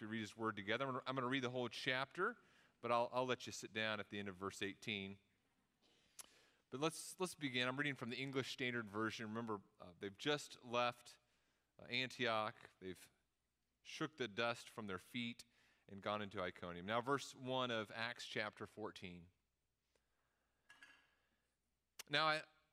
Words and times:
we 0.00 0.06
read 0.06 0.20
his 0.20 0.36
word 0.36 0.56
together. 0.56 0.86
I'm 0.86 1.14
going 1.14 1.22
to 1.22 1.28
read 1.28 1.42
the 1.42 1.50
whole 1.50 1.68
chapter, 1.68 2.36
but 2.82 2.90
I'll, 2.90 3.10
I'll 3.12 3.26
let 3.26 3.46
you 3.46 3.52
sit 3.52 3.74
down 3.74 4.00
at 4.00 4.10
the 4.10 4.18
end 4.18 4.28
of 4.28 4.36
verse 4.36 4.62
18. 4.62 5.16
But 6.70 6.80
let's, 6.80 7.14
let's 7.18 7.34
begin. 7.34 7.66
I'm 7.66 7.76
reading 7.76 7.94
from 7.94 8.10
the 8.10 8.16
English 8.16 8.52
Standard 8.52 8.88
Version. 8.90 9.26
Remember, 9.26 9.60
uh, 9.80 9.86
they've 10.00 10.16
just 10.18 10.58
left 10.70 11.14
uh, 11.80 11.92
Antioch, 11.92 12.54
they've 12.82 12.96
shook 13.84 14.16
the 14.18 14.28
dust 14.28 14.68
from 14.74 14.86
their 14.86 14.98
feet 14.98 15.44
and 15.90 16.02
gone 16.02 16.20
into 16.20 16.42
Iconium. 16.42 16.84
Now, 16.84 17.00
verse 17.00 17.34
1 17.42 17.70
of 17.70 17.90
Acts 17.96 18.26
chapter 18.26 18.66
14. 18.66 19.20
Now, 22.10 22.30
at 22.30 22.44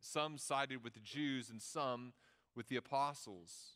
Some 0.00 0.38
sided 0.38 0.82
with 0.82 0.94
the 0.94 1.00
Jews 1.00 1.50
and 1.50 1.60
some 1.60 2.14
with 2.54 2.68
the 2.68 2.76
apostles. 2.76 3.74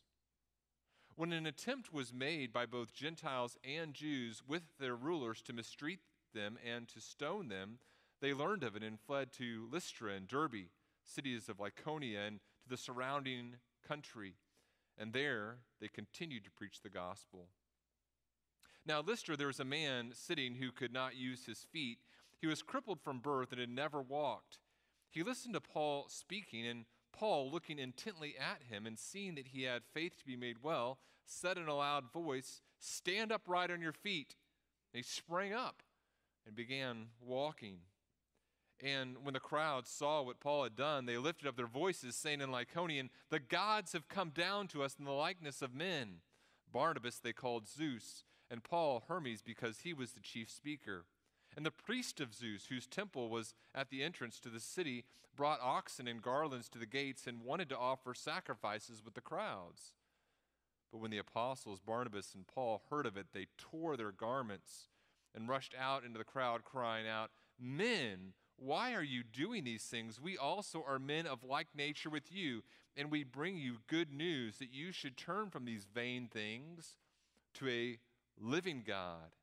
When 1.15 1.31
an 1.31 1.45
attempt 1.45 1.93
was 1.93 2.11
made 2.11 2.51
by 2.51 2.65
both 2.65 2.93
Gentiles 2.93 3.57
and 3.63 3.93
Jews 3.93 4.43
with 4.45 4.63
their 4.79 4.95
rulers 4.95 5.41
to 5.43 5.53
mistreat 5.53 5.99
them 6.33 6.57
and 6.65 6.87
to 6.89 6.99
stone 6.99 7.47
them, 7.47 7.79
they 8.21 8.33
learned 8.33 8.63
of 8.63 8.75
it 8.75 8.83
and 8.83 8.99
fled 8.99 9.31
to 9.33 9.69
Lystra 9.71 10.13
and 10.13 10.27
Derbe, 10.27 10.69
cities 11.03 11.47
of 11.47 11.57
Lycaonia, 11.57 12.27
and 12.27 12.39
to 12.63 12.69
the 12.69 12.77
surrounding 12.77 13.55
country. 13.87 14.35
And 14.97 15.13
there 15.13 15.59
they 15.79 15.87
continued 15.87 16.43
to 16.45 16.51
preach 16.51 16.81
the 16.81 16.89
gospel. 16.89 17.47
Now, 18.85 19.01
Lystra, 19.01 19.37
there 19.37 19.47
was 19.47 19.59
a 19.59 19.65
man 19.65 20.11
sitting 20.13 20.55
who 20.55 20.71
could 20.71 20.91
not 20.91 21.15
use 21.15 21.45
his 21.45 21.65
feet. 21.71 21.99
He 22.39 22.47
was 22.47 22.61
crippled 22.61 22.99
from 23.01 23.19
birth 23.19 23.51
and 23.51 23.59
had 23.59 23.69
never 23.69 24.01
walked. 24.01 24.59
He 25.15 25.23
listened 25.23 25.53
to 25.53 25.61
Paul 25.61 26.07
speaking, 26.09 26.67
and 26.67 26.83
Paul, 27.13 27.49
looking 27.49 27.79
intently 27.79 28.35
at 28.37 28.63
him 28.69 28.85
and 28.85 28.99
seeing 28.99 29.35
that 29.35 29.47
he 29.47 29.63
had 29.63 29.83
faith 29.93 30.17
to 30.17 30.25
be 30.25 30.35
made 30.35 30.57
well, 30.61 30.99
said 31.25 31.57
in 31.57 31.69
a 31.69 31.75
loud 31.75 32.11
voice, 32.11 32.61
Stand 32.79 33.31
upright 33.31 33.71
on 33.71 33.81
your 33.81 33.93
feet. 33.93 34.35
And 34.93 34.97
he 34.97 35.03
sprang 35.03 35.53
up 35.53 35.81
and 36.45 36.53
began 36.53 37.07
walking. 37.21 37.77
And 38.83 39.15
when 39.23 39.33
the 39.33 39.39
crowd 39.39 39.87
saw 39.87 40.21
what 40.21 40.41
Paul 40.41 40.65
had 40.65 40.75
done, 40.75 41.05
they 41.05 41.17
lifted 41.17 41.47
up 41.47 41.55
their 41.55 41.65
voices, 41.65 42.17
saying 42.17 42.41
in 42.41 42.49
Lycaonian, 42.49 43.07
The 43.29 43.39
gods 43.39 43.93
have 43.93 44.09
come 44.09 44.31
down 44.31 44.67
to 44.67 44.83
us 44.83 44.97
in 44.99 45.05
the 45.05 45.11
likeness 45.11 45.61
of 45.61 45.73
men. 45.73 46.17
Barnabas 46.73 47.19
they 47.19 47.31
called 47.31 47.69
Zeus, 47.69 48.25
and 48.51 48.65
Paul 48.65 49.05
Hermes 49.07 49.41
because 49.41 49.79
he 49.79 49.93
was 49.93 50.11
the 50.11 50.19
chief 50.19 50.49
speaker. 50.51 51.05
And 51.55 51.65
the 51.65 51.71
priest 51.71 52.19
of 52.19 52.33
Zeus, 52.33 52.65
whose 52.67 52.85
temple 52.85 53.29
was 53.29 53.53
at 53.73 53.89
the 53.89 54.03
entrance 54.03 54.39
to 54.41 54.49
the 54.49 54.59
city, 54.59 55.05
brought 55.35 55.61
oxen 55.61 56.07
and 56.07 56.21
garlands 56.21 56.69
to 56.69 56.77
the 56.77 56.85
gates 56.85 57.27
and 57.27 57.43
wanted 57.43 57.69
to 57.69 57.77
offer 57.77 58.13
sacrifices 58.13 59.01
with 59.03 59.13
the 59.13 59.21
crowds. 59.21 59.93
But 60.91 61.01
when 61.01 61.11
the 61.11 61.17
apostles 61.17 61.79
Barnabas 61.79 62.33
and 62.35 62.47
Paul 62.47 62.81
heard 62.89 63.05
of 63.05 63.17
it, 63.17 63.27
they 63.33 63.47
tore 63.57 63.97
their 63.97 64.11
garments 64.11 64.89
and 65.33 65.49
rushed 65.49 65.75
out 65.77 66.03
into 66.03 66.17
the 66.17 66.23
crowd, 66.23 66.63
crying 66.63 67.07
out, 67.07 67.31
Men, 67.59 68.33
why 68.57 68.93
are 68.93 69.03
you 69.03 69.23
doing 69.23 69.63
these 69.63 69.83
things? 69.83 70.21
We 70.21 70.37
also 70.37 70.83
are 70.87 70.99
men 70.99 71.27
of 71.27 71.43
like 71.43 71.67
nature 71.75 72.09
with 72.09 72.31
you, 72.31 72.63
and 72.95 73.11
we 73.11 73.23
bring 73.23 73.57
you 73.57 73.77
good 73.87 74.13
news 74.13 74.57
that 74.59 74.73
you 74.73 74.91
should 74.91 75.17
turn 75.17 75.49
from 75.49 75.65
these 75.65 75.85
vain 75.93 76.29
things 76.31 76.95
to 77.55 77.67
a 77.67 77.97
living 78.39 78.83
God 78.85 79.35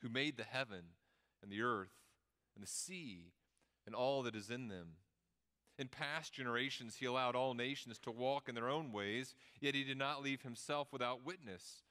who 0.00 0.08
made 0.08 0.36
the 0.36 0.44
heaven 0.44 0.82
and 1.42 1.50
the 1.50 1.62
earth 1.62 1.94
and 2.54 2.62
the 2.62 2.68
sea 2.68 3.32
and 3.86 3.94
all 3.94 4.22
that 4.22 4.36
is 4.36 4.50
in 4.50 4.68
them. 4.68 4.96
In 5.78 5.88
past 5.88 6.32
generations, 6.32 6.96
he 6.96 7.06
allowed 7.06 7.34
all 7.34 7.54
nations 7.54 7.98
to 8.00 8.10
walk 8.10 8.48
in 8.48 8.54
their 8.54 8.68
own 8.68 8.92
ways, 8.92 9.34
yet 9.60 9.74
he 9.74 9.84
did 9.84 9.98
not 9.98 10.22
leave 10.22 10.42
himself 10.42 10.88
without 10.92 11.24
witness. 11.24 11.82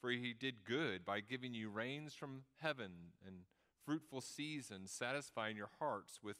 For 0.00 0.10
he 0.10 0.34
did 0.38 0.64
good 0.64 1.04
by 1.04 1.20
giving 1.20 1.52
you 1.52 1.68
rains 1.68 2.14
from 2.14 2.44
heaven 2.60 2.92
and 3.26 3.40
fruitful 3.84 4.20
seasons, 4.20 4.90
satisfying 4.90 5.56
your 5.56 5.70
hearts 5.78 6.20
with 6.22 6.36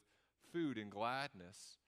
food 0.52 0.78
and 0.78 0.90
gladness. 0.90 1.78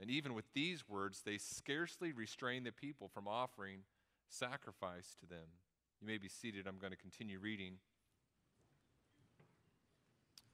And 0.00 0.10
even 0.10 0.34
with 0.34 0.46
these 0.54 0.88
words, 0.88 1.22
they 1.24 1.38
scarcely 1.38 2.12
restrained 2.12 2.66
the 2.66 2.72
people 2.72 3.08
from 3.08 3.28
offering 3.28 3.80
sacrifice 4.28 5.14
to 5.20 5.26
them. 5.26 5.58
You 6.00 6.06
may 6.06 6.18
be 6.18 6.28
seated. 6.28 6.66
I'm 6.66 6.78
going 6.78 6.92
to 6.92 6.96
continue 6.96 7.38
reading 7.38 7.74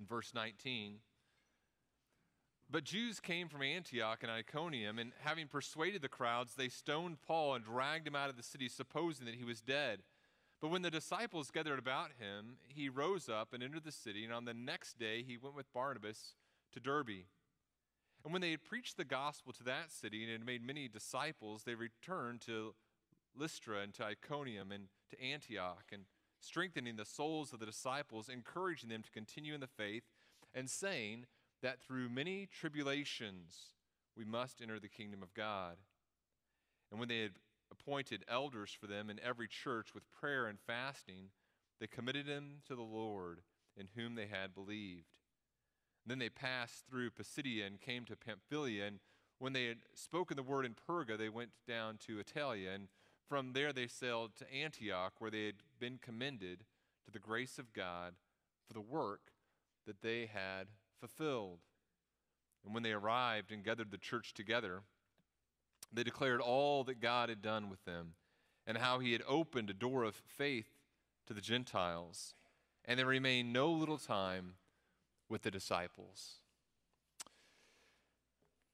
in 0.01 0.07
verse 0.07 0.33
19. 0.35 0.97
But 2.71 2.85
Jews 2.85 3.21
came 3.21 3.49
from 3.49 3.63
Antioch 3.63 4.21
and 4.23 4.31
Iconium, 4.31 4.99
and 4.99 5.13
having 5.21 5.49
persuaded 5.49 6.03
the 6.03 6.09
crowds, 6.09 6.55
they 6.55 6.69
stoned 6.69 7.21
Paul 7.27 7.55
and 7.55 7.65
dragged 7.65 8.07
him 8.07 8.15
out 8.15 8.31
of 8.31 8.37
the 8.37 8.43
city, 8.43 8.69
supposing 8.69 9.27
that 9.27 9.35
he 9.35 9.45
was 9.45 9.61
dead. 9.61 10.01
But 10.61 10.71
when 10.71 10.83
the 10.83 10.91
disciples 10.91 11.51
gathered 11.51 11.79
about 11.79 12.11
him, 12.19 12.59
he 12.69 12.89
rose 12.89 13.29
up 13.29 13.53
and 13.53 13.63
entered 13.63 13.85
the 13.85 13.93
city, 13.93 14.25
and 14.25 14.33
on 14.33 14.45
the 14.45 14.55
next 14.55 14.99
day 14.99 15.25
he 15.27 15.37
went 15.37 15.57
with 15.57 15.73
Barnabas 15.73 16.35
to 16.73 16.81
Derbe. 16.81 17.27
And 18.23 18.33
when 18.33 18.43
they 18.43 18.51
had 18.51 18.63
preached 18.63 18.97
the 18.97 19.05
gospel 19.05 19.53
to 19.55 19.65
that 19.65 19.91
city 19.91 20.23
and 20.23 20.31
had 20.31 20.45
made 20.45 20.65
many 20.65 20.87
disciples, 20.87 21.63
they 21.65 21.75
returned 21.75 22.43
to 22.43 22.75
Lystra 23.35 23.81
and 23.81 23.95
to 23.95 24.05
Iconium 24.05 24.71
and 24.71 24.89
to 25.11 25.21
Antioch. 25.21 25.87
And 25.93 26.03
strengthening 26.41 26.97
the 26.97 27.05
souls 27.05 27.53
of 27.53 27.61
the 27.61 27.67
disciples, 27.67 28.29
encouraging 28.29 28.89
them 28.89 29.03
to 29.03 29.11
continue 29.11 29.55
in 29.55 29.61
the 29.61 29.67
faith, 29.67 30.05
and 30.55 30.69
saying 30.69 31.27
that 31.63 31.81
through 31.81 32.09
many 32.09 32.47
tribulations 32.47 33.75
we 34.17 34.25
must 34.25 34.61
enter 34.61 34.81
the 34.81 34.89
kingdom 34.89 35.23
of 35.23 35.35
God. 35.35 35.77
And 36.91 36.99
when 36.99 37.09
they 37.09 37.21
had 37.21 37.33
appointed 37.71 38.25
elders 38.29 38.77
for 38.79 38.87
them 38.87 39.09
in 39.11 39.21
every 39.21 39.47
church 39.47 39.95
with 39.95 40.11
prayer 40.11 40.47
and 40.47 40.59
fasting, 40.59 41.31
they 41.81 41.87
committed 41.87 42.27
them 42.27 42.63
to 42.67 42.75
the 42.75 42.83
Lord 42.83 43.43
in 43.77 43.89
whom 43.95 44.15
they 44.15 44.27
had 44.27 44.55
believed. 44.55 45.07
And 46.05 46.11
then 46.11 46.19
they 46.19 46.29
passed 46.29 46.85
through 46.91 47.11
Pisidia 47.11 47.67
and 47.67 47.81
came 47.81 48.05
to 48.07 48.17
Pamphylia, 48.17 48.87
and 48.87 48.99
when 49.39 49.53
they 49.53 49.67
had 49.67 49.79
spoken 49.95 50.37
the 50.37 50.43
word 50.43 50.67
in 50.67 50.75
Perga, 50.75 51.17
they 51.17 51.29
went 51.29 51.51
down 51.67 51.99
to 52.07 52.19
Attalia, 52.19 52.75
and 52.75 52.89
from 53.31 53.53
there, 53.53 53.73
they 53.73 53.87
sailed 53.87 54.33
to 54.37 54.53
Antioch, 54.53 55.13
where 55.21 55.31
they 55.31 55.47
had 55.47 55.55
been 55.79 56.01
commended 56.03 56.65
to 57.05 57.13
the 57.13 57.21
grace 57.21 57.61
of 57.61 57.73
God 57.73 58.15
for 58.67 58.75
the 58.75 58.81
work 58.81 59.31
that 59.87 60.03
they 60.03 60.27
had 60.27 60.67
fulfilled. 60.99 61.61
And 62.65 62.75
when 62.75 62.83
they 62.83 62.91
arrived 62.91 63.53
and 63.53 63.65
gathered 63.65 63.93
the 63.93 63.99
church 63.99 64.35
together, 64.35 64.83
they 65.93 66.03
declared 66.03 66.41
all 66.41 66.83
that 66.85 67.01
God 67.01 67.29
had 67.29 67.41
done 67.41 67.71
with 67.71 67.85
them 67.85 68.15
and 68.67 68.77
how 68.77 68.99
he 68.99 69.13
had 69.13 69.23
opened 69.29 69.71
a 69.71 69.75
door 69.75 70.03
of 70.03 70.17
faith 70.17 70.73
to 71.29 71.33
the 71.33 71.41
Gentiles. 71.41 72.35
And 72.85 72.99
they 72.99 73.05
remained 73.05 73.53
no 73.53 73.71
little 73.71 73.99
time 73.99 74.55
with 75.29 75.43
the 75.43 75.53
disciples. 75.53 76.41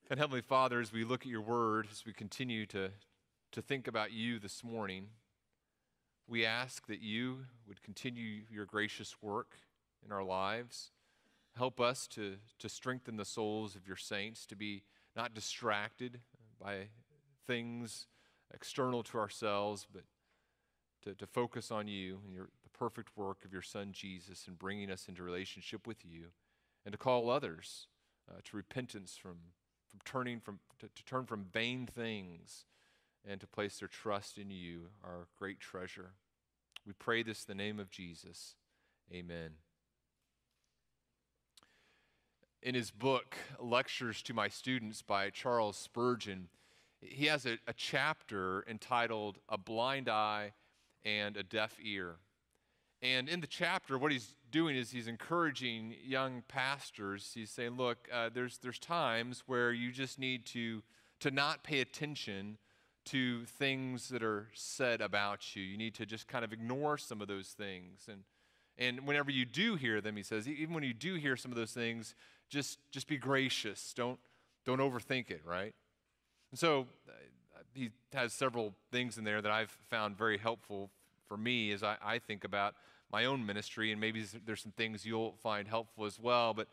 And 0.09 0.19
Heavenly 0.19 0.41
Father, 0.41 0.81
as 0.81 0.95
we 0.95 1.05
look 1.05 1.23
at 1.23 1.31
your 1.31 1.43
word, 1.43 1.89
as 1.93 2.07
we 2.07 2.15
continue 2.15 2.65
to, 2.67 2.91
to 3.53 3.63
think 3.63 3.87
about 3.87 4.13
you 4.13 4.39
this 4.39 4.63
morning. 4.65 5.09
We 6.29 6.45
ask 6.45 6.87
that 6.89 7.01
you 7.01 7.47
would 7.67 7.83
continue 7.83 8.43
your 8.51 8.65
gracious 8.65 9.17
work 9.23 9.57
in 10.05 10.13
our 10.13 10.25
lives. 10.25 10.91
Help 11.57 11.81
us 11.81 12.07
to, 12.09 12.37
to 12.59 12.69
strengthen 12.69 13.17
the 13.17 13.25
souls 13.25 13.77
of 13.77 13.87
your 13.87 13.97
saints, 13.97 14.45
to 14.47 14.57
be 14.57 14.83
not 15.15 15.35
distracted 15.35 16.21
by 16.61 16.89
things 17.47 18.07
external 18.53 19.03
to 19.05 19.19
ourselves, 19.19 19.87
but 19.93 20.03
to, 21.03 21.15
to 21.15 21.27
focus 21.27 21.71
on 21.71 21.89
you 21.89 22.21
and 22.25 22.35
your, 22.35 22.49
the 22.63 22.71
perfect 22.71 23.17
work 23.17 23.45
of 23.45 23.53
your 23.53 23.63
Son 23.63 23.93
Jesus 23.93 24.47
and 24.47 24.59
bringing 24.59 24.91
us 24.91 25.07
into 25.09 25.23
relationship 25.23 25.87
with 25.87 26.05
you, 26.05 26.27
and 26.85 26.93
to 26.93 26.99
call 26.99 27.31
others 27.31 27.87
uh, 28.31 28.41
to 28.45 28.57
repentance 28.57 29.17
from, 29.17 29.37
from 29.89 30.01
turning 30.05 30.41
from, 30.41 30.59
to, 30.79 30.89
to 30.95 31.05
turn 31.05 31.25
from 31.25 31.45
vain 31.53 31.87
things 31.87 32.65
and 33.29 33.41
to 33.41 33.47
place 33.47 33.79
their 33.79 33.89
trust 33.89 34.39
in 34.39 34.51
you, 34.51 34.89
our 35.05 35.27
great 35.39 35.61
treasure. 35.61 36.11
We 36.87 36.93
pray 36.93 37.23
this 37.23 37.45
in 37.45 37.57
the 37.57 37.63
name 37.63 37.81
of 37.81 37.91
Jesus. 37.91 38.55
Amen. 39.13 39.51
In 42.63 42.75
his 42.75 42.91
book, 42.91 43.37
Lectures 43.61 44.23
to 44.23 44.35
My 44.35 44.49
Students 44.49 45.03
by 45.03 45.31
Charles 45.31 45.77
Spurgeon, 45.77 46.49
he 47.01 47.27
has 47.27 47.47
a, 47.47 47.59
a 47.67 47.73
chapter 47.73 48.65
entitled 48.69 49.39
A 49.49 49.59
Blind 49.59 50.09
Eye 50.09 50.53
and 51.05 51.37
a 51.37 51.43
Deaf 51.43 51.77
Ear. 51.83 52.17
And 53.03 53.29
in 53.29 53.41
the 53.41 53.47
chapter, 53.47 53.99
what 53.99 54.11
he's 54.11 54.35
doing 54.51 54.75
is 54.75 54.91
he's 54.91 55.07
encouraging 55.07 55.95
young 56.05 56.43
pastors. 56.49 57.33
He's 57.35 57.51
saying, 57.51 57.77
look, 57.77 58.09
uh, 58.13 58.31
there's, 58.33 58.59
there's 58.59 58.79
times 58.79 59.43
where 59.47 59.73
you 59.73 59.93
just 59.93 60.19
need 60.19 60.47
to, 60.47 60.83
to 61.21 61.31
not 61.31 61.63
pay 61.63 61.81
attention 61.81 62.59
to 63.07 63.45
things 63.45 64.09
that 64.09 64.23
are 64.23 64.49
said 64.53 65.01
about 65.01 65.57
you. 65.57 65.63
You 65.63 65.79
need 65.79 65.95
to 65.95 66.07
just 66.07 66.29
kind 66.29 66.45
of 66.45 66.53
ignore 66.53 66.99
some 66.99 67.23
of 67.23 67.29
those 67.29 67.49
things. 67.49 68.07
And, 68.11 68.23
and 68.79 69.07
whenever 69.07 69.31
you 69.31 69.45
do 69.45 69.77
hear 69.77 70.01
them, 70.01 70.17
he 70.17 70.23
says, 70.23 70.49
even 70.49 70.75
when 70.75 70.83
you 70.83 70.95
do 70.95 71.15
hear 71.15 71.37
some 71.37 71.51
of 71.51 71.57
those 71.57 71.73
things, 71.73 72.15
just, 72.49 72.79
just 72.91 73.09
be 73.09 73.17
gracious. 73.17 73.95
Don't, 73.97 74.19
don't 74.65 74.81
overthink 74.81 75.31
it, 75.31 75.43
right? 75.47 75.75
And 76.51 76.59
so 76.59 76.87
uh, 77.09 77.13
he 77.75 77.91
has 78.13 78.33
several 78.33 78.75
things 78.91 79.19
in 79.19 79.25
there 79.25 79.41
that 79.41 79.53
I've 79.53 79.77
found 79.89 80.17
very 80.17 80.39
helpful 80.39 80.91
for 81.29 81.37
me 81.37 81.73
as 81.73 81.83
I, 81.83 81.97
I 82.05 82.19
think 82.19 82.45
about 82.45 82.75
my 83.13 83.25
own 83.25 83.47
ministry, 83.47 83.93
and 83.93 84.01
maybe 84.01 84.25
there's 84.45 84.63
some 84.63 84.73
things 84.73 85.07
you'll 85.07 85.37
find 85.43 85.69
helpful 85.69 86.07
as 86.07 86.19
well. 86.19 86.55
But 86.55 86.67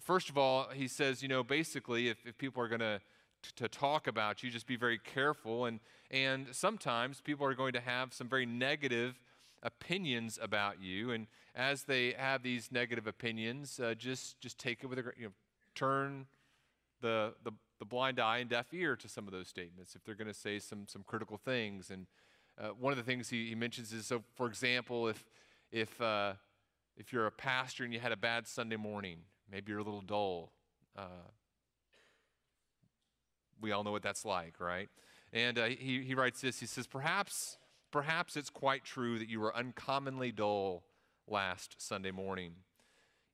first 0.00 0.28
of 0.28 0.38
all, 0.38 0.68
he 0.72 0.86
says, 0.86 1.22
you 1.22 1.28
know, 1.28 1.42
basically, 1.42 2.08
if, 2.08 2.18
if 2.24 2.38
people 2.38 2.62
are 2.62 2.68
going 2.68 2.80
to 2.80 3.00
to 3.56 3.68
talk 3.68 4.06
about 4.06 4.42
you, 4.42 4.50
just 4.50 4.66
be 4.66 4.76
very 4.76 4.98
careful. 4.98 5.66
And, 5.66 5.80
and 6.10 6.48
sometimes 6.52 7.20
people 7.20 7.46
are 7.46 7.54
going 7.54 7.72
to 7.72 7.80
have 7.80 8.12
some 8.12 8.28
very 8.28 8.46
negative 8.46 9.22
opinions 9.62 10.38
about 10.40 10.80
you. 10.80 11.10
And 11.10 11.26
as 11.54 11.84
they 11.84 12.12
have 12.12 12.42
these 12.42 12.70
negative 12.72 13.06
opinions, 13.06 13.80
uh, 13.80 13.94
just, 13.94 14.40
just 14.40 14.58
take 14.58 14.82
it 14.82 14.86
with 14.86 14.98
a, 14.98 15.04
you 15.16 15.26
know, 15.26 15.32
turn 15.74 16.26
the, 17.00 17.34
the, 17.44 17.52
the 17.78 17.84
blind 17.84 18.20
eye 18.20 18.38
and 18.38 18.50
deaf 18.50 18.72
ear 18.72 18.96
to 18.96 19.08
some 19.08 19.26
of 19.26 19.32
those 19.32 19.48
statements 19.48 19.94
if 19.94 20.04
they're 20.04 20.14
going 20.14 20.28
to 20.28 20.34
say 20.34 20.58
some, 20.58 20.86
some 20.86 21.02
critical 21.06 21.36
things. 21.36 21.90
And 21.90 22.06
uh, 22.60 22.68
one 22.68 22.92
of 22.92 22.96
the 22.96 23.04
things 23.04 23.28
he, 23.28 23.48
he 23.48 23.54
mentions 23.54 23.92
is 23.92 24.06
so, 24.06 24.22
for 24.34 24.46
example, 24.46 25.08
if, 25.08 25.24
if, 25.70 26.00
uh, 26.00 26.34
if 26.96 27.12
you're 27.12 27.26
a 27.26 27.32
pastor 27.32 27.84
and 27.84 27.92
you 27.92 28.00
had 28.00 28.12
a 28.12 28.16
bad 28.16 28.46
Sunday 28.46 28.76
morning, 28.76 29.18
maybe 29.50 29.70
you're 29.70 29.80
a 29.80 29.84
little 29.84 30.02
dull. 30.02 30.52
We 33.62 33.72
all 33.72 33.84
know 33.84 33.92
what 33.92 34.02
that's 34.02 34.24
like, 34.24 34.60
right? 34.60 34.88
And 35.32 35.58
uh, 35.58 35.66
he, 35.66 36.02
he 36.02 36.14
writes 36.14 36.40
this 36.40 36.60
he 36.60 36.66
says, 36.66 36.86
perhaps, 36.86 37.56
perhaps 37.90 38.36
it's 38.36 38.50
quite 38.50 38.84
true 38.84 39.18
that 39.18 39.28
you 39.28 39.40
were 39.40 39.56
uncommonly 39.56 40.32
dull 40.32 40.82
last 41.26 41.76
Sunday 41.78 42.10
morning. 42.10 42.56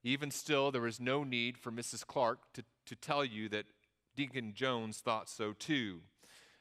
Even 0.05 0.31
still, 0.31 0.71
there 0.71 0.83
was 0.83 1.01
no 1.01 1.25
need 1.25 1.59
for 1.59 1.73
Mrs. 1.73 2.07
Clark 2.07 2.39
to, 2.55 2.63
to 2.87 2.95
tell 2.95 3.25
you 3.25 3.49
that 3.49 3.65
Deacon 4.15 4.55
Jones 4.55 4.99
thought 4.99 5.29
so 5.29 5.53
too. 5.53 6.01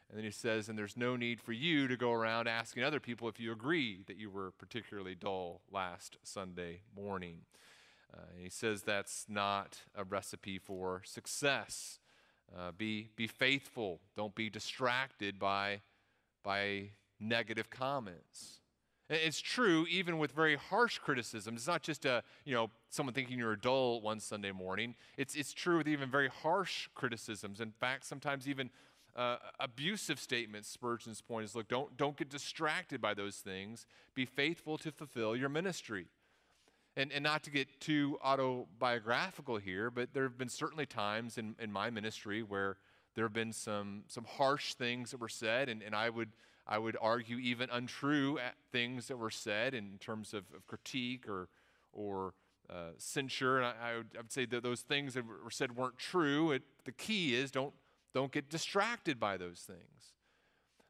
And 0.10 0.18
then 0.18 0.24
he 0.24 0.32
says, 0.32 0.70
and 0.70 0.78
there's 0.78 0.96
no 0.96 1.16
need 1.16 1.42
for 1.42 1.52
you 1.52 1.88
to 1.88 1.98
go 1.98 2.14
around 2.14 2.48
asking 2.48 2.84
other 2.84 3.00
people 3.00 3.28
if 3.28 3.40
you 3.40 3.52
agree 3.52 4.04
that 4.08 4.18
you 4.18 4.30
were 4.30 4.52
particularly 4.52 5.16
dull 5.16 5.62
last 5.72 6.18
Sunday 6.24 6.82
morning. 6.96 7.42
Uh, 8.14 8.22
he 8.38 8.50
says 8.50 8.84
that's 8.84 9.26
not 9.28 9.80
a 9.96 10.06
recipe 10.06 10.58
for 10.58 11.02
success. 11.04 12.00
Uh, 12.56 12.72
be, 12.78 13.10
be 13.16 13.28
faithful. 13.28 14.00
Don't 14.16 14.34
be 14.36 14.50
distracted 14.50 15.38
by, 15.38 15.82
by 16.44 16.90
negative 17.20 17.70
comments. 17.70 18.62
It's 19.10 19.40
true 19.40 19.86
even 19.90 20.18
with 20.18 20.34
very 20.34 20.56
harsh 20.56 20.98
criticism. 21.00 21.56
It's 21.56 21.68
not 21.68 21.82
just 21.82 22.06
a, 22.06 22.24
you 22.44 22.54
know, 22.54 22.70
someone 22.90 23.14
thinking 23.14 23.38
you're 23.40 23.54
a 23.54 23.60
dull 23.60 24.02
one 24.02 24.20
Sunday 24.20 24.52
morning. 24.52 24.96
It's, 25.18 25.34
it's 25.36 25.54
true 25.54 25.78
with 25.78 25.88
even 25.88 26.10
very 26.10 26.28
harsh 26.28 26.90
criticisms. 26.94 27.62
In 27.62 27.72
fact, 27.72 28.06
sometimes 28.06 28.50
even 28.50 28.70
uh, 29.16 29.38
abusive 29.60 30.20
statements. 30.20 30.70
Spurgeon's 30.70 31.22
point 31.22 31.46
is 31.46 31.56
look, 31.56 31.68
don't, 31.70 31.96
don't 31.96 32.18
get 32.18 32.30
distracted 32.30 33.02
by 33.02 33.14
those 33.14 33.38
things. 33.38 33.86
Be 34.14 34.26
faithful 34.26 34.78
to 34.80 34.92
fulfill 34.92 35.36
your 35.36 35.50
ministry. 35.50 36.08
And, 36.98 37.12
and 37.12 37.24
not 37.24 37.44
to 37.44 37.52
get 37.52 37.80
too 37.80 38.18
autobiographical 38.24 39.58
here, 39.58 39.92
but 39.92 40.16
there 40.16 40.24
have 40.24 40.38
been 40.38 40.50
certainly 40.50 40.88
times 40.88 41.38
in, 41.38 41.56
in 41.60 41.72
my 41.72 41.92
ministry 41.92 42.42
where 42.42 42.78
there 43.14 43.24
have 43.24 43.34
been 43.34 43.54
some, 43.54 44.04
some 44.08 44.26
harsh 44.26 44.74
things 44.74 45.12
that 45.12 45.20
were 45.20 45.30
said, 45.30 45.70
and, 45.70 45.84
and 45.84 45.96
I, 45.96 46.10
would, 46.10 46.30
I 46.66 46.80
would 46.80 46.98
argue 47.00 47.38
even 47.38 47.70
untrue 47.72 48.40
things 48.72 49.08
that 49.10 49.18
were 49.18 49.30
said 49.30 49.76
in 49.76 50.00
terms 50.00 50.34
of, 50.34 50.46
of 50.56 50.66
critique 50.66 51.30
or, 51.30 51.50
or 51.94 52.34
uh, 52.70 52.92
censure. 52.98 53.58
And 53.58 53.66
I, 53.68 53.74
I, 53.82 53.98
would, 53.98 54.08
I, 54.16 54.22
would, 54.22 54.32
say 54.32 54.46
that 54.46 54.64
those 54.64 54.82
things 54.82 55.14
that 55.14 55.26
were 55.26 55.52
said 55.52 55.76
weren't 55.76 55.98
true. 55.98 56.52
It, 56.52 56.64
the 56.86 56.92
key 56.92 57.36
is 57.36 57.52
don't, 57.52 57.74
don't 58.14 58.32
get 58.32 58.50
distracted 58.50 59.20
by 59.20 59.38
those 59.38 59.60
things. 59.68 60.14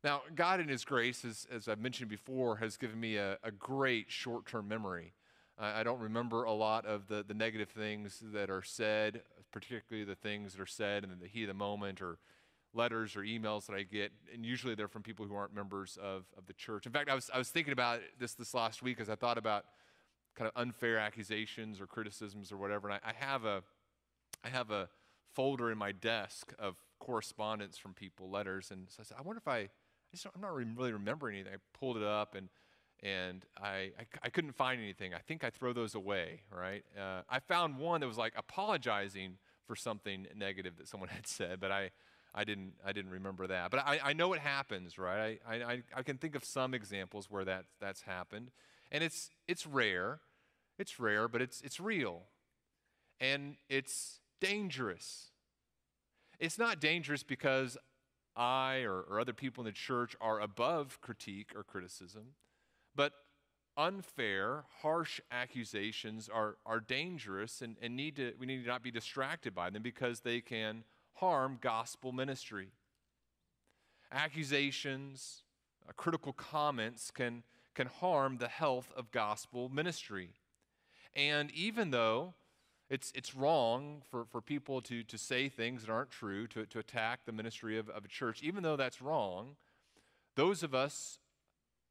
Now, 0.03 0.21
God, 0.35 0.59
in 0.59 0.69
His 0.69 0.85
grace, 0.85 1.25
as, 1.25 1.47
as 1.51 1.67
I've 1.67 1.79
mentioned 1.79 2.09
before, 2.09 2.57
has 2.57 2.77
given 2.77 2.99
me 2.99 3.17
a, 3.17 3.37
a 3.43 3.51
great 3.51 4.09
short 4.09 4.45
term 4.45 4.67
memory. 4.67 5.13
I, 5.59 5.83
don't 5.83 5.99
remember 5.99 6.43
a 6.43 6.51
lot 6.51 6.85
of 6.85 7.07
the, 7.07 7.23
the 7.27 7.33
negative 7.33 7.69
things 7.69 8.21
that 8.31 8.49
are 8.49 8.61
said, 8.61 9.21
particularly 9.51 10.05
the 10.05 10.15
things 10.15 10.53
that 10.53 10.61
are 10.61 10.67
said 10.67 11.03
in 11.03 11.09
the 11.19 11.27
heat 11.27 11.43
of 11.43 11.47
the 11.49 11.53
moment 11.55 12.01
or 12.01 12.19
letters 12.73 13.15
or 13.15 13.21
emails 13.21 13.65
that 13.65 13.75
I 13.75 13.83
get, 13.83 14.11
and 14.33 14.45
usually 14.45 14.75
they're 14.75 14.87
from 14.87 15.01
people 15.01 15.25
who 15.25 15.35
aren't 15.35 15.53
members 15.53 15.97
of, 16.01 16.25
of 16.37 16.45
the 16.45 16.53
church. 16.53 16.85
In 16.85 16.91
fact, 16.91 17.09
I 17.09 17.15
was, 17.15 17.29
I 17.33 17.37
was 17.37 17.49
thinking 17.49 17.73
about 17.73 18.01
this 18.19 18.33
this 18.35 18.53
last 18.53 18.83
week 18.83 18.99
as 18.99 19.09
I 19.09 19.15
thought 19.15 19.37
about 19.37 19.65
kind 20.35 20.47
of 20.47 20.61
unfair 20.61 20.99
accusations 20.99 21.81
or 21.81 21.87
criticisms 21.87 22.51
or 22.51 22.57
whatever, 22.57 22.87
and 22.89 22.99
I, 23.03 23.09
I 23.09 23.13
have 23.13 23.45
a 23.45 23.63
I 24.43 24.49
have 24.49 24.69
a 24.69 24.89
folder 25.33 25.71
in 25.71 25.77
my 25.77 25.91
desk 25.91 26.53
of 26.59 26.77
correspondence 26.99 27.77
from 27.77 27.93
people, 27.93 28.29
letters, 28.29 28.69
and 28.69 28.87
so 28.89 28.97
I 28.99 29.03
said, 29.03 29.17
I 29.19 29.23
wonder 29.23 29.39
if 29.39 29.47
I, 29.47 29.57
I 29.57 29.69
just 30.11 30.27
I'm 30.27 30.41
not 30.41 30.53
really 30.53 30.93
remembering 30.93 31.37
anything. 31.37 31.53
I 31.53 31.77
pulled 31.77 31.97
it 31.97 32.03
up 32.03 32.35
and 32.35 32.49
and 33.03 33.45
I, 33.61 33.91
I, 33.99 34.05
I, 34.23 34.29
couldn't 34.29 34.53
find 34.53 34.81
anything. 34.81 35.13
I 35.13 35.19
think 35.19 35.43
I 35.43 35.49
throw 35.49 35.71
those 35.71 35.93
away, 35.93 36.41
right? 36.51 36.83
Uh, 36.97 37.21
I 37.29 37.39
found 37.39 37.77
one 37.77 38.01
that 38.01 38.07
was 38.07 38.17
like 38.17 38.33
apologizing 38.35 39.37
for 39.65 39.75
something 39.75 40.25
negative 40.35 40.77
that 40.77 40.87
someone 40.87 41.09
had 41.13 41.27
said, 41.27 41.59
but 41.59 41.71
I, 41.71 41.91
I, 42.33 42.43
didn't, 42.43 42.73
I 42.85 42.93
didn't 42.93 43.11
remember 43.11 43.47
that. 43.47 43.69
But 43.69 43.81
I, 43.85 43.99
I 44.03 44.13
know 44.13 44.33
it 44.33 44.39
happens, 44.39 44.97
right? 44.97 45.39
I, 45.47 45.55
I, 45.55 45.83
I 45.95 46.03
can 46.03 46.17
think 46.17 46.35
of 46.35 46.43
some 46.43 46.73
examples 46.73 47.29
where 47.29 47.45
that, 47.45 47.65
that's 47.79 48.01
happened. 48.01 48.51
And 48.91 49.03
it's, 49.03 49.29
it's 49.47 49.67
rare. 49.67 50.19
It's 50.79 50.99
rare, 50.99 51.27
but 51.27 51.41
it's, 51.41 51.61
it's 51.61 51.79
real. 51.79 52.23
And 53.19 53.57
it's 53.69 54.19
dangerous. 54.41 55.31
It's 56.39 56.57
not 56.57 56.79
dangerous 56.79 57.23
because 57.23 57.77
I 58.35 58.81
or, 58.81 59.01
or 59.01 59.19
other 59.19 59.33
people 59.33 59.63
in 59.63 59.65
the 59.65 59.71
church 59.71 60.15
are 60.21 60.39
above 60.39 60.99
critique 61.01 61.51
or 61.55 61.63
criticism. 61.63 62.33
But 62.97 63.13
unfair, 63.77 64.65
harsh 64.81 65.21
accusations 65.31 66.27
are, 66.27 66.57
are 66.65 66.79
dangerous 66.79 67.61
and, 67.61 67.77
and 67.81 67.95
need 67.95 68.15
to, 68.17 68.33
we 68.39 68.47
need 68.47 68.63
to 68.63 68.67
not 68.67 68.83
be 68.83 68.91
distracted 68.91 69.53
by 69.53 69.69
them 69.69 69.83
because 69.83 70.21
they 70.21 70.41
can 70.41 70.83
harm 71.13 71.59
gospel 71.61 72.11
ministry. 72.11 72.69
Accusations, 74.11 75.43
uh, 75.87 75.91
critical 75.95 76.33
comments 76.33 77.11
can, 77.11 77.43
can 77.75 77.87
harm 77.87 78.39
the 78.39 78.47
health 78.47 78.91
of 78.97 79.11
gospel 79.11 79.69
ministry. 79.69 80.31
And 81.15 81.51
even 81.51 81.91
though 81.91 82.33
it's, 82.89 83.11
it's 83.13 83.35
wrong 83.35 84.01
for, 84.09 84.25
for 84.25 84.41
people 84.41 84.81
to, 84.81 85.03
to 85.03 85.17
say 85.19 85.49
things 85.49 85.83
that 85.85 85.91
aren't 85.91 86.09
true, 86.09 86.47
to, 86.47 86.65
to 86.65 86.79
attack 86.79 87.21
the 87.25 87.31
ministry 87.31 87.77
of, 87.77 87.89
of 87.89 88.05
a 88.05 88.07
church, 88.07 88.41
even 88.41 88.63
though 88.63 88.75
that's 88.75 89.03
wrong, 89.03 89.55
those 90.35 90.63
of 90.63 90.73
us 90.73 91.19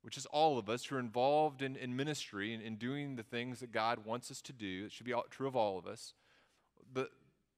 which 0.06 0.16
is 0.16 0.26
all 0.26 0.56
of 0.56 0.68
us 0.68 0.84
who 0.84 0.94
are 0.94 1.00
involved 1.00 1.62
in, 1.62 1.74
in 1.74 1.96
ministry 1.96 2.54
and 2.54 2.62
in 2.62 2.76
doing 2.76 3.16
the 3.16 3.24
things 3.24 3.58
that 3.58 3.72
God 3.72 4.06
wants 4.06 4.30
us 4.30 4.40
to 4.42 4.52
do. 4.52 4.84
It 4.86 4.92
should 4.92 5.04
be 5.04 5.12
all, 5.12 5.24
true 5.30 5.48
of 5.48 5.56
all 5.56 5.78
of 5.78 5.86
us. 5.88 6.14
The, 6.94 7.08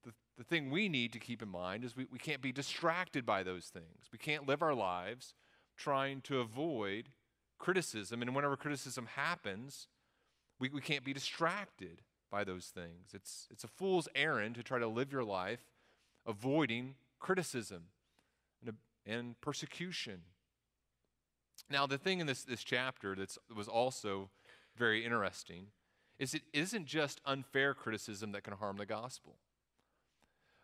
the, 0.03 0.13
the 0.35 0.43
thing 0.43 0.71
we 0.71 0.89
need 0.89 1.13
to 1.13 1.19
keep 1.19 1.43
in 1.43 1.47
mind 1.47 1.83
is 1.83 1.95
we, 1.95 2.07
we 2.11 2.17
can't 2.17 2.41
be 2.41 2.51
distracted 2.51 3.23
by 3.23 3.43
those 3.43 3.67
things. 3.67 4.09
We 4.11 4.17
can't 4.17 4.47
live 4.47 4.63
our 4.63 4.73
lives 4.73 5.35
trying 5.77 6.21
to 6.21 6.39
avoid 6.39 7.09
criticism. 7.59 8.23
And 8.23 8.33
whenever 8.33 8.57
criticism 8.57 9.09
happens, 9.13 9.87
we, 10.57 10.69
we 10.69 10.81
can't 10.81 11.05
be 11.05 11.13
distracted 11.13 12.01
by 12.31 12.43
those 12.43 12.65
things. 12.65 13.11
It's, 13.13 13.47
it's 13.51 13.63
a 13.63 13.67
fool's 13.67 14.07
errand 14.15 14.55
to 14.55 14.63
try 14.63 14.79
to 14.79 14.87
live 14.87 15.11
your 15.11 15.23
life 15.23 15.69
avoiding 16.25 16.95
criticism 17.19 17.83
and, 18.65 18.75
and 19.05 19.39
persecution 19.39 20.21
now, 21.69 21.85
the 21.85 21.97
thing 21.97 22.19
in 22.19 22.27
this, 22.27 22.43
this 22.43 22.63
chapter 22.63 23.15
that 23.15 23.37
was 23.55 23.67
also 23.67 24.29
very 24.75 25.05
interesting 25.05 25.67
is 26.17 26.33
it 26.33 26.41
isn't 26.51 26.85
just 26.85 27.21
unfair 27.25 27.73
criticism 27.73 28.31
that 28.31 28.43
can 28.43 28.53
harm 28.53 28.77
the 28.77 28.85
gospel. 28.85 29.35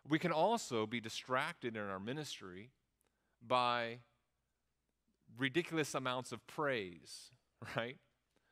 We 0.08 0.18
can 0.18 0.32
also 0.32 0.86
be 0.86 1.00
distracted 1.00 1.76
in 1.76 1.82
our 1.82 2.00
ministry 2.00 2.70
by 3.46 3.98
ridiculous 5.38 5.94
amounts 5.94 6.32
of 6.32 6.46
praise, 6.46 7.30
right? 7.76 7.96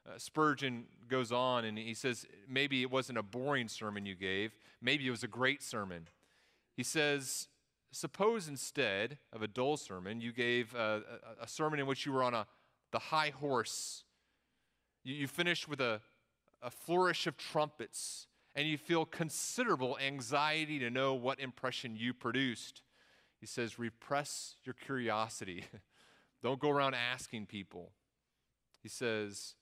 Uh, 0.07 0.19
Spurgeon 0.19 0.85
goes 1.09 1.33
on 1.33 1.65
and 1.65 1.79
he 1.79 1.95
says, 1.95 2.27
maybe 2.49 2.83
it 2.83 2.91
wasn't 2.91 3.19
a 3.19 3.23
boring 3.23 3.69
sermon 3.69 4.07
you 4.07 4.15
gave, 4.15 4.57
maybe 4.81 5.07
it 5.07 5.11
was 5.11 5.25
a 5.25 5.29
great 5.29 5.63
sermon. 5.63 6.09
He 6.77 6.83
says, 6.83 7.49
Suppose 7.95 8.49
instead 8.49 9.19
of 9.33 9.43
a 9.43 9.47
dull 9.47 9.77
sermon, 9.77 10.21
you 10.21 10.33
gave 10.33 10.75
a, 10.75 11.03
a, 11.41 11.47
sermon 11.47 11.79
in 11.79 11.87
which 11.87 12.05
you 12.05 12.13
were 12.13 12.25
on 12.25 12.35
a, 12.35 12.45
the 12.91 12.99
high 12.99 13.31
horse. 13.31 14.03
You, 15.05 15.15
you 15.15 15.29
finished 15.29 15.69
with 15.69 15.81
a, 15.81 16.01
a 16.61 16.71
flourish 16.71 17.29
of 17.29 17.37
trumpets, 17.37 18.27
and 18.57 18.67
you 18.67 18.79
feel 18.79 19.05
considerable 19.05 19.97
anxiety 20.05 20.81
to 20.81 20.91
know 20.91 21.15
what 21.15 21.39
impression 21.39 21.95
you 21.95 22.13
produced. 22.13 22.83
He 23.39 23.47
says, 23.47 23.79
repress 23.79 24.57
your 24.65 24.75
curiosity. 24.75 25.65
Don't 26.43 26.59
go 26.59 26.71
around 26.71 26.95
asking 26.95 27.47
people. 27.47 27.93
He 28.83 28.89
says, 28.89 29.55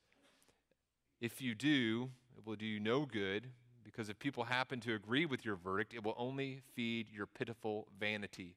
if 1.20 1.42
you 1.42 1.54
do, 1.54 2.08
it 2.34 2.46
will 2.46 2.56
do 2.56 2.64
you 2.64 2.80
no 2.80 3.04
good, 3.04 3.48
because 3.92 4.08
if 4.08 4.18
people 4.18 4.44
happen 4.44 4.80
to 4.80 4.94
agree 4.94 5.26
with 5.26 5.44
your 5.44 5.56
verdict, 5.56 5.92
it 5.92 6.02
will 6.02 6.14
only 6.16 6.62
feed 6.75 7.08
your 7.12 7.26
pitiful 7.26 7.88
vanity. 8.00 8.56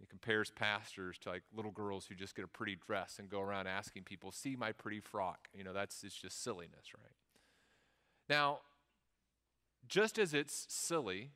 He 0.00 0.06
compares 0.06 0.50
pastors 0.50 1.16
to 1.18 1.30
like 1.30 1.42
little 1.54 1.70
girls 1.70 2.06
who 2.06 2.16
just 2.16 2.34
get 2.34 2.44
a 2.44 2.48
pretty 2.48 2.76
dress 2.76 3.18
and 3.18 3.30
go 3.30 3.40
around 3.40 3.68
asking 3.68 4.02
people, 4.02 4.32
see 4.32 4.56
my 4.56 4.72
pretty 4.72 5.00
frock. 5.00 5.48
You 5.54 5.62
know, 5.62 5.72
that's 5.72 6.02
it's 6.02 6.14
just 6.14 6.42
silliness, 6.42 6.92
right? 6.96 7.12
Now, 8.28 8.60
just 9.86 10.18
as 10.18 10.34
it's 10.34 10.66
silly 10.68 11.30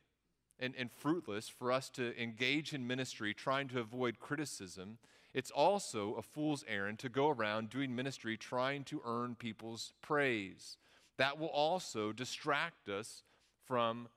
and, 0.59 0.73
and 0.77 0.91
fruitless 0.91 1.47
for 1.47 1.71
us 1.71 1.89
to 1.91 2.19
engage 2.21 2.73
in 2.73 2.85
ministry 2.85 3.33
trying 3.33 3.69
to 3.69 3.79
avoid 3.79 4.19
criticism, 4.19 4.97
it's 5.33 5.51
also 5.51 6.15
a 6.15 6.21
fool's 6.21 6.65
errand 6.67 6.99
to 6.99 7.09
go 7.09 7.29
around 7.29 7.69
doing 7.69 7.95
ministry 7.95 8.35
trying 8.35 8.83
to 8.85 9.01
earn 9.05 9.35
people's 9.35 9.93
praise. 10.01 10.77
That 11.17 11.39
will 11.39 11.47
also 11.47 12.11
distract 12.11 12.89
us 12.89 13.23
from 13.69 14.09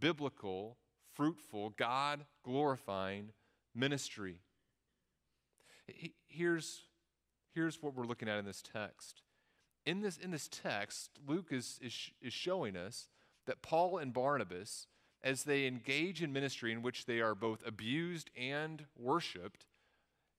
biblical, 0.00 0.76
fruitful, 1.14 1.70
God 1.70 2.26
glorifying 2.44 3.30
ministry. 3.74 4.42
Here's, 6.28 6.82
here's 7.54 7.82
what 7.82 7.94
we're 7.94 8.04
looking 8.04 8.28
at 8.28 8.38
in 8.38 8.44
this 8.44 8.62
text. 8.62 9.22
In 9.86 10.02
this, 10.02 10.18
in 10.18 10.30
this 10.30 10.46
text, 10.46 11.12
Luke 11.26 11.48
is, 11.50 11.80
is, 11.82 12.10
is 12.20 12.34
showing 12.34 12.76
us 12.76 13.08
that 13.46 13.62
Paul 13.62 13.96
and 13.96 14.12
Barnabas, 14.12 14.86
as 15.22 15.44
they 15.44 15.66
engage 15.66 16.22
in 16.22 16.30
ministry 16.30 16.70
in 16.70 16.82
which 16.82 17.06
they 17.06 17.20
are 17.20 17.34
both 17.34 17.66
abused 17.66 18.30
and 18.38 18.84
worshiped, 18.94 19.64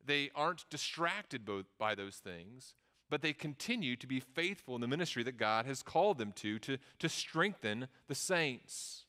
they 0.06 0.30
aren't 0.36 0.70
distracted 0.70 1.44
both 1.44 1.66
by 1.80 1.96
those 1.96 2.18
things, 2.18 2.76
but 3.10 3.22
they 3.22 3.34
continue 3.34 3.96
to 3.96 4.08
be 4.08 4.20
faithful 4.20 4.76
in 4.76 4.82
the 4.82 4.88
ministry 4.88 5.24
that 5.24 5.38
God 5.38 5.66
has 5.66 5.82
called 5.82 6.18
them 6.18 6.32
to, 6.34 6.60
to, 6.60 6.78
to 7.00 7.10
strengthen 7.10 7.88
the 8.08 8.16
saints. 8.16 9.06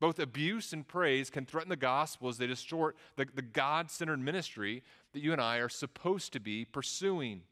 Both 0.00 0.20
abuse 0.20 0.72
and 0.72 0.86
praise 0.86 1.28
can 1.28 1.44
threaten 1.44 1.70
the 1.70 1.76
gospel 1.76 2.28
as 2.28 2.38
they 2.38 2.46
distort 2.46 2.96
the, 3.16 3.26
the 3.34 3.42
God 3.42 3.90
centered 3.90 4.20
ministry 4.20 4.82
that 5.12 5.22
you 5.22 5.32
and 5.32 5.40
I 5.40 5.56
are 5.56 5.68
supposed 5.68 6.32
to 6.34 6.40
be 6.40 6.64
pursuing. 6.64 7.42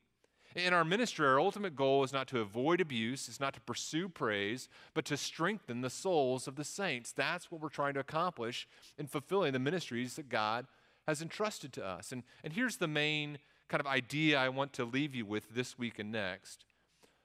In 0.54 0.72
our 0.72 0.84
ministry, 0.84 1.26
our 1.26 1.40
ultimate 1.40 1.76
goal 1.76 2.02
is 2.04 2.12
not 2.12 2.28
to 2.28 2.40
avoid 2.40 2.80
abuse, 2.80 3.28
it's 3.28 3.40
not 3.40 3.52
to 3.54 3.60
pursue 3.60 4.08
praise, 4.08 4.68
but 4.94 5.04
to 5.06 5.16
strengthen 5.16 5.82
the 5.82 5.90
souls 5.90 6.48
of 6.48 6.56
the 6.56 6.64
saints. 6.64 7.12
That's 7.12 7.50
what 7.50 7.60
we're 7.60 7.68
trying 7.68 7.94
to 7.94 8.00
accomplish 8.00 8.66
in 8.96 9.06
fulfilling 9.06 9.52
the 9.52 9.58
ministries 9.58 10.14
that 10.16 10.28
God 10.28 10.66
has 11.06 11.20
entrusted 11.20 11.72
to 11.74 11.84
us. 11.84 12.10
And, 12.10 12.22
and 12.42 12.52
here's 12.52 12.76
the 12.76 12.88
main 12.88 13.38
kind 13.68 13.80
of 13.80 13.86
idea 13.86 14.38
I 14.38 14.48
want 14.48 14.72
to 14.74 14.84
leave 14.84 15.14
you 15.14 15.26
with 15.26 15.54
this 15.54 15.78
week 15.78 15.98
and 15.98 16.12
next 16.12 16.64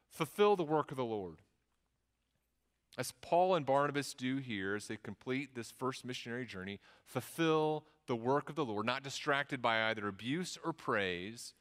fulfill 0.10 0.56
the 0.56 0.64
work 0.64 0.92
of 0.92 0.98
the 0.98 1.06
Lord. 1.06 1.38
As 2.98 3.14
Paul 3.22 3.56
and 3.56 3.66
Barnabas 3.66 4.14
do 4.14 4.38
here 4.38 4.76
as 4.76 4.88
they 4.88 4.98
complete 4.98 5.56
this 5.56 5.72
first 5.72 6.04
missionary 6.04 6.46
journey, 6.46 6.82
fulfill 7.06 7.86
the 8.08 8.16
work 8.18 8.50
of 8.50 8.56
the 8.56 8.66
Lord, 8.66 8.86
not 8.86 9.04
distracted 9.04 9.62
by 9.62 9.90
either 9.90 10.10
abuse 10.10 10.58
or 10.66 10.74
praise, 10.74 11.54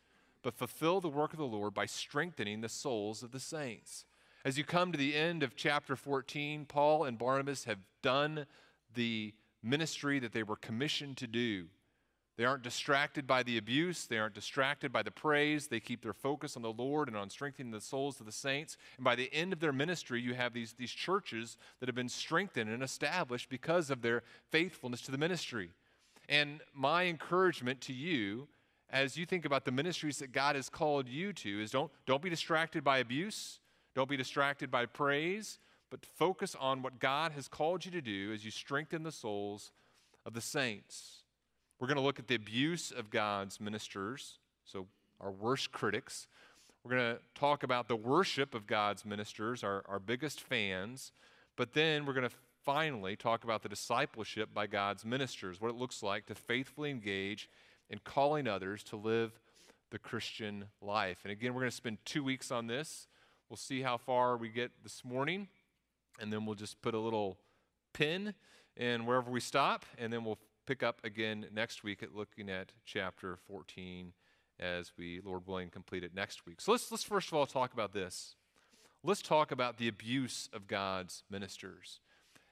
but 0.42 0.54
fulfill 0.54 1.00
the 1.00 1.08
work 1.08 1.32
of 1.32 1.38
the 1.38 1.44
Lord 1.44 1.72
by 1.72 1.86
strengthening 1.86 2.60
the 2.60 2.68
souls 2.68 3.22
of 3.22 3.30
the 3.30 3.38
saints. 3.38 4.04
As 4.44 4.58
you 4.58 4.64
come 4.64 4.90
to 4.90 4.98
the 4.98 5.14
end 5.14 5.42
of 5.42 5.54
chapter 5.54 5.94
14, 5.94 6.64
Paul 6.64 7.04
and 7.04 7.18
Barnabas 7.18 7.64
have 7.64 7.78
done 8.02 8.46
the 8.94 9.34
ministry 9.62 10.18
that 10.18 10.32
they 10.32 10.42
were 10.42 10.56
commissioned 10.56 11.16
to 11.18 11.26
do. 11.26 11.66
They 12.40 12.46
aren't 12.46 12.62
distracted 12.62 13.26
by 13.26 13.42
the 13.42 13.58
abuse. 13.58 14.06
They 14.06 14.16
aren't 14.16 14.32
distracted 14.32 14.90
by 14.90 15.02
the 15.02 15.10
praise. 15.10 15.66
They 15.66 15.78
keep 15.78 16.00
their 16.00 16.14
focus 16.14 16.56
on 16.56 16.62
the 16.62 16.72
Lord 16.72 17.08
and 17.08 17.14
on 17.14 17.28
strengthening 17.28 17.70
the 17.70 17.82
souls 17.82 18.18
of 18.18 18.24
the 18.24 18.32
saints. 18.32 18.78
And 18.96 19.04
by 19.04 19.14
the 19.14 19.28
end 19.30 19.52
of 19.52 19.60
their 19.60 19.74
ministry, 19.74 20.22
you 20.22 20.32
have 20.32 20.54
these, 20.54 20.72
these 20.72 20.90
churches 20.90 21.58
that 21.78 21.86
have 21.90 21.94
been 21.94 22.08
strengthened 22.08 22.70
and 22.70 22.82
established 22.82 23.50
because 23.50 23.90
of 23.90 24.00
their 24.00 24.22
faithfulness 24.48 25.02
to 25.02 25.10
the 25.10 25.18
ministry. 25.18 25.68
And 26.30 26.62
my 26.72 27.04
encouragement 27.04 27.82
to 27.82 27.92
you 27.92 28.48
as 28.88 29.18
you 29.18 29.26
think 29.26 29.44
about 29.44 29.66
the 29.66 29.70
ministries 29.70 30.16
that 30.20 30.32
God 30.32 30.56
has 30.56 30.70
called 30.70 31.10
you 31.10 31.34
to 31.34 31.62
is 31.62 31.70
don't, 31.70 31.92
don't 32.06 32.22
be 32.22 32.30
distracted 32.30 32.82
by 32.82 33.00
abuse, 33.00 33.60
don't 33.94 34.08
be 34.08 34.16
distracted 34.16 34.70
by 34.70 34.86
praise, 34.86 35.58
but 35.90 36.06
focus 36.06 36.56
on 36.58 36.80
what 36.80 37.00
God 37.00 37.32
has 37.32 37.48
called 37.48 37.84
you 37.84 37.90
to 37.90 38.00
do 38.00 38.32
as 38.32 38.46
you 38.46 38.50
strengthen 38.50 39.02
the 39.02 39.12
souls 39.12 39.72
of 40.24 40.32
the 40.32 40.40
saints. 40.40 41.19
We're 41.80 41.86
going 41.86 41.96
to 41.96 42.02
look 42.02 42.18
at 42.18 42.28
the 42.28 42.34
abuse 42.34 42.90
of 42.90 43.08
God's 43.08 43.58
ministers, 43.58 44.38
so 44.66 44.86
our 45.18 45.30
worst 45.30 45.72
critics. 45.72 46.26
We're 46.84 46.90
going 46.90 47.16
to 47.16 47.20
talk 47.34 47.62
about 47.62 47.88
the 47.88 47.96
worship 47.96 48.54
of 48.54 48.66
God's 48.66 49.06
ministers, 49.06 49.64
our, 49.64 49.82
our 49.88 49.98
biggest 49.98 50.42
fans. 50.42 51.12
But 51.56 51.72
then 51.72 52.04
we're 52.04 52.12
going 52.12 52.28
to 52.28 52.36
finally 52.66 53.16
talk 53.16 53.44
about 53.44 53.62
the 53.62 53.70
discipleship 53.70 54.52
by 54.52 54.66
God's 54.66 55.06
ministers, 55.06 55.58
what 55.58 55.70
it 55.70 55.76
looks 55.76 56.02
like 56.02 56.26
to 56.26 56.34
faithfully 56.34 56.90
engage 56.90 57.48
in 57.88 57.98
calling 58.04 58.46
others 58.46 58.82
to 58.84 58.96
live 58.96 59.40
the 59.90 59.98
Christian 59.98 60.66
life. 60.82 61.20
And 61.24 61.32
again, 61.32 61.54
we're 61.54 61.62
going 61.62 61.70
to 61.70 61.76
spend 61.76 61.96
two 62.04 62.22
weeks 62.22 62.50
on 62.50 62.66
this. 62.66 63.08
We'll 63.48 63.56
see 63.56 63.80
how 63.80 63.96
far 63.96 64.36
we 64.36 64.50
get 64.50 64.70
this 64.82 65.02
morning, 65.02 65.48
and 66.20 66.30
then 66.30 66.44
we'll 66.44 66.56
just 66.56 66.82
put 66.82 66.92
a 66.94 67.00
little 67.00 67.38
pin 67.94 68.34
in 68.76 69.06
wherever 69.06 69.30
we 69.30 69.40
stop, 69.40 69.86
and 69.96 70.12
then 70.12 70.24
we'll 70.24 70.38
pick 70.70 70.84
up 70.84 71.00
again 71.02 71.46
next 71.52 71.82
week 71.82 72.00
at 72.00 72.14
looking 72.14 72.48
at 72.48 72.70
chapter 72.84 73.36
14 73.48 74.12
as 74.60 74.92
we, 74.96 75.20
Lord 75.24 75.44
willing, 75.44 75.68
complete 75.68 76.04
it 76.04 76.14
next 76.14 76.46
week. 76.46 76.60
So 76.60 76.70
let's, 76.70 76.92
let's 76.92 77.02
first 77.02 77.26
of 77.26 77.34
all 77.34 77.44
talk 77.44 77.72
about 77.72 77.92
this. 77.92 78.36
Let's 79.02 79.20
talk 79.20 79.50
about 79.50 79.78
the 79.78 79.88
abuse 79.88 80.48
of 80.52 80.68
God's 80.68 81.24
ministers. 81.28 81.98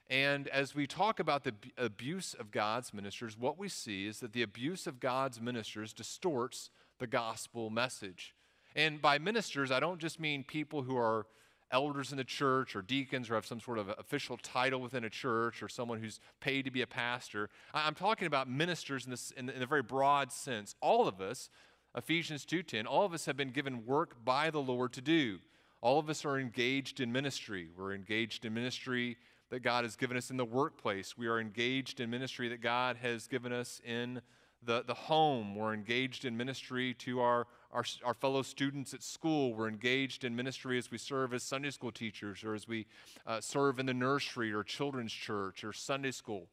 And 0.09 0.49
as 0.49 0.75
we 0.75 0.85
talk 0.85 1.21
about 1.21 1.45
the 1.45 1.53
abuse 1.77 2.33
of 2.37 2.51
God's 2.51 2.93
ministers, 2.93 3.37
what 3.37 3.57
we 3.57 3.69
see 3.69 4.05
is 4.05 4.19
that 4.19 4.33
the 4.33 4.43
abuse 4.43 4.85
of 4.85 4.99
God's 4.99 5.39
ministers 5.39 5.93
distorts 5.93 6.71
the 6.99 7.07
gospel 7.07 7.69
message. 7.69 8.35
And 8.75 9.01
by 9.01 9.17
ministers, 9.17 9.71
I 9.71 9.79
don't 9.79 10.01
just 10.01 10.19
mean 10.19 10.43
people 10.43 10.81
who 10.81 10.97
are 10.97 11.25
elders 11.71 12.11
in 12.11 12.17
the 12.17 12.23
church 12.23 12.75
or 12.75 12.81
deacons 12.81 13.29
or 13.29 13.35
have 13.35 13.45
some 13.45 13.59
sort 13.59 13.77
of 13.77 13.89
official 13.97 14.37
title 14.37 14.81
within 14.81 15.03
a 15.03 15.09
church 15.09 15.61
or 15.61 15.69
someone 15.69 15.99
who's 15.99 16.19
paid 16.39 16.65
to 16.65 16.71
be 16.71 16.81
a 16.81 16.87
pastor. 16.87 17.49
I'm 17.73 17.95
talking 17.95 18.27
about 18.27 18.49
ministers 18.49 19.05
in, 19.05 19.11
this, 19.11 19.31
in, 19.31 19.45
the, 19.45 19.61
in 19.61 19.67
very 19.67 19.83
broad 19.83 20.31
sense. 20.31 20.75
All 20.81 21.07
of 21.07 21.21
us, 21.21 21.49
Ephesians 21.95 22.45
2.10, 22.45 22.85
all 22.87 23.05
of 23.05 23.13
us 23.13 23.25
have 23.25 23.37
been 23.37 23.51
given 23.51 23.85
work 23.85 24.23
by 24.23 24.49
the 24.49 24.59
Lord 24.59 24.93
to 24.93 25.01
do. 25.01 25.39
All 25.81 25.99
of 25.99 26.09
us 26.09 26.25
are 26.25 26.37
engaged 26.37 26.99
in 26.99 27.11
ministry. 27.11 27.69
We're 27.77 27.93
engaged 27.93 28.45
in 28.45 28.53
ministry 28.53 29.17
that 29.49 29.61
God 29.61 29.83
has 29.83 29.95
given 29.95 30.17
us 30.17 30.29
in 30.29 30.37
the 30.37 30.45
workplace. 30.45 31.17
We 31.17 31.27
are 31.27 31.39
engaged 31.39 31.99
in 31.99 32.09
ministry 32.09 32.49
that 32.49 32.61
God 32.61 32.97
has 32.97 33.27
given 33.27 33.51
us 33.51 33.81
in 33.83 34.21
the, 34.63 34.83
the 34.85 34.93
home. 34.93 35.55
We're 35.55 35.73
engaged 35.73 36.25
in 36.25 36.35
ministry 36.35 36.93
to 36.95 37.21
our, 37.21 37.47
our, 37.71 37.83
our 38.03 38.13
fellow 38.13 38.41
students 38.41 38.93
at 38.93 39.03
school. 39.03 39.53
We're 39.53 39.67
engaged 39.67 40.23
in 40.23 40.35
ministry 40.35 40.77
as 40.77 40.89
we 40.89 40.97
serve 40.97 41.33
as 41.33 41.43
Sunday 41.43 41.69
school 41.69 41.91
teachers 41.91 42.43
or 42.43 42.55
as 42.55 42.67
we 42.67 42.87
uh, 43.27 43.41
serve 43.41 43.79
in 43.79 43.85
the 43.85 43.93
nursery 43.93 44.51
or 44.51 44.63
children's 44.63 45.13
church 45.13 45.63
or 45.63 45.73
Sunday 45.73 46.11
school. 46.11 46.47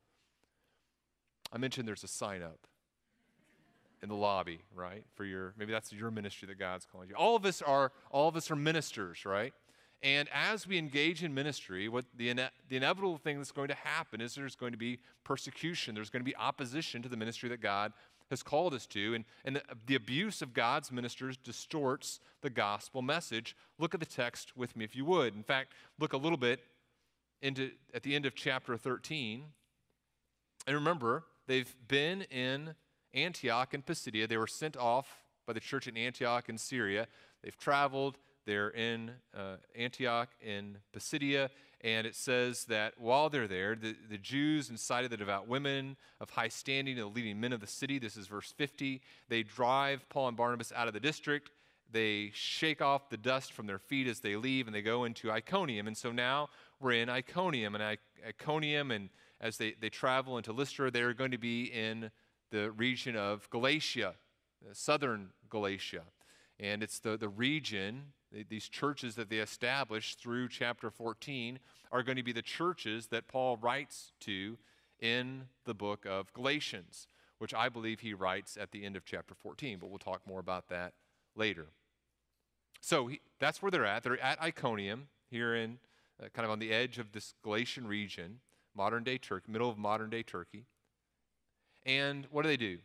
I 1.52 1.58
mentioned 1.58 1.86
there's 1.86 2.04
a 2.04 2.08
sign 2.08 2.42
up 2.42 2.66
in 4.02 4.08
the 4.08 4.14
lobby, 4.14 4.60
right? 4.74 5.04
For 5.14 5.24
your 5.24 5.54
maybe 5.56 5.72
that's 5.72 5.92
your 5.92 6.10
ministry 6.10 6.48
that 6.48 6.58
God's 6.58 6.84
calling 6.84 7.08
you. 7.08 7.14
All 7.14 7.36
of 7.36 7.44
us 7.46 7.62
are 7.62 7.92
all 8.10 8.28
of 8.28 8.36
us 8.36 8.50
are 8.50 8.56
ministers, 8.56 9.24
right? 9.24 9.54
And 10.02 10.28
as 10.32 10.66
we 10.66 10.76
engage 10.76 11.24
in 11.24 11.32
ministry, 11.32 11.88
what 11.88 12.04
the, 12.16 12.28
ine- 12.28 12.50
the 12.68 12.76
inevitable 12.76 13.16
thing 13.16 13.38
that's 13.38 13.50
going 13.50 13.68
to 13.68 13.74
happen 13.74 14.20
is 14.20 14.34
there's 14.34 14.54
going 14.54 14.72
to 14.72 14.78
be 14.78 14.98
persecution. 15.24 15.94
There's 15.94 16.10
going 16.10 16.20
to 16.20 16.30
be 16.30 16.36
opposition 16.36 17.02
to 17.02 17.08
the 17.08 17.16
ministry 17.16 17.48
that 17.48 17.62
God 17.62 17.92
has 18.30 18.42
called 18.42 18.74
us 18.74 18.86
to. 18.86 19.14
And, 19.14 19.24
and 19.44 19.56
the, 19.56 19.62
the 19.86 19.94
abuse 19.94 20.42
of 20.42 20.52
God's 20.52 20.90
ministers 20.90 21.36
distorts 21.36 22.20
the 22.42 22.50
gospel 22.50 23.02
message. 23.02 23.56
Look 23.78 23.94
at 23.94 24.00
the 24.00 24.06
text 24.06 24.56
with 24.56 24.76
me, 24.76 24.84
if 24.84 24.96
you 24.96 25.04
would. 25.04 25.34
In 25.34 25.42
fact, 25.42 25.72
look 25.98 26.12
a 26.12 26.16
little 26.16 26.38
bit 26.38 26.60
into 27.42 27.70
at 27.94 28.02
the 28.02 28.14
end 28.14 28.26
of 28.26 28.34
chapter 28.34 28.76
13. 28.76 29.44
And 30.66 30.74
remember, 30.74 31.24
they've 31.46 31.74
been 31.86 32.22
in 32.22 32.74
Antioch 33.14 33.74
and 33.74 33.84
Pisidia. 33.84 34.26
They 34.26 34.36
were 34.36 34.46
sent 34.46 34.76
off 34.76 35.22
by 35.46 35.52
the 35.52 35.60
church 35.60 35.86
in 35.86 35.96
Antioch 35.96 36.48
in 36.48 36.58
Syria. 36.58 37.06
They've 37.42 37.56
traveled, 37.56 38.18
they're 38.46 38.70
in 38.70 39.12
uh, 39.36 39.56
Antioch 39.76 40.30
in 40.40 40.78
Pisidia, 40.92 41.50
and 41.86 42.04
it 42.04 42.16
says 42.16 42.64
that 42.64 42.94
while 42.98 43.30
they're 43.30 43.46
there, 43.46 43.76
the, 43.76 43.94
the 44.10 44.18
Jews 44.18 44.70
incited 44.70 45.12
the 45.12 45.16
devout 45.16 45.46
women 45.46 45.96
of 46.20 46.30
high 46.30 46.48
standing 46.48 46.98
and 46.98 47.04
the 47.04 47.14
leading 47.14 47.40
men 47.40 47.52
of 47.52 47.60
the 47.60 47.66
city. 47.68 48.00
This 48.00 48.16
is 48.16 48.26
verse 48.26 48.52
50. 48.56 49.00
They 49.28 49.44
drive 49.44 50.04
Paul 50.08 50.26
and 50.26 50.36
Barnabas 50.36 50.72
out 50.74 50.88
of 50.88 50.94
the 50.94 51.00
district, 51.00 51.52
they 51.92 52.32
shake 52.34 52.82
off 52.82 53.08
the 53.08 53.16
dust 53.16 53.52
from 53.52 53.68
their 53.68 53.78
feet 53.78 54.08
as 54.08 54.18
they 54.18 54.34
leave 54.34 54.66
and 54.66 54.74
they 54.74 54.82
go 54.82 55.04
into 55.04 55.30
Iconium. 55.30 55.86
And 55.86 55.96
so 55.96 56.10
now 56.10 56.48
we're 56.80 56.92
in 56.92 57.08
Iconium. 57.08 57.76
And 57.76 57.98
Iconium, 58.26 58.90
and 58.90 59.08
as 59.40 59.56
they, 59.56 59.76
they 59.80 59.88
travel 59.88 60.36
into 60.36 60.52
Lystra, 60.52 60.90
they're 60.90 61.14
going 61.14 61.30
to 61.30 61.38
be 61.38 61.66
in 61.66 62.10
the 62.50 62.72
region 62.72 63.14
of 63.14 63.48
Galatia, 63.50 64.14
uh, 64.68 64.70
southern 64.72 65.30
Galatia. 65.48 66.02
And 66.58 66.82
it's 66.82 66.98
the, 66.98 67.16
the 67.16 67.28
region, 67.28 68.12
these 68.48 68.68
churches 68.68 69.14
that 69.14 69.30
they 69.30 69.38
established 69.38 70.18
through 70.20 70.48
chapter 70.48 70.90
14 70.90 71.58
are 71.92 72.02
going 72.02 72.16
to 72.16 72.22
be 72.22 72.32
the 72.32 72.42
churches 72.42 73.08
that 73.08 73.28
Paul 73.28 73.56
writes 73.56 74.12
to 74.20 74.58
in 75.00 75.44
the 75.64 75.74
book 75.74 76.06
of 76.06 76.32
Galatians, 76.32 77.08
which 77.38 77.54
I 77.54 77.68
believe 77.68 78.00
he 78.00 78.14
writes 78.14 78.56
at 78.56 78.72
the 78.72 78.84
end 78.84 78.96
of 78.96 79.04
chapter 79.04 79.34
14. 79.34 79.78
But 79.78 79.88
we'll 79.88 79.98
talk 79.98 80.20
more 80.26 80.40
about 80.40 80.68
that 80.68 80.94
later. 81.34 81.66
So 82.80 83.06
he, 83.06 83.20
that's 83.40 83.62
where 83.62 83.70
they're 83.70 83.86
at. 83.86 84.02
They're 84.02 84.20
at 84.20 84.40
Iconium, 84.40 85.08
here 85.30 85.54
in 85.54 85.78
uh, 86.22 86.28
kind 86.32 86.44
of 86.44 86.50
on 86.50 86.58
the 86.58 86.72
edge 86.72 86.98
of 86.98 87.12
this 87.12 87.34
Galatian 87.42 87.86
region, 87.86 88.40
modern 88.74 89.04
day 89.04 89.18
Turkey, 89.18 89.50
middle 89.50 89.70
of 89.70 89.78
modern 89.78 90.10
day 90.10 90.22
Turkey. 90.22 90.64
And 91.84 92.26
what 92.30 92.42
do 92.42 92.48
they 92.48 92.56
do? 92.56 92.78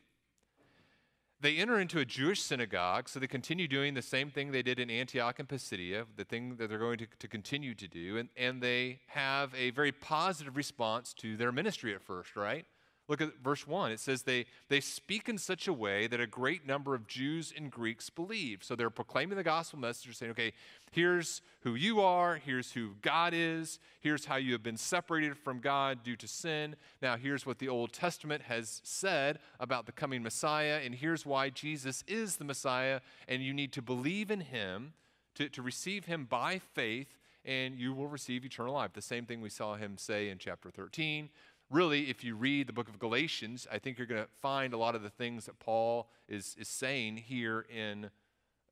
They 1.42 1.58
enter 1.58 1.80
into 1.80 1.98
a 1.98 2.06
Jewish 2.06 2.40
synagogue, 2.40 3.10
so 3.10 3.20
they 3.20 3.26
continue 3.26 3.68
doing 3.68 3.96
the 3.96 4.02
same 4.04 4.30
thing 4.30 4.52
they 4.52 4.62
did 4.62 4.80
in 4.80 4.92
Antioch 4.92 5.40
and 5.40 5.50
Pisidia, 5.50 6.06
the 6.16 6.24
thing 6.24 6.56
that 6.58 6.70
they're 6.70 6.78
going 6.78 7.00
to, 7.00 7.08
to 7.18 7.28
continue 7.28 7.74
to 7.74 7.88
do, 7.88 8.18
and, 8.18 8.30
and 8.38 8.62
they 8.62 9.00
have 9.08 9.52
a 9.56 9.72
very 9.72 9.92
positive 9.92 10.56
response 10.56 11.14
to 11.16 11.36
their 11.38 11.52
ministry 11.52 11.96
at 11.96 12.04
first, 12.04 12.36
right? 12.36 12.68
Look 13.12 13.20
at 13.20 13.40
verse 13.44 13.68
1. 13.68 13.92
It 13.92 14.00
says 14.00 14.24
they, 14.24 14.46
they 14.70 14.80
speak 14.80 15.28
in 15.28 15.38
such 15.38 15.68
a 15.68 15.74
way 15.74 16.08
that 16.08 16.22
a 16.22 16.26
great 16.26 16.66
number 16.66 16.96
of 16.96 17.08
Jews 17.08 17.54
and 17.54 17.70
Greeks 17.70 18.10
believe. 18.10 18.64
So 18.64 18.74
they're 18.74 18.90
proclaiming 18.90 19.36
the 19.36 19.44
gospel 19.44 19.80
message, 19.80 20.16
saying, 20.16 20.32
okay, 20.32 20.54
here's 20.94 21.42
who 21.64 21.76
you 21.76 22.00
are, 22.00 22.38
here's 22.38 22.72
who 22.72 22.92
God 23.02 23.34
is, 23.36 23.80
here's 24.00 24.24
how 24.24 24.38
you 24.38 24.54
have 24.54 24.64
been 24.64 24.78
separated 24.78 25.38
from 25.38 25.60
God 25.60 26.04
due 26.04 26.16
to 26.16 26.26
sin. 26.26 26.78
Now, 27.02 27.18
here's 27.18 27.46
what 27.46 27.60
the 27.60 27.68
Old 27.68 27.92
Testament 27.92 28.44
has 28.44 28.80
said 28.86 29.40
about 29.60 29.88
the 29.88 29.92
coming 29.92 30.24
Messiah, 30.24 30.80
and 30.82 30.96
here's 30.96 31.26
why 31.26 31.50
Jesus 31.50 32.06
is 32.08 32.38
the 32.38 32.46
Messiah, 32.46 33.02
and 33.28 33.44
you 33.44 33.54
need 33.54 33.74
to 33.74 33.82
believe 33.82 34.32
in 34.32 34.40
him, 34.40 34.94
to, 35.36 35.50
to 35.50 35.62
receive 35.62 36.06
him 36.06 36.24
by 36.24 36.60
faith, 36.60 37.18
and 37.44 37.76
you 37.76 37.94
will 37.94 38.08
receive 38.08 38.46
eternal 38.46 38.76
life. 38.76 38.94
The 38.94 39.02
same 39.02 39.26
thing 39.26 39.42
we 39.42 39.50
saw 39.50 39.76
him 39.76 39.98
say 39.98 40.30
in 40.30 40.38
chapter 40.38 40.70
13 40.70 41.30
really, 41.72 42.10
if 42.10 42.24
you 42.24 42.36
read 42.36 42.68
the 42.68 42.74
book 42.74 42.90
of 42.90 43.00
Galatians, 43.00 43.68
I 43.72 43.80
think 43.80 43.98
you're 43.98 44.08
going 44.08 44.22
to 44.22 44.30
find 44.42 44.74
a 44.74 44.78
lot 44.78 44.94
of 44.94 45.02
the 45.02 45.10
things 45.10 45.46
that 45.46 45.58
Paul 45.60 46.10
is, 46.28 46.56
is 46.60 46.68
saying 46.68 47.18
here 47.18 47.66
in 47.74 48.10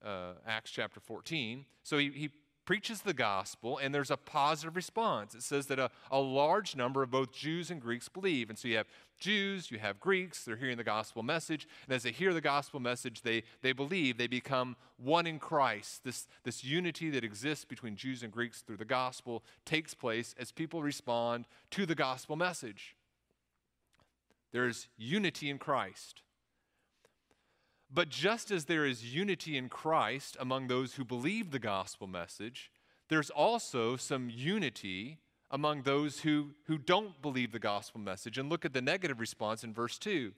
uh, 0.05 0.33
Acts 0.45 0.71
chapter 0.71 0.99
14. 0.99 1.65
So 1.83 1.97
he, 1.97 2.09
he 2.09 2.29
preaches 2.65 3.01
the 3.01 3.13
gospel, 3.13 3.79
and 3.79 3.95
there's 3.95 4.11
a 4.11 4.17
positive 4.17 4.75
response. 4.75 5.33
It 5.33 5.43
says 5.43 5.67
that 5.67 5.79
a, 5.79 5.89
a 6.11 6.19
large 6.19 6.75
number 6.75 7.01
of 7.01 7.09
both 7.09 7.31
Jews 7.31 7.71
and 7.71 7.81
Greeks 7.81 8.09
believe. 8.09 8.49
And 8.49 8.59
so 8.59 8.67
you 8.67 8.77
have 8.77 8.87
Jews, 9.19 9.69
you 9.69 9.79
have 9.79 9.99
Greeks, 9.99 10.43
they're 10.43 10.55
hearing 10.55 10.77
the 10.77 10.83
gospel 10.83 11.23
message, 11.23 11.67
and 11.85 11.95
as 11.95 12.03
they 12.03 12.11
hear 12.11 12.33
the 12.33 12.41
gospel 12.41 12.79
message, 12.79 13.21
they, 13.21 13.43
they 13.61 13.73
believe, 13.73 14.17
they 14.17 14.27
become 14.27 14.75
one 14.97 15.27
in 15.27 15.39
Christ. 15.39 16.03
This, 16.03 16.27
this 16.43 16.63
unity 16.63 17.09
that 17.09 17.23
exists 17.23 17.65
between 17.65 17.95
Jews 17.95 18.23
and 18.23 18.31
Greeks 18.31 18.61
through 18.61 18.77
the 18.77 18.85
gospel 18.85 19.43
takes 19.65 19.93
place 19.93 20.33
as 20.39 20.51
people 20.51 20.81
respond 20.81 21.45
to 21.71 21.85
the 21.85 21.95
gospel 21.95 22.35
message. 22.35 22.95
There's 24.51 24.87
unity 24.97 25.49
in 25.49 25.57
Christ. 25.57 26.21
But 27.91 28.09
just 28.09 28.51
as 28.51 28.65
there 28.65 28.85
is 28.85 29.13
unity 29.13 29.57
in 29.57 29.67
Christ 29.69 30.37
among 30.39 30.67
those 30.67 30.93
who 30.93 31.03
believe 31.03 31.51
the 31.51 31.59
gospel 31.59 32.07
message, 32.07 32.71
there's 33.09 33.31
also 33.31 33.95
some 33.95 34.29
unity 34.29 35.17
among 35.51 35.81
those 35.81 36.19
who, 36.19 36.51
who 36.65 36.77
don't 36.77 37.21
believe 37.21 37.51
the 37.51 37.59
gospel 37.59 37.99
message. 37.99 38.37
And 38.37 38.49
look 38.49 38.65
at 38.65 38.73
the 38.73 38.81
negative 38.81 39.19
response 39.19 39.63
in 39.63 39.73
verse 39.73 39.97
2. 39.97 40.33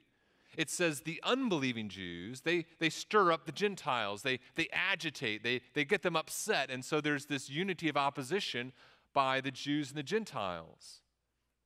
It 0.58 0.70
says 0.70 1.02
the 1.02 1.22
unbelieving 1.24 1.88
Jews, 1.88 2.42
they, 2.42 2.66
they 2.80 2.90
stir 2.90 3.32
up 3.32 3.46
the 3.46 3.52
Gentiles, 3.52 4.22
they, 4.22 4.40
they 4.56 4.68
agitate, 4.74 5.44
they, 5.44 5.62
they 5.74 5.86
get 5.86 6.02
them 6.02 6.16
upset. 6.16 6.70
And 6.70 6.84
so 6.84 7.00
there's 7.00 7.26
this 7.26 7.50
unity 7.50 7.88
of 7.88 7.96
opposition 7.96 8.74
by 9.14 9.40
the 9.40 9.52
Jews 9.52 9.90
and 9.90 9.98
the 9.98 10.04
Gentiles. 10.04 11.02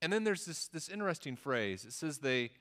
And 0.02 0.14
then 0.14 0.24
there's 0.24 0.46
this, 0.46 0.68
this 0.68 0.90
interesting 0.90 1.36
phrase 1.36 1.84
it 1.84 1.94
says 1.94 2.20
they 2.20 2.52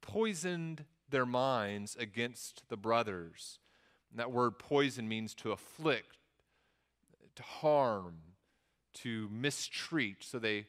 poisoned 0.00 0.84
their 1.10 1.26
minds 1.26 1.94
against 1.96 2.62
the 2.68 2.76
brothers. 2.76 3.58
And 4.10 4.18
that 4.18 4.32
word 4.32 4.58
poison 4.58 5.08
means 5.08 5.34
to 5.36 5.52
afflict, 5.52 6.16
to 7.34 7.42
harm, 7.42 8.14
to 8.96 9.28
mistreat. 9.30 10.22
So 10.22 10.38
they, 10.38 10.66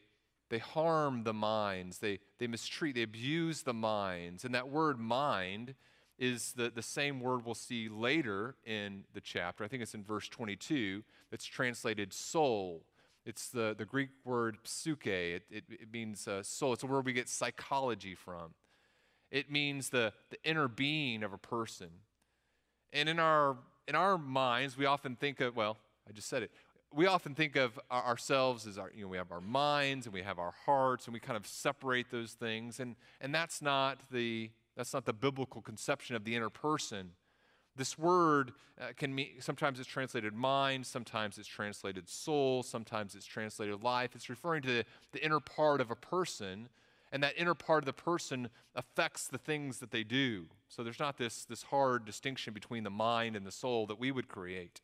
they 0.50 0.58
harm 0.58 1.24
the 1.24 1.32
minds, 1.32 1.98
they, 1.98 2.20
they 2.38 2.46
mistreat, 2.46 2.94
they 2.94 3.02
abuse 3.02 3.62
the 3.62 3.74
minds. 3.74 4.44
And 4.44 4.54
that 4.54 4.68
word 4.68 4.98
mind 4.98 5.74
is 6.18 6.52
the, 6.52 6.70
the 6.74 6.82
same 6.82 7.20
word 7.20 7.44
we'll 7.44 7.54
see 7.54 7.88
later 7.88 8.56
in 8.64 9.04
the 9.14 9.20
chapter. 9.20 9.62
I 9.62 9.68
think 9.68 9.82
it's 9.82 9.94
in 9.94 10.02
verse 10.02 10.28
22. 10.28 11.04
It's 11.30 11.44
translated 11.44 12.12
soul. 12.12 12.82
It's 13.24 13.50
the, 13.50 13.74
the 13.76 13.84
Greek 13.84 14.10
word 14.24 14.56
psyche. 14.64 15.34
It, 15.34 15.42
it, 15.50 15.64
it 15.70 15.92
means 15.92 16.26
uh, 16.26 16.42
soul. 16.42 16.72
It's 16.72 16.82
word 16.82 17.04
we 17.04 17.12
get 17.12 17.28
psychology 17.28 18.14
from. 18.14 18.54
It 19.30 19.50
means 19.50 19.90
the, 19.90 20.12
the 20.30 20.38
inner 20.42 20.66
being 20.66 21.22
of 21.22 21.32
a 21.32 21.38
person. 21.38 21.90
And 22.92 23.08
in 23.08 23.18
our, 23.18 23.56
in 23.86 23.94
our 23.94 24.16
minds, 24.16 24.76
we 24.76 24.86
often 24.86 25.14
think 25.14 25.40
of, 25.40 25.54
well, 25.54 25.76
I 26.08 26.12
just 26.12 26.28
said 26.28 26.42
it. 26.42 26.50
We 26.94 27.06
often 27.06 27.34
think 27.34 27.56
of 27.56 27.78
ourselves 27.90 28.66
as 28.66 28.78
our, 28.78 28.90
you 28.94 29.02
know, 29.02 29.08
we 29.08 29.18
have 29.18 29.30
our 29.30 29.42
minds 29.42 30.06
and 30.06 30.14
we 30.14 30.22
have 30.22 30.38
our 30.38 30.54
hearts 30.64 31.06
and 31.06 31.14
we 31.14 31.20
kind 31.20 31.36
of 31.36 31.46
separate 31.46 32.10
those 32.10 32.32
things. 32.32 32.80
And, 32.80 32.96
and 33.20 33.34
that's, 33.34 33.60
not 33.60 33.98
the, 34.10 34.50
that's 34.76 34.94
not 34.94 35.04
the 35.04 35.12
biblical 35.12 35.60
conception 35.60 36.16
of 36.16 36.24
the 36.24 36.34
inner 36.34 36.48
person. 36.48 37.10
This 37.76 37.98
word 37.98 38.52
uh, 38.80 38.86
can 38.96 39.14
mean, 39.14 39.28
sometimes 39.40 39.78
it's 39.78 39.88
translated 39.88 40.32
mind, 40.34 40.86
sometimes 40.86 41.38
it's 41.38 41.46
translated 41.46 42.08
soul, 42.08 42.62
sometimes 42.62 43.14
it's 43.14 43.26
translated 43.26 43.82
life. 43.82 44.16
It's 44.16 44.30
referring 44.30 44.62
to 44.62 44.68
the, 44.68 44.84
the 45.12 45.24
inner 45.24 45.40
part 45.40 45.80
of 45.80 45.90
a 45.90 45.96
person 45.96 46.68
and 47.12 47.22
that 47.22 47.34
inner 47.36 47.54
part 47.54 47.82
of 47.82 47.86
the 47.86 47.92
person 47.92 48.48
affects 48.74 49.28
the 49.28 49.38
things 49.38 49.78
that 49.78 49.90
they 49.90 50.04
do. 50.04 50.46
So 50.68 50.82
there's 50.82 50.98
not 50.98 51.16
this, 51.16 51.44
this 51.44 51.64
hard 51.64 52.04
distinction 52.04 52.52
between 52.52 52.84
the 52.84 52.90
mind 52.90 53.36
and 53.36 53.46
the 53.46 53.52
soul 53.52 53.86
that 53.86 53.98
we 53.98 54.10
would 54.10 54.28
create. 54.28 54.80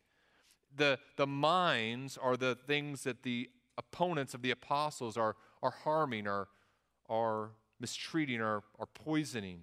The, 0.75 0.99
the 1.15 1.27
minds 1.27 2.17
are 2.17 2.35
the 2.35 2.55
things 2.55 3.03
that 3.03 3.23
the 3.23 3.49
opponents 3.77 4.33
of 4.33 4.41
the 4.41 4.51
apostles 4.51 5.17
are, 5.17 5.35
are 5.61 5.71
harming, 5.71 6.27
are, 6.27 6.47
are 7.09 7.51
mistreating, 7.79 8.41
are, 8.41 8.63
are 8.79 8.87
poisoning. 8.93 9.61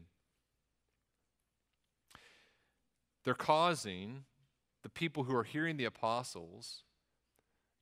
They're 3.25 3.35
causing 3.35 4.25
the 4.83 4.89
people 4.89 5.25
who 5.25 5.37
are 5.37 5.45
hearing 5.45 5.77
the 5.77 5.85
apostles 5.85 6.83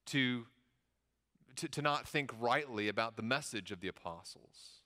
to 0.07 0.47
to, 1.57 1.69
to 1.69 1.83
not 1.83 2.09
think 2.09 2.33
rightly 2.39 2.89
about 2.89 3.17
the 3.17 3.23
message 3.23 3.71
of 3.71 3.81
the 3.81 3.89
apostles. 3.89 4.81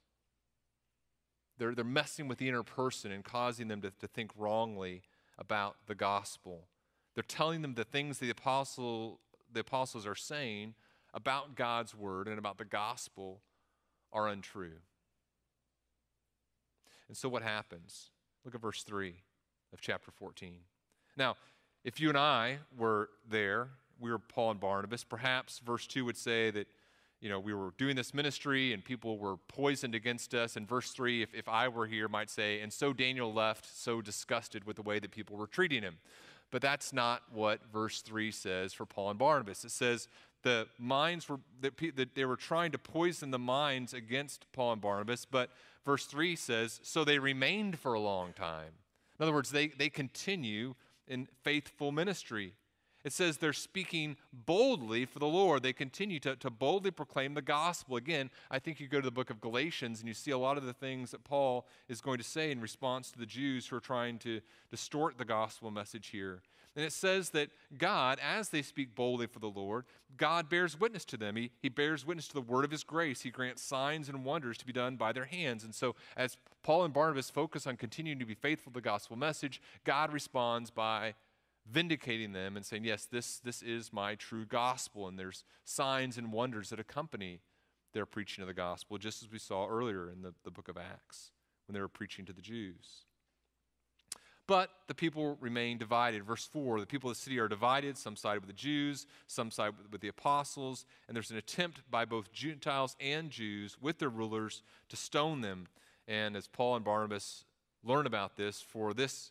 They're, 1.58 1.74
they're 1.74 1.84
messing 1.84 2.26
with 2.26 2.38
the 2.38 2.48
inner 2.48 2.64
person 2.64 3.12
and 3.12 3.24
causing 3.24 3.68
them 3.68 3.80
to, 3.82 3.90
to 4.00 4.08
think 4.08 4.32
wrongly 4.36 5.02
about 5.38 5.76
the 5.86 5.94
gospel. 5.94 6.66
They're 7.14 7.22
telling 7.22 7.62
them 7.62 7.74
the 7.74 7.84
things 7.84 8.18
the, 8.18 8.30
apostle, 8.30 9.20
the 9.52 9.60
apostles 9.60 10.06
are 10.06 10.14
saying 10.14 10.74
about 11.12 11.54
God's 11.54 11.94
word 11.94 12.26
and 12.26 12.38
about 12.38 12.58
the 12.58 12.64
gospel 12.64 13.40
are 14.12 14.28
untrue. 14.28 14.78
And 17.08 17.16
so 17.16 17.28
what 17.28 17.42
happens? 17.42 18.10
Look 18.44 18.54
at 18.54 18.60
verse 18.60 18.82
3 18.82 19.14
of 19.72 19.80
chapter 19.80 20.10
14. 20.10 20.56
Now, 21.16 21.36
if 21.84 22.00
you 22.00 22.08
and 22.08 22.18
I 22.18 22.58
were 22.76 23.10
there 23.28 23.68
we 24.00 24.10
were 24.10 24.18
Paul 24.18 24.52
and 24.52 24.60
Barnabas. 24.60 25.04
Perhaps 25.04 25.60
verse 25.60 25.86
2 25.86 26.04
would 26.04 26.16
say 26.16 26.50
that, 26.50 26.66
you 27.20 27.28
know, 27.28 27.40
we 27.40 27.54
were 27.54 27.72
doing 27.78 27.96
this 27.96 28.12
ministry 28.12 28.72
and 28.72 28.84
people 28.84 29.18
were 29.18 29.36
poisoned 29.48 29.94
against 29.94 30.34
us. 30.34 30.56
And 30.56 30.68
verse 30.68 30.90
3, 30.90 31.22
if, 31.22 31.34
if 31.34 31.48
I 31.48 31.68
were 31.68 31.86
here, 31.86 32.08
might 32.08 32.30
say, 32.30 32.60
and 32.60 32.72
so 32.72 32.92
Daniel 32.92 33.32
left 33.32 33.66
so 33.76 34.00
disgusted 34.00 34.64
with 34.64 34.76
the 34.76 34.82
way 34.82 34.98
that 34.98 35.10
people 35.10 35.36
were 35.36 35.46
treating 35.46 35.82
him. 35.82 35.98
But 36.54 36.62
that's 36.62 36.92
not 36.92 37.24
what 37.32 37.58
verse 37.72 38.00
3 38.00 38.30
says 38.30 38.72
for 38.72 38.86
Paul 38.86 39.10
and 39.10 39.18
Barnabas. 39.18 39.64
It 39.64 39.72
says 39.72 40.06
the 40.44 40.68
minds 40.78 41.28
were, 41.28 41.40
that, 41.62 42.14
they 42.14 42.24
were 42.24 42.36
trying 42.36 42.70
to 42.70 42.78
poison 42.78 43.32
the 43.32 43.40
minds 43.40 43.92
against 43.92 44.46
Paul 44.52 44.74
and 44.74 44.80
Barnabas. 44.80 45.24
But 45.24 45.50
verse 45.84 46.06
3 46.06 46.36
says, 46.36 46.78
so 46.84 47.02
they 47.02 47.18
remained 47.18 47.80
for 47.80 47.94
a 47.94 47.98
long 47.98 48.32
time. 48.34 48.70
In 49.18 49.24
other 49.24 49.32
words, 49.32 49.50
they, 49.50 49.66
they 49.66 49.88
continue 49.88 50.76
in 51.08 51.26
faithful 51.42 51.90
ministry 51.90 52.54
it 53.04 53.12
says 53.12 53.36
they're 53.36 53.52
speaking 53.52 54.16
boldly 54.32 55.04
for 55.04 55.18
the 55.18 55.26
Lord. 55.26 55.62
They 55.62 55.72
continue 55.72 56.18
to, 56.20 56.36
to 56.36 56.50
boldly 56.50 56.90
proclaim 56.90 57.34
the 57.34 57.42
gospel. 57.42 57.96
Again, 57.96 58.30
I 58.50 58.58
think 58.58 58.80
you 58.80 58.88
go 58.88 59.00
to 59.00 59.04
the 59.04 59.12
book 59.12 59.30
of 59.30 59.40
Galatians 59.40 60.00
and 60.00 60.08
you 60.08 60.14
see 60.14 60.30
a 60.30 60.38
lot 60.38 60.56
of 60.56 60.64
the 60.64 60.72
things 60.72 61.10
that 61.10 61.22
Paul 61.22 61.66
is 61.88 62.00
going 62.00 62.18
to 62.18 62.24
say 62.24 62.50
in 62.50 62.60
response 62.60 63.10
to 63.12 63.18
the 63.18 63.26
Jews 63.26 63.66
who 63.66 63.76
are 63.76 63.80
trying 63.80 64.18
to 64.20 64.40
distort 64.70 65.18
the 65.18 65.24
gospel 65.24 65.70
message 65.70 66.08
here. 66.08 66.40
And 66.76 66.84
it 66.84 66.92
says 66.92 67.30
that 67.30 67.50
God, 67.78 68.18
as 68.20 68.48
they 68.48 68.62
speak 68.62 68.96
boldly 68.96 69.26
for 69.26 69.38
the 69.38 69.46
Lord, 69.46 69.84
God 70.16 70.48
bears 70.48 70.78
witness 70.78 71.04
to 71.06 71.16
them. 71.16 71.36
He, 71.36 71.50
he 71.62 71.68
bears 71.68 72.04
witness 72.04 72.26
to 72.28 72.34
the 72.34 72.40
word 72.40 72.64
of 72.64 72.70
his 72.70 72.82
grace. 72.82 73.20
He 73.20 73.30
grants 73.30 73.62
signs 73.62 74.08
and 74.08 74.24
wonders 74.24 74.58
to 74.58 74.66
be 74.66 74.72
done 74.72 74.96
by 74.96 75.12
their 75.12 75.24
hands. 75.26 75.62
And 75.62 75.74
so, 75.74 75.94
as 76.16 76.36
Paul 76.62 76.84
and 76.84 76.92
Barnabas 76.92 77.30
focus 77.30 77.66
on 77.66 77.76
continuing 77.76 78.18
to 78.18 78.24
be 78.24 78.34
faithful 78.34 78.72
to 78.72 78.74
the 78.74 78.80
gospel 78.80 79.16
message, 79.16 79.60
God 79.84 80.12
responds 80.12 80.70
by 80.70 81.14
vindicating 81.70 82.32
them 82.32 82.56
and 82.56 82.64
saying, 82.64 82.84
Yes, 82.84 83.06
this, 83.06 83.38
this 83.38 83.62
is 83.62 83.92
my 83.92 84.14
true 84.14 84.44
gospel. 84.44 85.08
And 85.08 85.18
there's 85.18 85.44
signs 85.64 86.18
and 86.18 86.32
wonders 86.32 86.70
that 86.70 86.80
accompany 86.80 87.40
their 87.92 88.06
preaching 88.06 88.42
of 88.42 88.48
the 88.48 88.54
gospel, 88.54 88.98
just 88.98 89.22
as 89.22 89.30
we 89.30 89.38
saw 89.38 89.66
earlier 89.66 90.10
in 90.10 90.22
the, 90.22 90.34
the 90.44 90.50
book 90.50 90.68
of 90.68 90.76
Acts 90.76 91.30
when 91.66 91.74
they 91.74 91.80
were 91.80 91.88
preaching 91.88 92.24
to 92.26 92.32
the 92.32 92.42
Jews. 92.42 93.04
But 94.46 94.70
the 94.88 94.94
people 94.94 95.38
remain 95.40 95.78
divided. 95.78 96.24
Verse 96.24 96.44
4 96.44 96.80
the 96.80 96.86
people 96.86 97.10
of 97.10 97.16
the 97.16 97.22
city 97.22 97.38
are 97.38 97.48
divided. 97.48 97.96
Some 97.96 98.16
side 98.16 98.40
with 98.40 98.48
the 98.48 98.52
Jews, 98.52 99.06
some 99.26 99.50
side 99.50 99.72
with 99.90 100.02
the 100.02 100.08
apostles. 100.08 100.84
And 101.08 101.16
there's 101.16 101.30
an 101.30 101.38
attempt 101.38 101.80
by 101.90 102.04
both 102.04 102.32
Gentiles 102.32 102.96
and 103.00 103.30
Jews 103.30 103.78
with 103.80 103.98
their 103.98 104.10
rulers 104.10 104.62
to 104.90 104.96
stone 104.96 105.40
them. 105.40 105.68
And 106.06 106.36
as 106.36 106.46
Paul 106.46 106.76
and 106.76 106.84
Barnabas 106.84 107.44
learn 107.82 108.06
about 108.06 108.36
this, 108.36 108.60
for 108.60 108.92
this 108.92 109.30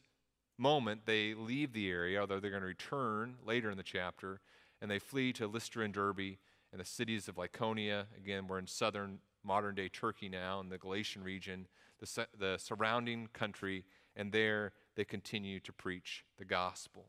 moment, 0.58 1.02
they 1.06 1.34
leave 1.34 1.74
the 1.74 1.90
area, 1.90 2.20
although 2.22 2.40
they're 2.40 2.52
going 2.52 2.62
to 2.62 2.68
return 2.68 3.36
later 3.46 3.70
in 3.70 3.78
the 3.78 3.84
chapter, 3.84 4.42
and 4.82 4.90
they 4.90 5.00
flee 5.00 5.34
to 5.34 5.48
Lystra 5.48 5.86
and 5.86 5.94
Derbe 5.94 6.38
and 6.72 6.80
the 6.80 6.86
cities 6.86 7.28
of 7.28 7.36
Lycaonia. 7.36 8.06
Again, 8.18 8.48
we're 8.48 8.60
in 8.60 8.68
southern 8.68 9.20
modern 9.44 9.76
day 9.76 9.90
Turkey 9.90 10.30
now, 10.30 10.60
in 10.60 10.70
the 10.70 10.78
Galatian 10.78 11.24
region, 11.24 11.68
the, 12.00 12.28
the 12.38 12.58
surrounding 12.58 13.28
country, 13.34 13.86
and 14.16 14.32
there 14.32 14.74
they 14.96 15.06
continue 15.06 15.60
to 15.60 15.74
preach 15.74 16.24
the 16.38 16.46
gospel. 16.46 17.06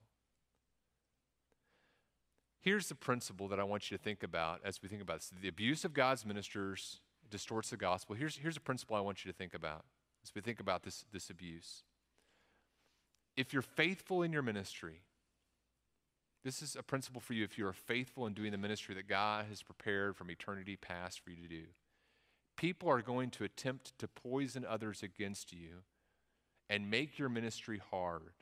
Here's 2.60 2.88
the 2.88 2.94
principle 2.94 3.48
that 3.48 3.60
I 3.60 3.64
want 3.64 3.90
you 3.90 3.96
to 3.98 4.02
think 4.02 4.22
about 4.22 4.60
as 4.64 4.80
we 4.82 4.88
think 4.88 5.02
about 5.02 5.16
this. 5.18 5.30
The 5.40 5.48
abuse 5.48 5.84
of 5.84 5.92
God's 5.92 6.24
ministers 6.24 7.00
distorts 7.30 7.70
the 7.70 7.76
gospel. 7.76 8.16
Here's, 8.16 8.36
here's 8.36 8.56
a 8.56 8.60
principle 8.60 8.96
I 8.96 9.00
want 9.00 9.24
you 9.24 9.30
to 9.30 9.36
think 9.36 9.54
about 9.54 9.84
as 10.22 10.34
we 10.34 10.40
think 10.40 10.60
about 10.60 10.82
this, 10.82 11.04
this 11.12 11.28
abuse. 11.28 11.82
If 13.36 13.52
you're 13.52 13.62
faithful 13.62 14.22
in 14.22 14.32
your 14.32 14.42
ministry, 14.42 15.00
this 16.44 16.60
is 16.60 16.76
a 16.76 16.82
principle 16.82 17.20
for 17.20 17.32
you 17.32 17.42
if 17.42 17.56
you 17.56 17.66
are 17.66 17.72
faithful 17.72 18.26
in 18.26 18.34
doing 18.34 18.52
the 18.52 18.58
ministry 18.58 18.94
that 18.94 19.08
God 19.08 19.46
has 19.48 19.62
prepared 19.62 20.14
from 20.14 20.30
eternity 20.30 20.76
past 20.76 21.20
for 21.20 21.30
you 21.30 21.36
to 21.36 21.48
do. 21.48 21.62
People 22.56 22.88
are 22.88 23.02
going 23.02 23.30
to 23.30 23.44
attempt 23.44 23.98
to 23.98 24.06
poison 24.06 24.64
others 24.68 25.02
against 25.02 25.52
you 25.52 25.82
and 26.68 26.90
make 26.90 27.18
your 27.18 27.28
ministry 27.28 27.80
hard. 27.90 28.34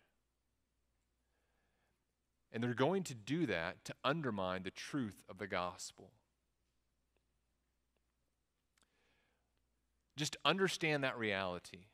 And 2.53 2.63
they're 2.63 2.75
going 2.75 3.05
to 3.05 3.15
do 3.15 3.47
that 3.47 3.85
to 3.87 3.95
undermine 4.05 4.65
the 4.65 4.71
truth 4.71 5.23
of 5.29 5.39
the 5.39 5.47
gospel. 5.47 6.11
Just 10.17 10.37
understand 10.45 11.03
that 11.05 11.17
reality. 11.17 11.87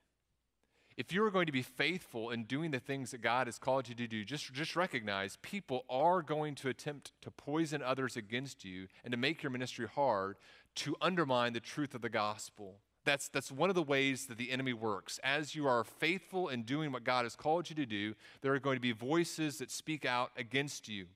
If 0.98 1.12
you 1.12 1.22
are 1.22 1.30
going 1.30 1.46
to 1.46 1.52
be 1.52 1.62
faithful 1.62 2.30
in 2.30 2.42
doing 2.42 2.72
the 2.72 2.80
things 2.80 3.12
that 3.12 3.22
God 3.22 3.46
has 3.46 3.56
called 3.56 3.88
you 3.88 3.94
to 3.94 4.08
do, 4.08 4.24
just, 4.24 4.52
just 4.52 4.74
recognize 4.74 5.38
people 5.42 5.84
are 5.88 6.22
going 6.22 6.56
to 6.56 6.68
attempt 6.68 7.12
to 7.22 7.30
poison 7.30 7.82
others 7.82 8.16
against 8.16 8.64
you 8.64 8.88
and 9.04 9.12
to 9.12 9.16
make 9.16 9.40
your 9.40 9.50
ministry 9.50 9.86
hard 9.86 10.38
to 10.74 10.96
undermine 11.00 11.52
the 11.52 11.60
truth 11.60 11.94
of 11.94 12.02
the 12.02 12.08
gospel. 12.08 12.80
That's, 13.04 13.28
that's 13.28 13.52
one 13.52 13.68
of 13.70 13.76
the 13.76 13.82
ways 13.82 14.26
that 14.26 14.38
the 14.38 14.50
enemy 14.50 14.72
works. 14.72 15.20
As 15.22 15.54
you 15.54 15.68
are 15.68 15.84
faithful 15.84 16.48
in 16.48 16.64
doing 16.64 16.90
what 16.90 17.04
God 17.04 17.24
has 17.24 17.36
called 17.36 17.70
you 17.70 17.76
to 17.76 17.86
do, 17.86 18.16
there 18.40 18.52
are 18.52 18.58
going 18.58 18.76
to 18.76 18.80
be 18.80 18.90
voices 18.90 19.58
that 19.58 19.70
speak 19.70 20.04
out 20.04 20.32
against 20.36 20.88
you. 20.88 21.06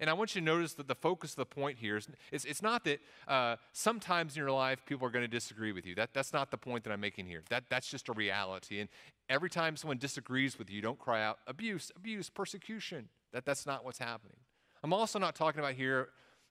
And 0.00 0.10
I 0.10 0.12
want 0.12 0.34
you 0.34 0.40
to 0.40 0.44
notice 0.44 0.74
that 0.74 0.88
the 0.88 0.94
focus 0.94 1.32
of 1.32 1.36
the 1.36 1.46
point 1.46 1.78
here 1.78 1.96
is 1.96 2.08
it's, 2.30 2.44
it's 2.44 2.62
not 2.62 2.84
that 2.84 3.00
uh, 3.28 3.56
sometimes 3.72 4.36
in 4.36 4.40
your 4.40 4.52
life 4.52 4.84
people 4.86 5.06
are 5.06 5.10
going 5.10 5.24
to 5.24 5.28
disagree 5.28 5.72
with 5.72 5.86
you. 5.86 5.94
That, 5.94 6.14
that's 6.14 6.32
not 6.32 6.50
the 6.50 6.58
point 6.58 6.84
that 6.84 6.92
I'm 6.92 7.00
making 7.00 7.26
here. 7.26 7.42
That, 7.50 7.64
that's 7.68 7.88
just 7.88 8.08
a 8.08 8.12
reality. 8.12 8.80
And 8.80 8.88
every 9.28 9.50
time 9.50 9.76
someone 9.76 9.98
disagrees 9.98 10.58
with 10.58 10.70
you, 10.70 10.80
don't 10.80 10.98
cry 10.98 11.22
out 11.22 11.38
abuse, 11.46 11.90
abuse, 11.96 12.30
persecution. 12.30 13.08
That, 13.32 13.44
that's 13.44 13.66
not 13.66 13.84
what's 13.84 13.98
happening. 13.98 14.36
I'm 14.82 14.92
also 14.92 15.18
not 15.18 15.34
talking 15.34 15.60
about 15.60 15.74
here 15.74 16.08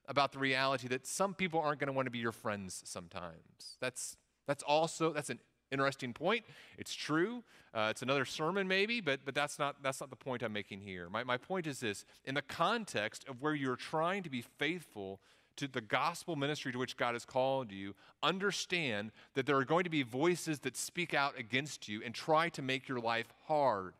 about 0.08 0.32
the 0.32 0.38
reality 0.38 0.88
that 0.88 1.06
some 1.06 1.32
people 1.34 1.60
aren't 1.60 1.78
going 1.78 1.86
to 1.86 1.92
want 1.92 2.06
to 2.06 2.10
be 2.10 2.18
your 2.18 2.32
friends 2.32 2.82
sometimes. 2.84 3.76
That's, 3.80 4.16
that's 4.46 4.62
also 4.64 5.12
that's 5.12 5.30
an 5.30 5.38
interesting 5.72 6.12
point. 6.12 6.44
It's 6.78 6.94
true. 6.94 7.42
Uh, 7.74 7.88
it's 7.90 8.02
another 8.02 8.24
sermon 8.24 8.68
maybe, 8.68 9.00
but 9.00 9.20
but 9.24 9.34
that's 9.34 9.58
not 9.58 9.82
that's 9.82 10.00
not 10.00 10.10
the 10.10 10.16
point 10.16 10.42
I'm 10.42 10.52
making 10.52 10.80
here. 10.80 11.08
My 11.08 11.24
my 11.24 11.38
point 11.38 11.66
is 11.66 11.80
this: 11.80 12.04
in 12.24 12.34
the 12.34 12.42
context 12.42 13.26
of 13.28 13.40
where 13.40 13.54
you're 13.54 13.76
trying 13.76 14.22
to 14.24 14.30
be 14.30 14.42
faithful 14.42 15.20
to 15.56 15.68
the 15.68 15.80
gospel 15.80 16.36
ministry 16.36 16.72
to 16.72 16.78
which 16.78 16.96
God 16.96 17.14
has 17.14 17.24
called 17.24 17.72
you, 17.72 17.94
understand 18.22 19.10
that 19.34 19.46
there 19.46 19.56
are 19.56 19.64
going 19.64 19.84
to 19.84 19.90
be 19.90 20.02
voices 20.02 20.60
that 20.60 20.76
speak 20.76 21.14
out 21.14 21.38
against 21.38 21.88
you 21.88 22.02
and 22.04 22.14
try 22.14 22.48
to 22.50 22.62
make 22.62 22.88
your 22.88 23.00
life 23.00 23.32
hard. 23.46 23.94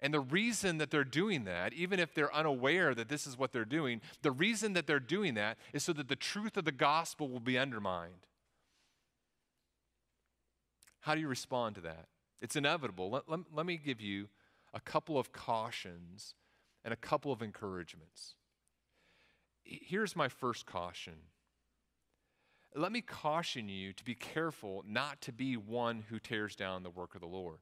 And 0.00 0.12
the 0.12 0.20
reason 0.20 0.78
that 0.78 0.90
they're 0.90 1.04
doing 1.04 1.44
that, 1.44 1.72
even 1.72 1.98
if 1.98 2.14
they're 2.14 2.34
unaware 2.34 2.94
that 2.94 3.08
this 3.08 3.26
is 3.26 3.38
what 3.38 3.52
they're 3.52 3.64
doing, 3.64 4.00
the 4.22 4.30
reason 4.30 4.74
that 4.74 4.86
they're 4.86 5.00
doing 5.00 5.34
that 5.34 5.58
is 5.72 5.82
so 5.82 5.92
that 5.94 6.08
the 6.08 6.16
truth 6.16 6.56
of 6.56 6.64
the 6.64 6.72
gospel 6.72 7.28
will 7.28 7.40
be 7.40 7.58
undermined. 7.58 8.26
How 11.06 11.14
do 11.14 11.20
you 11.20 11.28
respond 11.28 11.76
to 11.76 11.80
that? 11.82 12.08
It's 12.40 12.56
inevitable. 12.56 13.10
Let, 13.10 13.28
let, 13.28 13.38
let 13.54 13.64
me 13.64 13.76
give 13.76 14.00
you 14.00 14.26
a 14.74 14.80
couple 14.80 15.20
of 15.20 15.32
cautions 15.32 16.34
and 16.84 16.92
a 16.92 16.96
couple 16.96 17.30
of 17.30 17.42
encouragements. 17.42 18.34
Here's 19.62 20.16
my 20.16 20.28
first 20.28 20.66
caution. 20.66 21.12
Let 22.74 22.90
me 22.90 23.02
caution 23.02 23.68
you 23.68 23.92
to 23.92 24.04
be 24.04 24.16
careful 24.16 24.82
not 24.84 25.20
to 25.20 25.32
be 25.32 25.56
one 25.56 26.02
who 26.08 26.18
tears 26.18 26.56
down 26.56 26.82
the 26.82 26.90
work 26.90 27.14
of 27.14 27.20
the 27.20 27.28
Lord. 27.28 27.60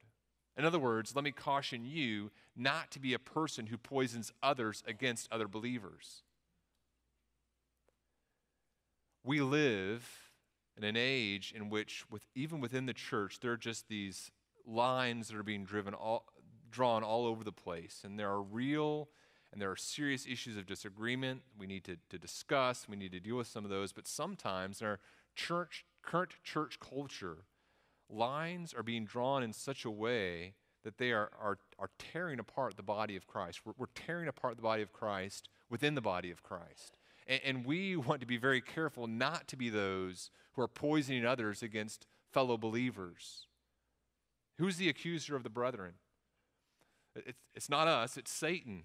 In 0.57 0.65
other 0.65 0.79
words, 0.79 1.15
let 1.15 1.23
me 1.23 1.31
caution 1.31 1.85
you 1.85 2.31
not 2.57 2.91
to 2.93 2.99
be 2.99 3.13
a 3.13 3.19
person 3.19 3.67
who 3.67 3.77
poisons 3.77 4.33
others 4.43 4.83
against 4.87 5.31
other 5.31 5.49
believers. 5.49 6.23
We 9.23 9.43
live 9.43 10.24
in 10.77 10.85
an 10.85 10.97
age 10.97 11.53
in 11.55 11.71
which, 11.71 12.05
with, 12.11 12.27
even 12.35 12.61
within 12.61 12.87
the 12.87 12.93
church, 12.93 13.41
there 13.41 13.53
are 13.53 13.57
just 13.57 13.89
these 13.89 14.31
lines 14.67 15.29
that 15.29 15.37
are 15.37 15.43
being 15.43 15.65
driven 15.65 15.95
all, 15.95 16.27
drawn 16.71 17.03
all 17.03 17.27
over 17.27 17.45
the 17.45 17.53
place. 17.53 18.03
And 18.05 18.19
there 18.19 18.31
are 18.31 18.43
real 18.43 19.09
and 19.53 19.63
there 19.63 19.71
are 19.71 19.77
serious 19.77 20.27
issues 20.27 20.57
of 20.57 20.67
disagreement 20.67 21.43
we 21.57 21.69
need 21.69 21.85
to, 21.85 21.97
to 22.11 22.19
discuss. 22.19 22.89
We 22.89 22.97
need 22.97 23.13
to 23.13 23.21
deal 23.21 23.37
with 23.37 23.47
some 23.47 23.65
of 23.65 23.71
those. 23.71 23.93
But 23.93 24.09
sometimes 24.09 24.81
in 24.81 24.89
our 24.89 24.99
church, 25.37 25.85
current 26.03 26.33
church 26.43 26.81
culture, 26.81 27.45
lines 28.11 28.75
are 28.75 28.83
being 28.83 29.05
drawn 29.05 29.45
in 29.45 29.53
such 29.53 29.85
a 29.85 29.91
way 29.91 30.55
that 30.83 30.99
they 30.99 31.13
are, 31.13 31.31
are, 31.41 31.59
are 31.79 31.91
tearing 31.99 32.41
apart 32.41 32.77
the 32.77 32.83
body 32.83 33.15
of 33.15 33.29
Christ. 33.29 33.61
We're, 33.65 33.75
we're 33.79 33.87
tearing 33.95 34.27
apart 34.27 34.57
the 34.57 34.63
body 34.63 34.83
of 34.83 34.93
Christ 34.93 35.49
within 35.71 35.95
the 35.95 36.01
body 36.01 36.33
of 36.33 36.43
Christ. 36.43 36.97
And, 37.27 37.41
and 37.45 37.67
we 37.67 37.97
want 37.97 38.21
to 38.21 38.27
be 38.27 38.37
very 38.37 38.61
careful 38.61 39.07
not 39.07 39.49
to 39.49 39.57
be 39.57 39.71
those 39.71 40.31
who 40.53 40.63
are 40.63 40.69
poisoning 40.69 41.27
others 41.27 41.63
against 41.63 42.07
fellow 42.33 42.57
believers. 42.57 43.47
Who's 44.59 44.77
the 44.77 44.89
accuser 44.89 45.37
of 45.37 45.43
the 45.43 45.51
brethren? 45.51 45.95
It's, 47.17 47.41
it's 47.55 47.69
not 47.69 47.89
us, 47.89 48.17
it's 48.17 48.33
Satan. 48.33 48.85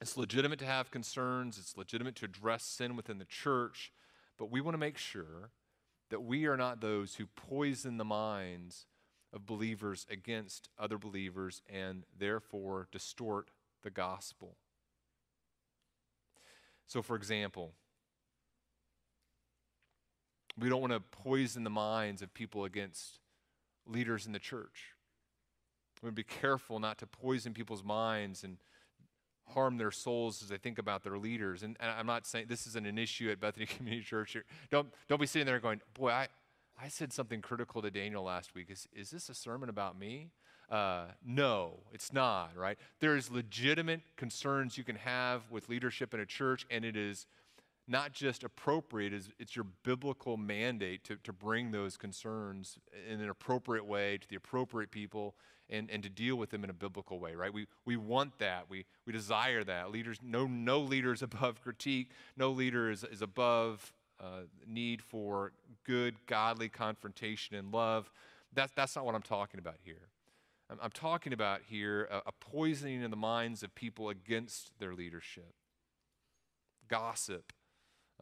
It's 0.00 0.16
legitimate 0.16 0.58
to 0.58 0.66
have 0.66 0.90
concerns, 0.90 1.58
it's 1.58 1.76
legitimate 1.76 2.16
to 2.16 2.24
address 2.24 2.64
sin 2.64 2.96
within 2.96 3.18
the 3.18 3.24
church, 3.24 3.92
but 4.36 4.50
we 4.50 4.60
want 4.60 4.74
to 4.74 4.78
make 4.78 4.98
sure 4.98 5.50
that 6.10 6.22
we 6.24 6.46
are 6.46 6.56
not 6.56 6.80
those 6.80 7.14
who 7.14 7.26
poison 7.26 7.98
the 7.98 8.04
minds 8.04 8.86
of 9.32 9.46
believers 9.46 10.06
against 10.10 10.68
other 10.78 10.98
believers 10.98 11.62
and 11.72 12.04
therefore 12.18 12.88
distort 12.90 13.50
the 13.82 13.90
gospel. 13.90 14.56
So, 16.92 17.00
for 17.00 17.16
example, 17.16 17.72
we 20.60 20.68
don't 20.68 20.82
want 20.82 20.92
to 20.92 21.00
poison 21.00 21.64
the 21.64 21.70
minds 21.70 22.20
of 22.20 22.34
people 22.34 22.66
against 22.66 23.18
leaders 23.86 24.26
in 24.26 24.32
the 24.32 24.38
church. 24.38 24.92
We 26.02 26.08
want 26.08 26.16
to 26.16 26.22
be 26.22 26.40
careful 26.40 26.80
not 26.80 26.98
to 26.98 27.06
poison 27.06 27.54
people's 27.54 27.82
minds 27.82 28.44
and 28.44 28.58
harm 29.54 29.78
their 29.78 29.90
souls 29.90 30.42
as 30.42 30.50
they 30.50 30.58
think 30.58 30.78
about 30.78 31.02
their 31.02 31.16
leaders. 31.16 31.62
And, 31.62 31.78
and 31.80 31.90
I'm 31.90 32.04
not 32.04 32.26
saying 32.26 32.44
this 32.50 32.66
isn't 32.66 32.86
an 32.86 32.98
issue 32.98 33.30
at 33.30 33.40
Bethany 33.40 33.64
Community 33.78 34.04
Church. 34.04 34.36
Don't, 34.70 34.88
don't 35.08 35.18
be 35.18 35.26
sitting 35.26 35.46
there 35.46 35.60
going, 35.60 35.80
boy, 35.94 36.10
I, 36.10 36.28
I 36.78 36.88
said 36.88 37.10
something 37.10 37.40
critical 37.40 37.80
to 37.80 37.90
Daniel 37.90 38.22
last 38.22 38.54
week. 38.54 38.66
Is, 38.68 38.86
is 38.94 39.08
this 39.08 39.30
a 39.30 39.34
sermon 39.34 39.70
about 39.70 39.98
me? 39.98 40.28
Uh, 40.72 41.04
no, 41.22 41.80
it's 41.92 42.14
not, 42.14 42.56
right? 42.56 42.78
There's 42.98 43.30
legitimate 43.30 44.00
concerns 44.16 44.78
you 44.78 44.84
can 44.84 44.96
have 44.96 45.42
with 45.50 45.68
leadership 45.68 46.14
in 46.14 46.20
a 46.20 46.24
church, 46.24 46.64
and 46.70 46.82
it 46.82 46.96
is 46.96 47.26
not 47.86 48.14
just 48.14 48.42
appropriate, 48.42 49.12
it's 49.38 49.54
your 49.54 49.66
biblical 49.84 50.38
mandate 50.38 51.04
to, 51.04 51.16
to 51.24 51.32
bring 51.32 51.72
those 51.72 51.98
concerns 51.98 52.78
in 53.06 53.20
an 53.20 53.28
appropriate 53.28 53.84
way 53.84 54.16
to 54.16 54.26
the 54.26 54.36
appropriate 54.36 54.90
people 54.90 55.34
and, 55.68 55.90
and 55.90 56.02
to 56.04 56.08
deal 56.08 56.36
with 56.36 56.48
them 56.48 56.64
in 56.64 56.70
a 56.70 56.74
biblical 56.74 57.18
way, 57.18 57.34
right? 57.34 57.52
We, 57.52 57.66
we 57.84 57.98
want 57.98 58.38
that. 58.38 58.70
We, 58.70 58.86
we 59.06 59.12
desire 59.12 59.64
that. 59.64 59.90
Leaders, 59.90 60.20
no, 60.22 60.46
no 60.46 60.80
leader 60.80 61.12
is 61.12 61.20
above 61.22 61.60
critique. 61.60 62.12
No 62.34 62.50
leader 62.50 62.90
is, 62.90 63.04
is 63.04 63.20
above 63.20 63.92
uh, 64.18 64.44
need 64.66 65.02
for 65.02 65.52
good, 65.84 66.14
godly 66.26 66.70
confrontation 66.70 67.56
and 67.56 67.74
love. 67.74 68.10
That's, 68.54 68.72
that's 68.74 68.96
not 68.96 69.04
what 69.04 69.14
I'm 69.14 69.22
talking 69.22 69.58
about 69.58 69.76
here. 69.84 70.08
I'm, 70.72 70.78
I'm 70.82 70.90
talking 70.90 71.32
about 71.32 71.60
here 71.68 72.08
a, 72.10 72.22
a 72.28 72.32
poisoning 72.32 73.02
in 73.02 73.10
the 73.10 73.16
minds 73.16 73.62
of 73.62 73.74
people 73.74 74.08
against 74.08 74.72
their 74.78 74.94
leadership. 74.94 75.54
Gossip, 76.88 77.52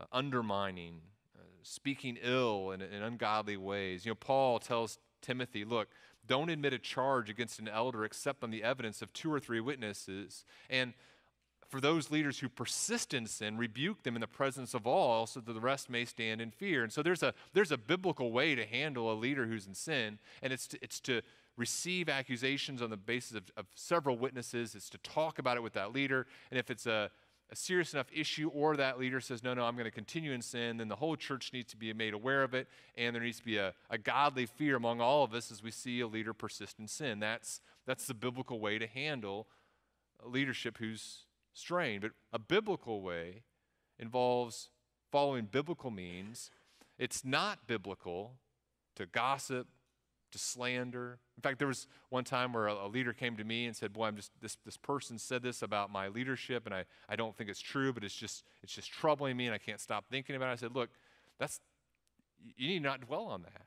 uh, 0.00 0.04
undermining, 0.12 1.00
uh, 1.38 1.42
speaking 1.62 2.18
ill 2.22 2.72
in, 2.72 2.82
in 2.82 3.02
ungodly 3.02 3.56
ways. 3.56 4.04
You 4.04 4.10
know, 4.10 4.16
Paul 4.16 4.58
tells 4.58 4.98
Timothy, 5.22 5.64
look, 5.64 5.88
don't 6.26 6.50
admit 6.50 6.72
a 6.72 6.78
charge 6.78 7.30
against 7.30 7.58
an 7.58 7.68
elder 7.68 8.04
except 8.04 8.42
on 8.42 8.50
the 8.50 8.62
evidence 8.62 9.00
of 9.00 9.12
two 9.12 9.32
or 9.32 9.40
three 9.40 9.60
witnesses. 9.60 10.44
And 10.68 10.94
for 11.68 11.80
those 11.80 12.10
leaders 12.10 12.40
who 12.40 12.48
persist 12.48 13.14
in 13.14 13.26
sin, 13.26 13.56
rebuke 13.56 14.02
them 14.02 14.16
in 14.16 14.20
the 14.20 14.26
presence 14.26 14.74
of 14.74 14.86
all 14.88 15.26
so 15.26 15.38
that 15.40 15.52
the 15.52 15.60
rest 15.60 15.88
may 15.88 16.04
stand 16.04 16.40
in 16.40 16.50
fear. 16.50 16.82
And 16.82 16.92
so 16.92 17.00
there's 17.00 17.22
a, 17.22 17.32
there's 17.52 17.70
a 17.70 17.78
biblical 17.78 18.32
way 18.32 18.56
to 18.56 18.66
handle 18.66 19.12
a 19.12 19.14
leader 19.14 19.46
who's 19.46 19.66
in 19.66 19.74
sin, 19.74 20.18
and 20.42 20.52
it's 20.52 20.66
to, 20.68 20.78
it's 20.82 20.98
to 21.00 21.22
receive 21.56 22.08
accusations 22.08 22.80
on 22.82 22.90
the 22.90 22.96
basis 22.96 23.36
of, 23.36 23.44
of 23.56 23.66
several 23.74 24.16
witnesses, 24.16 24.74
it's 24.74 24.90
to 24.90 24.98
talk 24.98 25.38
about 25.38 25.56
it 25.56 25.62
with 25.62 25.74
that 25.74 25.92
leader. 25.92 26.26
And 26.50 26.58
if 26.58 26.70
it's 26.70 26.86
a, 26.86 27.10
a 27.50 27.56
serious 27.56 27.92
enough 27.92 28.06
issue, 28.12 28.48
or 28.54 28.76
that 28.76 28.98
leader 28.98 29.20
says, 29.20 29.42
No, 29.42 29.54
no, 29.54 29.64
I'm 29.64 29.74
going 29.74 29.84
to 29.84 29.90
continue 29.90 30.32
in 30.32 30.42
sin, 30.42 30.76
then 30.76 30.88
the 30.88 30.96
whole 30.96 31.16
church 31.16 31.50
needs 31.52 31.70
to 31.72 31.76
be 31.76 31.92
made 31.92 32.14
aware 32.14 32.42
of 32.42 32.54
it, 32.54 32.68
and 32.96 33.14
there 33.14 33.22
needs 33.22 33.38
to 33.38 33.44
be 33.44 33.58
a, 33.58 33.74
a 33.90 33.98
godly 33.98 34.46
fear 34.46 34.76
among 34.76 35.00
all 35.00 35.24
of 35.24 35.34
us 35.34 35.50
as 35.50 35.62
we 35.62 35.70
see 35.70 36.00
a 36.00 36.06
leader 36.06 36.32
persist 36.32 36.78
in 36.78 36.86
sin. 36.86 37.20
That's, 37.20 37.60
that's 37.86 38.06
the 38.06 38.14
biblical 38.14 38.60
way 38.60 38.78
to 38.78 38.86
handle 38.86 39.46
leadership 40.24 40.78
who's 40.78 41.24
strained. 41.52 42.02
But 42.02 42.12
a 42.32 42.38
biblical 42.38 43.02
way 43.02 43.42
involves 43.98 44.70
following 45.10 45.46
biblical 45.46 45.90
means. 45.90 46.50
It's 46.98 47.24
not 47.24 47.66
biblical 47.66 48.36
to 48.96 49.06
gossip, 49.06 49.66
to 50.32 50.38
slander. 50.38 51.18
In 51.36 51.42
fact, 51.42 51.58
there 51.58 51.68
was 51.68 51.86
one 52.08 52.24
time 52.24 52.52
where 52.52 52.66
a, 52.66 52.74
a, 52.74 52.88
leader 52.88 53.12
came 53.12 53.36
to 53.36 53.44
me 53.44 53.66
and 53.66 53.76
said, 53.76 53.92
Boy, 53.92 54.06
I'm 54.06 54.16
just 54.16 54.32
this, 54.40 54.56
this 54.64 54.76
person 54.76 55.18
said 55.18 55.42
this 55.42 55.62
about 55.62 55.90
my 55.90 56.08
leadership, 56.08 56.66
and 56.66 56.74
I, 56.74 56.84
I 57.08 57.16
don't 57.16 57.36
think 57.36 57.50
it's 57.50 57.60
true, 57.60 57.92
but 57.92 58.04
it's 58.04 58.14
just 58.14 58.44
it's 58.62 58.72
just 58.72 58.90
troubling 58.90 59.36
me 59.36 59.46
and 59.46 59.54
I 59.54 59.58
can't 59.58 59.80
stop 59.80 60.04
thinking 60.10 60.36
about 60.36 60.48
it. 60.48 60.52
I 60.52 60.56
said, 60.56 60.74
Look, 60.74 60.90
that's 61.38 61.60
you 62.56 62.68
need 62.68 62.82
not 62.82 63.00
dwell 63.06 63.24
on 63.26 63.42
that. 63.42 63.66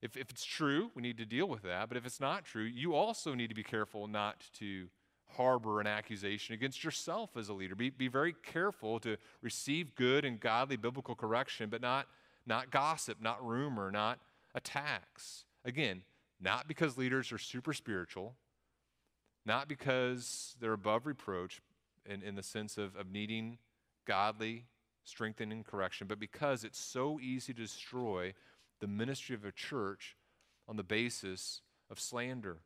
If, 0.00 0.16
if 0.16 0.30
it's 0.30 0.44
true, 0.44 0.90
we 0.96 1.02
need 1.02 1.16
to 1.18 1.24
deal 1.24 1.46
with 1.46 1.62
that. 1.62 1.88
But 1.88 1.96
if 1.96 2.04
it's 2.04 2.20
not 2.20 2.44
true, 2.44 2.64
you 2.64 2.94
also 2.94 3.34
need 3.34 3.48
to 3.48 3.54
be 3.54 3.62
careful 3.62 4.08
not 4.08 4.44
to 4.58 4.88
harbor 5.36 5.80
an 5.80 5.86
accusation 5.86 6.54
against 6.54 6.84
yourself 6.84 7.36
as 7.36 7.48
a 7.48 7.52
leader. 7.52 7.74
Be, 7.74 7.90
be 7.90 8.08
very 8.08 8.34
careful 8.42 8.98
to 9.00 9.16
receive 9.40 9.94
good 9.94 10.24
and 10.24 10.40
godly 10.40 10.76
biblical 10.76 11.14
correction, 11.14 11.70
but 11.70 11.80
not, 11.80 12.06
not 12.46 12.70
gossip, 12.70 13.18
not 13.20 13.44
rumor, 13.46 13.90
not 13.90 14.18
attacks. 14.54 15.44
Again, 15.64 16.02
not 16.40 16.66
because 16.66 16.98
leaders 16.98 17.32
are 17.32 17.38
super 17.38 17.72
spiritual, 17.72 18.34
not 19.46 19.68
because 19.68 20.56
they're 20.60 20.72
above 20.72 21.06
reproach 21.06 21.60
in, 22.04 22.22
in 22.22 22.34
the 22.34 22.42
sense 22.42 22.78
of, 22.78 22.96
of 22.96 23.10
needing 23.10 23.58
godly 24.06 24.66
strengthening 25.04 25.64
correction, 25.64 26.06
but 26.06 26.18
because 26.18 26.64
it's 26.64 26.80
so 26.80 27.18
easy 27.20 27.52
to 27.52 27.60
destroy 27.60 28.32
the 28.80 28.86
ministry 28.86 29.34
of 29.34 29.44
a 29.44 29.52
church 29.52 30.16
on 30.68 30.76
the 30.76 30.82
basis 30.82 31.60
of 31.90 31.98
slander. 31.98 32.58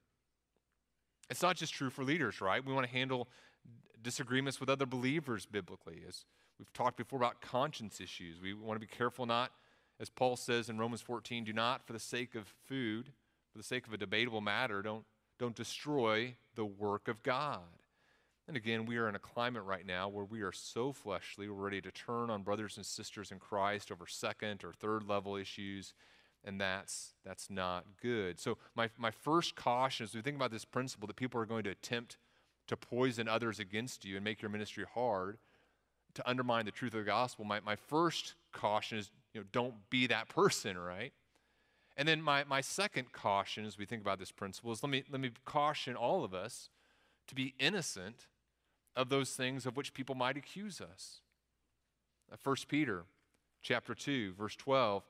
It's 1.31 1.43
not 1.43 1.57
just 1.57 1.75
true 1.75 1.91
for 1.91 2.05
leaders, 2.05 2.41
right? 2.41 2.65
We 2.65 2.73
want 2.73 2.87
to 2.87 2.93
handle 2.93 3.29
disagreements 4.03 4.61
with 4.61 4.69
other 4.69 4.87
believers 4.87 5.47
biblically. 5.47 6.03
As 6.07 6.25
we've 6.59 6.73
talked 6.73 6.97
before 6.97 7.19
about 7.19 7.41
conscience 7.41 8.01
issues, 8.01 8.41
we 8.41 8.55
want 8.55 8.81
to 8.81 8.87
be 8.87 8.91
careful 8.91 9.27
not 9.27 9.51
as 9.99 10.11
Paul 10.11 10.37
says 10.37 10.69
in 10.69 10.79
Romans 10.79 11.01
14, 11.01 11.45
do 11.45 11.53
not, 11.53 11.87
for 11.87 11.93
the 11.93 11.99
sake 11.99 12.35
of 12.35 12.53
food, 12.67 13.13
for 13.51 13.59
the 13.59 13.65
sake 13.65 13.87
of 13.87 13.93
a 13.93 13.99
debatable 13.99 14.41
matter, 14.41 14.83
don't, 14.83 15.05
don't 15.39 15.55
destroy 15.55 16.35
the 16.55 16.65
work 16.65 17.09
of 17.09 17.23
God. 17.23 17.61
And 18.49 18.57
again, 18.57 18.87
we 18.87 18.97
are 18.97 19.09
in 19.09 19.17
a 19.17 19.21
climate 19.21 19.65
right 19.65 19.85
now 19.85 20.09
where 20.09 20.25
we 20.25 20.43
are 20.43 20.53
so 20.53 20.93
fleshly, 20.93 21.49
we're 21.49 21.65
ready 21.65 21.81
to 21.81 21.91
turn 21.91 22.31
on 22.31 22.43
brothers 22.43 22.77
and 22.77 22.87
sisters 22.87 23.33
in 23.33 23.39
Christ 23.39 23.91
over 23.91 24.07
second 24.07 24.63
or 24.63 24.73
third 24.73 25.03
level 25.03 25.35
issues, 25.35 25.95
and 26.45 26.61
that's, 26.61 27.15
that's 27.25 27.51
not 27.51 27.85
good. 28.01 28.39
So, 28.39 28.59
my, 28.77 28.89
my 28.99 29.11
first 29.11 29.57
caution 29.57 30.05
as 30.05 30.15
we 30.15 30.23
think 30.23 30.37
about 30.37 30.53
this 30.53 30.65
principle 30.65 31.09
that 31.09 31.17
people 31.17 31.41
are 31.41 31.47
going 31.47 31.65
to 31.65 31.71
attempt 31.71 32.19
to 32.69 32.77
poison 32.77 33.29
others 33.29 33.59
against 33.59 34.05
you 34.05 34.17
and 34.17 34.25
make 34.25 34.43
your 34.43 34.51
ministry 34.51 34.85
hard, 34.95 35.39
to 36.15 36.29
undermine 36.29 36.65
the 36.65 36.71
truth 36.71 36.95
of 36.95 37.01
the 37.01 37.05
gospel, 37.05 37.45
my, 37.45 37.61
my 37.61 37.77
first 37.77 38.35
caution 38.53 38.97
is 38.97 39.11
you 39.37 39.42
know, 39.42 39.46
don't 39.53 39.75
be 39.90 40.07
that 40.07 40.31
person, 40.31 40.79
right? 40.79 41.12
And 41.94 42.09
then 42.09 42.22
my, 42.22 42.44
my 42.44 42.62
second 42.62 43.12
caution 43.12 43.66
as 43.66 43.77
we 43.77 43.85
think 43.85 44.01
about 44.01 44.18
this 44.18 44.33
principle 44.33 44.72
is 44.72 44.83
let 44.83 44.88
me, 44.88 45.05
let 45.11 45.20
me 45.20 45.31
caution 45.44 45.94
all 45.94 46.25
of 46.25 46.33
us 46.33 46.70
to 47.27 47.35
be 47.35 47.55
innocent 47.59 48.29
of 48.96 49.11
those 49.11 49.33
things 49.33 49.66
of 49.66 49.77
which 49.77 49.92
people 49.92 50.14
might 50.14 50.38
accuse 50.38 50.81
us. 50.81 51.20
1 52.42 52.53
uh, 52.53 52.64
Peter 52.66 53.05
chapter 53.61 53.94
2, 53.94 54.33
verse 54.33 54.57
12, 54.57 55.05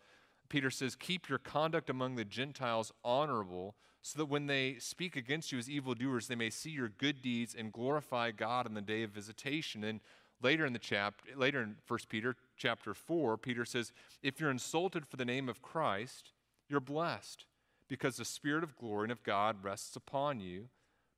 Peter 0.48 0.70
says, 0.72 0.96
Keep 0.96 1.28
your 1.28 1.38
conduct 1.38 1.88
among 1.88 2.16
the 2.16 2.24
Gentiles 2.24 2.92
honorable, 3.04 3.76
so 4.02 4.18
that 4.18 4.26
when 4.26 4.48
they 4.48 4.76
speak 4.80 5.14
against 5.14 5.52
you 5.52 5.58
as 5.58 5.70
evildoers, 5.70 6.26
they 6.26 6.34
may 6.34 6.50
see 6.50 6.70
your 6.70 6.88
good 6.88 7.22
deeds 7.22 7.54
and 7.56 7.72
glorify 7.72 8.32
God 8.32 8.66
in 8.66 8.74
the 8.74 8.80
day 8.80 9.04
of 9.04 9.10
visitation. 9.10 9.84
And 9.84 10.00
Later 10.42 10.66
in 10.66 10.72
the 10.72 10.78
chapter, 10.78 11.24
later 11.36 11.62
in 11.62 11.76
1 11.88 11.98
Peter 12.08 12.36
chapter 12.56 12.94
4, 12.94 13.36
Peter 13.36 13.64
says, 13.64 13.92
If 14.22 14.40
you're 14.40 14.50
insulted 14.50 15.06
for 15.06 15.16
the 15.16 15.24
name 15.24 15.48
of 15.48 15.62
Christ, 15.62 16.32
you're 16.68 16.80
blessed, 16.80 17.44
because 17.88 18.16
the 18.16 18.24
Spirit 18.24 18.64
of 18.64 18.76
glory 18.76 19.04
and 19.04 19.12
of 19.12 19.22
God 19.22 19.62
rests 19.62 19.96
upon 19.96 20.40
you. 20.40 20.68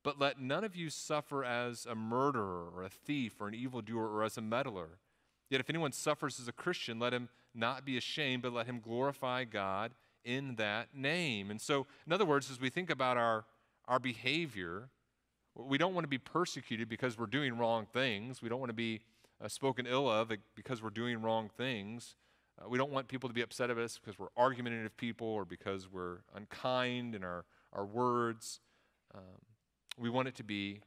But 0.03 0.19
let 0.19 0.39
none 0.39 0.63
of 0.63 0.75
you 0.75 0.89
suffer 0.89 1.43
as 1.43 1.85
a 1.85 1.95
murderer 1.95 2.69
or 2.73 2.83
a 2.83 2.89
thief 2.89 3.41
or 3.41 3.47
an 3.47 3.53
evildoer 3.53 4.07
or 4.07 4.23
as 4.23 4.37
a 4.37 4.41
meddler. 4.41 4.99
Yet 5.49 5.59
if 5.59 5.69
anyone 5.69 5.91
suffers 5.91 6.39
as 6.39 6.47
a 6.47 6.53
Christian, 6.53 6.99
let 6.99 7.13
him 7.13 7.27
not 7.53 7.85
be 7.85 7.97
ashamed, 7.97 8.43
but 8.43 8.53
let 8.53 8.67
him 8.67 8.79
glorify 8.79 9.43
God 9.43 9.91
in 10.23 10.55
that 10.55 10.95
name. 10.95 11.51
And 11.51 11.59
so, 11.59 11.87
in 12.05 12.13
other 12.13 12.25
words, 12.25 12.49
as 12.51 12.61
we 12.61 12.69
think 12.69 12.89
about 12.89 13.17
our, 13.17 13.45
our 13.87 13.99
behavior, 13.99 14.89
we 15.55 15.77
don't 15.77 15.93
want 15.93 16.03
to 16.03 16.09
be 16.09 16.17
persecuted 16.17 16.87
because 16.87 17.17
we're 17.17 17.25
doing 17.25 17.57
wrong 17.57 17.85
things. 17.91 18.41
We 18.41 18.49
don't 18.49 18.59
want 18.59 18.69
to 18.69 18.75
be 18.75 19.01
uh, 19.43 19.47
spoken 19.47 19.85
ill 19.87 20.09
of 20.09 20.31
because 20.55 20.81
we're 20.81 20.89
doing 20.89 21.21
wrong 21.21 21.49
things. 21.55 22.15
Uh, 22.59 22.67
we 22.67 22.77
don't 22.77 22.91
want 22.91 23.07
people 23.07 23.29
to 23.29 23.33
be 23.33 23.41
upset 23.41 23.69
at 23.69 23.77
us 23.77 23.97
because 23.97 24.19
we're 24.19 24.27
argumentative 24.35 24.95
people 24.97 25.27
or 25.27 25.45
because 25.45 25.91
we're 25.91 26.17
unkind 26.35 27.15
in 27.15 27.23
our, 27.23 27.45
our 27.73 27.85
words. 27.85 28.59
Um, 29.15 29.41
we 29.97 30.09
want 30.09 30.27
it 30.27 30.35
to 30.35 30.43
be, 30.43 30.81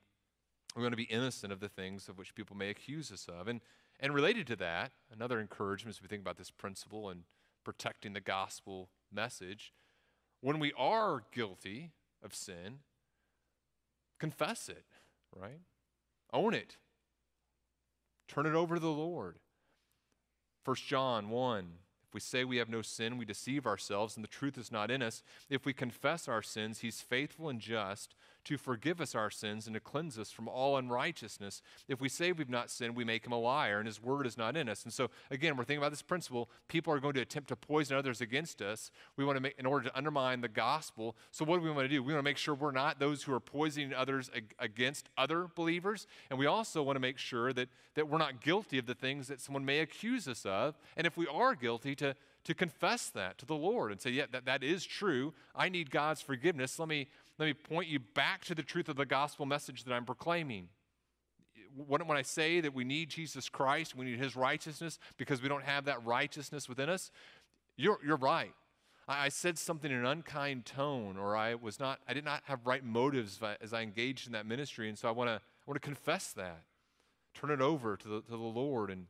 we 0.76 0.82
want 0.82 0.92
to 0.92 0.96
be 0.96 1.04
innocent 1.04 1.52
of 1.52 1.60
the 1.60 1.68
things 1.68 2.08
of 2.08 2.18
which 2.18 2.34
people 2.34 2.56
may 2.56 2.68
accuse 2.68 3.10
us 3.10 3.26
of. 3.28 3.48
And, 3.48 3.60
and 4.00 4.14
related 4.14 4.46
to 4.48 4.56
that, 4.56 4.92
another 5.12 5.40
encouragement 5.40 5.96
as 5.96 6.02
we 6.02 6.08
think 6.08 6.22
about 6.22 6.36
this 6.36 6.50
principle 6.50 7.08
and 7.08 7.22
protecting 7.64 8.12
the 8.12 8.20
gospel 8.20 8.88
message, 9.12 9.72
when 10.40 10.58
we 10.58 10.72
are 10.76 11.22
guilty 11.32 11.92
of 12.22 12.34
sin, 12.34 12.80
confess 14.18 14.68
it, 14.68 14.84
right? 15.34 15.60
Own 16.32 16.54
it. 16.54 16.76
Turn 18.28 18.46
it 18.46 18.54
over 18.54 18.76
to 18.76 18.80
the 18.80 18.88
Lord. 18.88 19.38
1 20.64 20.76
John 20.86 21.28
1 21.28 21.72
If 22.08 22.14
we 22.14 22.20
say 22.20 22.44
we 22.44 22.58
have 22.58 22.68
no 22.68 22.82
sin, 22.82 23.18
we 23.18 23.24
deceive 23.24 23.66
ourselves, 23.66 24.16
and 24.16 24.24
the 24.24 24.28
truth 24.28 24.56
is 24.56 24.70
not 24.70 24.90
in 24.90 25.02
us. 25.02 25.22
If 25.50 25.64
we 25.64 25.72
confess 25.72 26.28
our 26.28 26.42
sins, 26.42 26.80
He's 26.80 27.00
faithful 27.00 27.48
and 27.48 27.60
just 27.60 28.14
to 28.44 28.56
forgive 28.56 29.00
us 29.00 29.14
our 29.14 29.30
sins 29.30 29.66
and 29.66 29.74
to 29.74 29.80
cleanse 29.80 30.18
us 30.18 30.30
from 30.30 30.48
all 30.48 30.76
unrighteousness. 30.76 31.62
If 31.88 32.00
we 32.00 32.08
say 32.08 32.32
we've 32.32 32.48
not 32.48 32.70
sinned, 32.70 32.96
we 32.96 33.04
make 33.04 33.24
him 33.24 33.32
a 33.32 33.38
liar, 33.38 33.78
and 33.78 33.86
his 33.86 34.02
word 34.02 34.26
is 34.26 34.36
not 34.36 34.56
in 34.56 34.68
us. 34.68 34.84
And 34.84 34.92
so, 34.92 35.10
again, 35.30 35.56
we're 35.56 35.64
thinking 35.64 35.82
about 35.82 35.90
this 35.90 36.02
principle. 36.02 36.50
People 36.68 36.92
are 36.92 37.00
going 37.00 37.14
to 37.14 37.20
attempt 37.20 37.48
to 37.48 37.56
poison 37.56 37.96
others 37.96 38.20
against 38.20 38.60
us. 38.62 38.90
We 39.16 39.24
want 39.24 39.36
to 39.36 39.40
make, 39.40 39.58
in 39.58 39.66
order 39.66 39.88
to 39.88 39.96
undermine 39.96 40.40
the 40.40 40.48
gospel. 40.48 41.16
So, 41.30 41.44
what 41.44 41.56
do 41.56 41.62
we 41.62 41.70
want 41.70 41.84
to 41.84 41.88
do? 41.88 42.02
We 42.02 42.12
want 42.12 42.24
to 42.24 42.30
make 42.30 42.38
sure 42.38 42.54
we're 42.54 42.72
not 42.72 42.98
those 42.98 43.22
who 43.22 43.32
are 43.32 43.40
poisoning 43.40 43.94
others 43.94 44.30
ag- 44.34 44.54
against 44.58 45.08
other 45.16 45.48
believers. 45.54 46.06
And 46.30 46.38
we 46.38 46.46
also 46.46 46.82
want 46.82 46.96
to 46.96 47.00
make 47.00 47.18
sure 47.18 47.52
that, 47.52 47.68
that 47.94 48.08
we're 48.08 48.18
not 48.18 48.42
guilty 48.42 48.78
of 48.78 48.86
the 48.86 48.94
things 48.94 49.28
that 49.28 49.40
someone 49.40 49.64
may 49.64 49.80
accuse 49.80 50.26
us 50.28 50.44
of. 50.44 50.78
And 50.96 51.06
if 51.06 51.16
we 51.16 51.26
are 51.26 51.54
guilty, 51.54 51.94
to 51.96 52.14
to 52.44 52.54
confess 52.54 53.08
that 53.10 53.38
to 53.38 53.46
the 53.46 53.54
Lord 53.54 53.92
and 53.92 54.00
say, 54.00 54.10
Yeah, 54.10 54.26
that, 54.32 54.46
that 54.46 54.62
is 54.62 54.84
true. 54.84 55.32
I 55.54 55.68
need 55.68 55.90
God's 55.90 56.20
forgiveness. 56.20 56.78
Let 56.78 56.88
me 56.88 57.08
let 57.38 57.46
me 57.46 57.54
point 57.54 57.88
you 57.88 57.98
back 57.98 58.44
to 58.46 58.54
the 58.54 58.62
truth 58.62 58.88
of 58.88 58.96
the 58.96 59.06
gospel 59.06 59.46
message 59.46 59.84
that 59.84 59.92
I'm 59.92 60.04
proclaiming. 60.04 60.68
when, 61.86 62.02
I 62.10 62.22
say 62.22 62.60
that 62.60 62.74
we 62.74 62.84
need 62.84 63.08
Jesus 63.08 63.48
Christ, 63.48 63.96
we 63.96 64.04
need 64.04 64.18
his 64.18 64.36
righteousness 64.36 64.98
because 65.16 65.42
we 65.42 65.48
don't 65.48 65.64
have 65.64 65.86
that 65.86 66.04
righteousness 66.04 66.68
within 66.68 66.88
us, 66.88 67.10
you're, 67.76 67.98
you're 68.04 68.16
right. 68.16 68.52
I, 69.08 69.26
I 69.26 69.28
said 69.28 69.58
something 69.58 69.90
in 69.90 69.96
an 69.96 70.06
unkind 70.06 70.66
tone, 70.66 71.16
or 71.16 71.36
I 71.36 71.54
was 71.54 71.80
not, 71.80 72.00
I 72.06 72.14
did 72.14 72.24
not 72.24 72.42
have 72.44 72.66
right 72.66 72.84
motives 72.84 73.40
as 73.60 73.72
I 73.72 73.82
engaged 73.82 74.26
in 74.26 74.32
that 74.34 74.46
ministry, 74.46 74.88
and 74.88 74.98
so 74.98 75.08
I 75.08 75.12
want 75.12 75.28
to 75.28 75.40
I 75.62 75.70
want 75.70 75.80
to 75.80 75.86
confess 75.86 76.32
that, 76.32 76.64
turn 77.34 77.50
it 77.50 77.60
over 77.60 77.96
to 77.96 78.08
the, 78.08 78.20
to 78.22 78.30
the 78.30 78.36
Lord, 78.36 78.90
and 78.90 79.06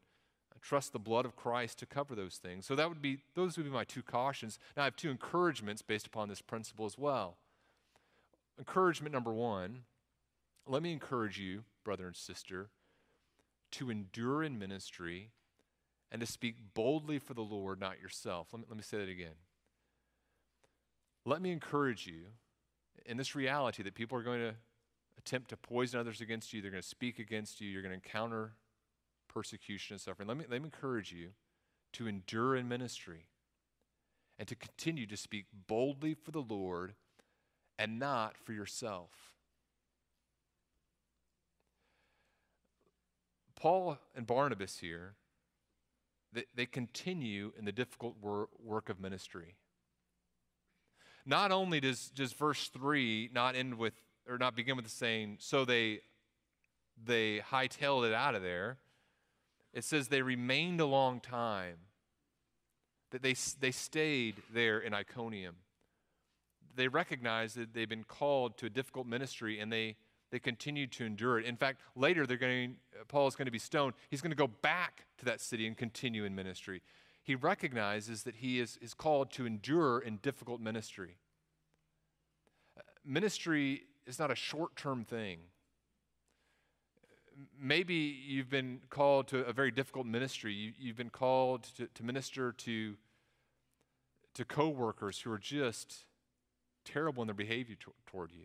trust 0.60 0.92
the 0.92 0.98
blood 0.98 1.24
of 1.24 1.34
Christ 1.34 1.78
to 1.80 1.86
cover 1.86 2.14
those 2.14 2.36
things. 2.36 2.66
So 2.66 2.76
that 2.76 2.88
would 2.88 3.02
be 3.02 3.18
those 3.34 3.56
would 3.56 3.64
be 3.64 3.70
my 3.70 3.84
two 3.84 4.02
cautions. 4.02 4.58
Now 4.76 4.82
I 4.82 4.84
have 4.84 4.96
two 4.96 5.10
encouragements 5.10 5.82
based 5.82 6.06
upon 6.06 6.28
this 6.28 6.40
principle 6.40 6.86
as 6.86 6.96
well. 6.96 7.36
Encouragement 8.58 9.12
number 9.12 9.32
one, 9.32 9.84
let 10.66 10.82
me 10.82 10.92
encourage 10.92 11.38
you, 11.38 11.64
brother 11.84 12.06
and 12.06 12.16
sister, 12.16 12.70
to 13.72 13.90
endure 13.90 14.42
in 14.42 14.58
ministry 14.58 15.30
and 16.10 16.20
to 16.20 16.26
speak 16.26 16.56
boldly 16.74 17.18
for 17.18 17.34
the 17.34 17.42
Lord, 17.42 17.80
not 17.80 18.00
yourself. 18.00 18.48
Let 18.52 18.60
me, 18.60 18.66
let 18.68 18.76
me 18.76 18.82
say 18.82 18.98
that 18.98 19.08
again. 19.08 19.34
Let 21.24 21.40
me 21.40 21.52
encourage 21.52 22.06
you 22.06 22.24
in 23.06 23.16
this 23.16 23.34
reality 23.34 23.82
that 23.82 23.94
people 23.94 24.18
are 24.18 24.22
going 24.22 24.40
to 24.40 24.54
attempt 25.18 25.50
to 25.50 25.56
poison 25.56 25.98
others 25.98 26.20
against 26.20 26.52
you, 26.52 26.60
they're 26.60 26.70
going 26.70 26.82
to 26.82 26.88
speak 26.88 27.18
against 27.18 27.60
you, 27.60 27.68
you're 27.68 27.82
going 27.82 27.90
to 27.90 27.96
encounter 27.96 28.52
persecution 29.28 29.94
and 29.94 30.00
suffering. 30.00 30.28
Let 30.28 30.36
me, 30.36 30.44
let 30.50 30.60
me 30.60 30.66
encourage 30.66 31.12
you 31.12 31.30
to 31.94 32.06
endure 32.06 32.56
in 32.56 32.68
ministry 32.68 33.26
and 34.38 34.48
to 34.48 34.54
continue 34.54 35.06
to 35.06 35.16
speak 35.16 35.46
boldly 35.68 36.14
for 36.14 36.30
the 36.30 36.40
Lord 36.40 36.94
and 37.82 37.98
not 37.98 38.36
for 38.38 38.52
yourself. 38.52 39.10
Paul 43.56 43.98
and 44.14 44.24
Barnabas 44.24 44.78
here, 44.78 45.14
they, 46.32 46.44
they 46.54 46.64
continue 46.64 47.50
in 47.58 47.64
the 47.64 47.72
difficult 47.72 48.14
wor- 48.22 48.48
work 48.62 48.88
of 48.88 49.00
ministry. 49.00 49.56
Not 51.26 51.50
only 51.50 51.80
does, 51.80 52.10
does 52.10 52.32
verse 52.32 52.68
3 52.68 53.30
not 53.34 53.56
end 53.56 53.76
with, 53.76 53.94
or 54.28 54.38
not 54.38 54.54
begin 54.54 54.76
with 54.76 54.84
the 54.84 54.90
saying, 54.90 55.38
so 55.40 55.64
they, 55.64 56.02
they 57.04 57.40
hightailed 57.40 58.06
it 58.06 58.14
out 58.14 58.36
of 58.36 58.42
there, 58.42 58.78
it 59.72 59.82
says 59.82 60.06
they 60.06 60.22
remained 60.22 60.80
a 60.80 60.86
long 60.86 61.18
time, 61.18 61.78
that 63.10 63.22
they, 63.22 63.34
they 63.58 63.72
stayed 63.72 64.36
there 64.54 64.78
in 64.78 64.94
Iconium. 64.94 65.56
They 66.74 66.88
recognize 66.88 67.54
that 67.54 67.74
they've 67.74 67.88
been 67.88 68.04
called 68.04 68.56
to 68.58 68.66
a 68.66 68.70
difficult 68.70 69.06
ministry 69.06 69.60
and 69.60 69.72
they, 69.72 69.96
they 70.30 70.38
continued 70.38 70.92
to 70.92 71.04
endure 71.04 71.38
it. 71.38 71.46
In 71.46 71.56
fact, 71.56 71.80
later 71.94 72.26
they're 72.26 72.36
going, 72.36 72.76
Paul 73.08 73.26
is 73.28 73.34
going 73.34 73.46
to 73.46 73.52
be 73.52 73.58
stoned. 73.58 73.94
He's 74.10 74.20
going 74.20 74.30
to 74.30 74.36
go 74.36 74.48
back 74.48 75.06
to 75.18 75.24
that 75.26 75.40
city 75.40 75.66
and 75.66 75.76
continue 75.76 76.24
in 76.24 76.34
ministry. 76.34 76.82
He 77.22 77.34
recognizes 77.34 78.24
that 78.24 78.36
he 78.36 78.58
is, 78.58 78.78
is 78.80 78.94
called 78.94 79.30
to 79.32 79.46
endure 79.46 80.00
in 80.00 80.18
difficult 80.22 80.60
ministry. 80.60 81.18
Uh, 82.76 82.82
ministry 83.04 83.82
is 84.06 84.18
not 84.18 84.30
a 84.30 84.34
short 84.34 84.74
term 84.76 85.04
thing 85.04 85.38
maybe 87.58 87.94
you've 87.94 88.50
been 88.50 88.80
called 88.90 89.28
to 89.28 89.38
a 89.40 89.52
very 89.52 89.70
difficult 89.70 90.06
ministry. 90.06 90.74
You, 90.78 90.88
have 90.88 90.96
been 90.96 91.10
called 91.10 91.64
to, 91.76 91.86
to 91.86 92.02
minister 92.02 92.52
to, 92.52 92.96
to 94.34 94.44
coworkers 94.44 95.20
who 95.20 95.32
are 95.32 95.38
just 95.38 96.04
terrible 96.84 97.22
in 97.22 97.26
their 97.26 97.34
behavior 97.34 97.76
t- 97.76 97.92
toward 98.06 98.32
you. 98.32 98.44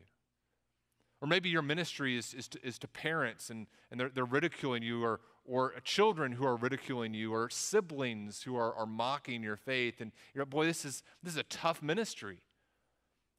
Or 1.21 1.27
maybe 1.27 1.49
your 1.49 1.61
ministry 1.61 2.17
is, 2.17 2.33
is, 2.33 2.47
to, 2.49 2.59
is 2.65 2.77
to 2.79 2.87
parents 2.87 3.49
and, 3.49 3.67
and 3.89 3.99
they're, 3.99 4.09
they're 4.09 4.25
ridiculing 4.25 4.83
you, 4.83 5.03
or, 5.03 5.19
or 5.45 5.73
children 5.83 6.33
who 6.33 6.45
are 6.45 6.55
ridiculing 6.55 7.13
you, 7.13 7.33
or 7.33 7.49
siblings 7.49 8.43
who 8.43 8.55
are, 8.55 8.73
are 8.75 8.85
mocking 8.85 9.41
your 9.41 9.57
faith. 9.57 9.99
And 9.99 10.11
you're 10.35 10.45
boy, 10.45 10.65
this 10.65 10.85
is, 10.85 11.01
this 11.23 11.33
is 11.33 11.39
a 11.39 11.43
tough 11.43 11.81
ministry. 11.81 12.37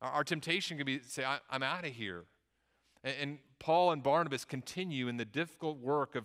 Our, 0.03 0.11
our 0.11 0.25
temptation 0.25 0.77
can 0.77 0.87
be 0.87 0.99
to 0.99 1.09
say, 1.09 1.25
I, 1.25 1.39
I'm 1.51 1.63
out 1.63 1.85
of 1.85 1.93
here. 1.93 2.25
And 3.05 3.39
Paul 3.61 3.93
and 3.93 4.03
Barnabas 4.03 4.45
continue 4.45 5.07
in 5.07 5.17
the 5.17 5.25
difficult 5.25 5.79
work 5.79 6.17
of 6.17 6.25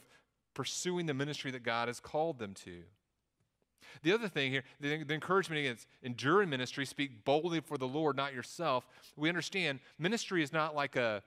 pursuing 0.56 1.06
the 1.06 1.14
ministry 1.14 1.52
that 1.52 1.64
God 1.64 1.88
has 1.88 2.00
called 2.00 2.40
them 2.40 2.56
to. 2.66 2.82
The 4.02 4.14
other 4.14 4.28
thing 4.28 4.52
here, 4.52 4.64
the, 4.80 5.04
the 5.04 5.14
encouragement 5.14 5.60
against 5.60 5.88
endure 6.02 6.42
in 6.42 6.50
ministry, 6.50 6.86
speak 6.86 7.24
boldly 7.26 7.60
for 7.60 7.78
the 7.78 7.88
Lord, 7.88 8.16
not 8.16 8.34
yourself. 8.34 8.88
We 9.16 9.30
understand 9.30 9.80
ministry 9.98 10.44
is 10.44 10.54
not 10.54 10.76
like 10.76 10.96
a 10.96 11.24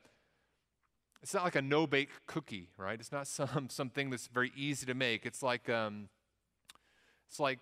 it's 1.23 1.35
not 1.35 1.42
like 1.42 1.57
a 1.57 1.62
no-bake 1.62 2.11
cookie, 2.27 2.69
right? 2.77 3.01
It's 3.01 3.11
not 3.11 3.27
some 3.27 3.69
something 3.71 4.11
that's 4.11 4.29
very 4.29 4.53
easy 4.57 4.87
to 4.87 4.95
make. 4.95 5.27
It's 5.27 5.42
like 5.42 5.69
um, 5.69 6.09
it's 7.29 7.40
like 7.40 7.61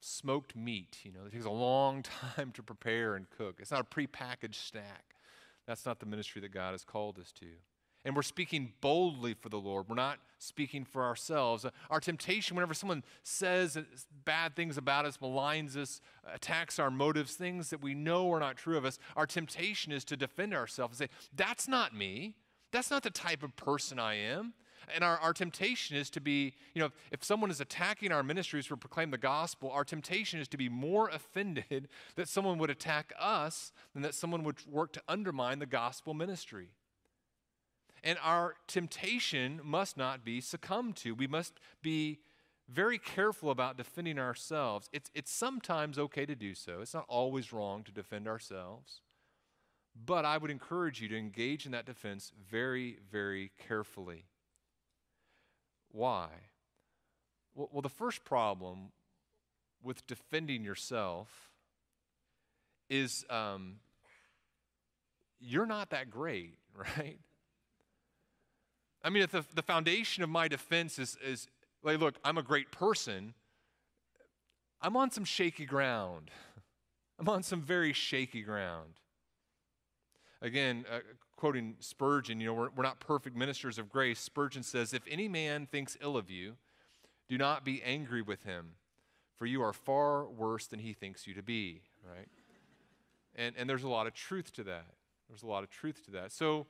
smoked 0.00 0.56
meat. 0.56 0.98
You 1.04 1.12
know, 1.12 1.26
it 1.26 1.32
takes 1.32 1.44
a 1.44 1.50
long 1.50 2.02
time 2.36 2.52
to 2.52 2.62
prepare 2.62 3.14
and 3.14 3.26
cook. 3.30 3.56
It's 3.58 3.70
not 3.70 3.80
a 3.80 3.84
prepackaged 3.84 4.68
snack. 4.70 5.04
That's 5.66 5.86
not 5.86 6.00
the 6.00 6.06
ministry 6.06 6.40
that 6.42 6.52
God 6.52 6.72
has 6.72 6.84
called 6.84 7.18
us 7.18 7.32
to. 7.38 7.46
And 8.04 8.16
we're 8.16 8.22
speaking 8.22 8.72
boldly 8.80 9.34
for 9.34 9.48
the 9.48 9.58
Lord. 9.58 9.88
We're 9.88 9.94
not 9.94 10.18
speaking 10.38 10.84
for 10.84 11.04
ourselves. 11.04 11.64
Our 11.88 12.00
temptation, 12.00 12.56
whenever 12.56 12.74
someone 12.74 13.04
says 13.22 13.78
bad 14.24 14.56
things 14.56 14.76
about 14.76 15.06
us, 15.06 15.18
maligns 15.18 15.76
us, 15.76 16.00
attacks 16.34 16.80
our 16.80 16.90
motives, 16.90 17.34
things 17.34 17.70
that 17.70 17.80
we 17.80 17.94
know 17.94 18.30
are 18.32 18.40
not 18.40 18.56
true 18.56 18.76
of 18.76 18.84
us, 18.84 18.98
our 19.16 19.26
temptation 19.26 19.92
is 19.92 20.04
to 20.06 20.16
defend 20.16 20.52
ourselves 20.52 21.00
and 21.00 21.08
say, 21.08 21.14
That's 21.34 21.68
not 21.68 21.94
me. 21.94 22.34
That's 22.72 22.90
not 22.90 23.02
the 23.02 23.10
type 23.10 23.42
of 23.42 23.54
person 23.54 23.98
I 23.98 24.14
am. 24.14 24.54
And 24.92 25.04
our, 25.04 25.18
our 25.18 25.32
temptation 25.32 25.96
is 25.96 26.10
to 26.10 26.20
be, 26.20 26.54
you 26.74 26.82
know, 26.82 26.90
if 27.12 27.22
someone 27.22 27.50
is 27.50 27.60
attacking 27.60 28.10
our 28.10 28.22
ministries 28.22 28.66
for 28.66 28.76
proclaim 28.76 29.10
the 29.10 29.18
gospel, 29.18 29.70
our 29.70 29.84
temptation 29.84 30.40
is 30.40 30.48
to 30.48 30.56
be 30.56 30.68
more 30.68 31.08
offended 31.08 31.88
that 32.16 32.28
someone 32.28 32.58
would 32.58 32.70
attack 32.70 33.12
us 33.18 33.72
than 33.92 34.02
that 34.02 34.14
someone 34.14 34.42
would 34.42 34.66
work 34.66 34.92
to 34.94 35.02
undermine 35.08 35.60
the 35.60 35.66
gospel 35.66 36.14
ministry. 36.14 36.70
And 38.04 38.18
our 38.22 38.56
temptation 38.66 39.60
must 39.62 39.96
not 39.96 40.24
be 40.24 40.40
succumbed 40.40 40.96
to. 40.96 41.14
We 41.14 41.26
must 41.26 41.54
be 41.82 42.18
very 42.68 42.98
careful 42.98 43.50
about 43.50 43.76
defending 43.76 44.18
ourselves. 44.18 44.88
It's, 44.92 45.10
it's 45.14 45.30
sometimes 45.30 45.98
okay 45.98 46.26
to 46.26 46.34
do 46.34 46.54
so, 46.54 46.80
it's 46.80 46.94
not 46.94 47.04
always 47.08 47.52
wrong 47.52 47.84
to 47.84 47.92
defend 47.92 48.26
ourselves. 48.26 49.00
But 50.06 50.24
I 50.24 50.38
would 50.38 50.50
encourage 50.50 51.02
you 51.02 51.08
to 51.08 51.18
engage 51.18 51.66
in 51.66 51.72
that 51.72 51.84
defense 51.84 52.32
very, 52.50 52.96
very 53.10 53.50
carefully. 53.68 54.24
Why? 55.90 56.28
Well, 57.54 57.82
the 57.82 57.90
first 57.90 58.24
problem 58.24 58.92
with 59.82 60.06
defending 60.06 60.64
yourself 60.64 61.50
is 62.88 63.26
um, 63.28 63.76
you're 65.38 65.66
not 65.66 65.90
that 65.90 66.10
great, 66.10 66.56
right? 66.74 67.18
I 69.04 69.10
mean, 69.10 69.22
if 69.22 69.30
the, 69.30 69.44
the 69.54 69.62
foundation 69.62 70.22
of 70.22 70.30
my 70.30 70.48
defense 70.48 70.98
is, 70.98 71.16
is 71.24 71.48
like, 71.82 71.98
look, 71.98 72.14
I'm 72.24 72.38
a 72.38 72.42
great 72.42 72.70
person, 72.70 73.34
I'm 74.80 74.96
on 74.96 75.10
some 75.10 75.24
shaky 75.24 75.64
ground. 75.64 76.30
I'm 77.18 77.28
on 77.28 77.42
some 77.42 77.60
very 77.60 77.92
shaky 77.92 78.42
ground. 78.42 78.94
Again, 80.40 80.84
uh, 80.92 80.98
quoting 81.36 81.76
Spurgeon, 81.78 82.40
you 82.40 82.46
know, 82.46 82.54
we're, 82.54 82.70
we're 82.74 82.82
not 82.82 82.98
perfect 82.98 83.36
ministers 83.36 83.78
of 83.78 83.88
grace. 83.88 84.18
Spurgeon 84.18 84.62
says, 84.62 84.92
If 84.92 85.02
any 85.08 85.28
man 85.28 85.66
thinks 85.66 85.96
ill 86.00 86.16
of 86.16 86.30
you, 86.30 86.54
do 87.28 87.38
not 87.38 87.64
be 87.64 87.82
angry 87.82 88.22
with 88.22 88.42
him, 88.42 88.70
for 89.38 89.46
you 89.46 89.62
are 89.62 89.72
far 89.72 90.26
worse 90.26 90.66
than 90.66 90.80
he 90.80 90.92
thinks 90.92 91.26
you 91.26 91.34
to 91.34 91.42
be, 91.42 91.82
right? 92.04 92.26
And, 93.36 93.54
and 93.56 93.70
there's 93.70 93.84
a 93.84 93.88
lot 93.88 94.06
of 94.06 94.14
truth 94.14 94.52
to 94.54 94.64
that. 94.64 94.86
There's 95.28 95.42
a 95.42 95.46
lot 95.46 95.62
of 95.62 95.70
truth 95.70 96.04
to 96.06 96.10
that. 96.12 96.32
So, 96.32 96.66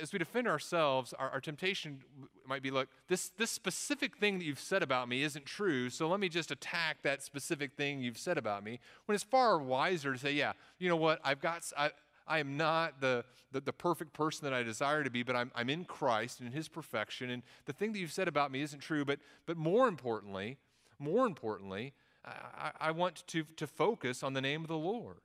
as 0.00 0.12
we 0.12 0.18
defend 0.18 0.46
ourselves, 0.48 1.12
our, 1.18 1.30
our, 1.30 1.40
temptation 1.40 2.00
might 2.46 2.62
be 2.62 2.70
look, 2.70 2.88
this, 3.08 3.30
this 3.38 3.50
specific 3.50 4.16
thing 4.16 4.38
that 4.38 4.44
you've 4.44 4.60
said 4.60 4.82
about 4.82 5.08
me 5.08 5.22
isn't 5.22 5.46
true, 5.46 5.90
so 5.90 6.08
let 6.08 6.20
me 6.20 6.28
just 6.28 6.50
attack 6.50 7.02
that 7.02 7.22
specific 7.22 7.72
thing 7.72 8.00
you've 8.00 8.18
said 8.18 8.38
about 8.38 8.64
me. 8.64 8.80
When 9.06 9.14
it's 9.14 9.24
far 9.24 9.58
wiser 9.58 10.12
to 10.12 10.18
say, 10.18 10.32
yeah, 10.32 10.52
you 10.78 10.88
know 10.88 10.96
what, 10.96 11.20
I've 11.24 11.40
got, 11.40 11.62
I, 11.76 11.90
I 12.26 12.38
am 12.38 12.56
not 12.56 13.00
the, 13.00 13.24
the, 13.52 13.60
the, 13.60 13.72
perfect 13.72 14.12
person 14.12 14.44
that 14.44 14.52
I 14.52 14.62
desire 14.62 15.02
to 15.04 15.10
be, 15.10 15.22
but 15.22 15.36
I'm, 15.36 15.50
I'm 15.54 15.70
in 15.70 15.84
Christ 15.84 16.40
and 16.40 16.48
in 16.48 16.52
His 16.52 16.68
perfection. 16.68 17.30
And 17.30 17.42
the 17.66 17.72
thing 17.72 17.92
that 17.92 17.98
you've 17.98 18.12
said 18.12 18.28
about 18.28 18.50
me 18.50 18.60
isn't 18.62 18.80
true, 18.80 19.04
but, 19.04 19.18
but 19.46 19.56
more 19.56 19.88
importantly, 19.88 20.58
more 20.98 21.26
importantly, 21.26 21.94
I, 22.24 22.72
I 22.80 22.90
want 22.90 23.26
to, 23.28 23.44
to 23.56 23.66
focus 23.66 24.22
on 24.22 24.34
the 24.34 24.40
name 24.40 24.62
of 24.62 24.68
the 24.68 24.76
Lord. 24.76 25.16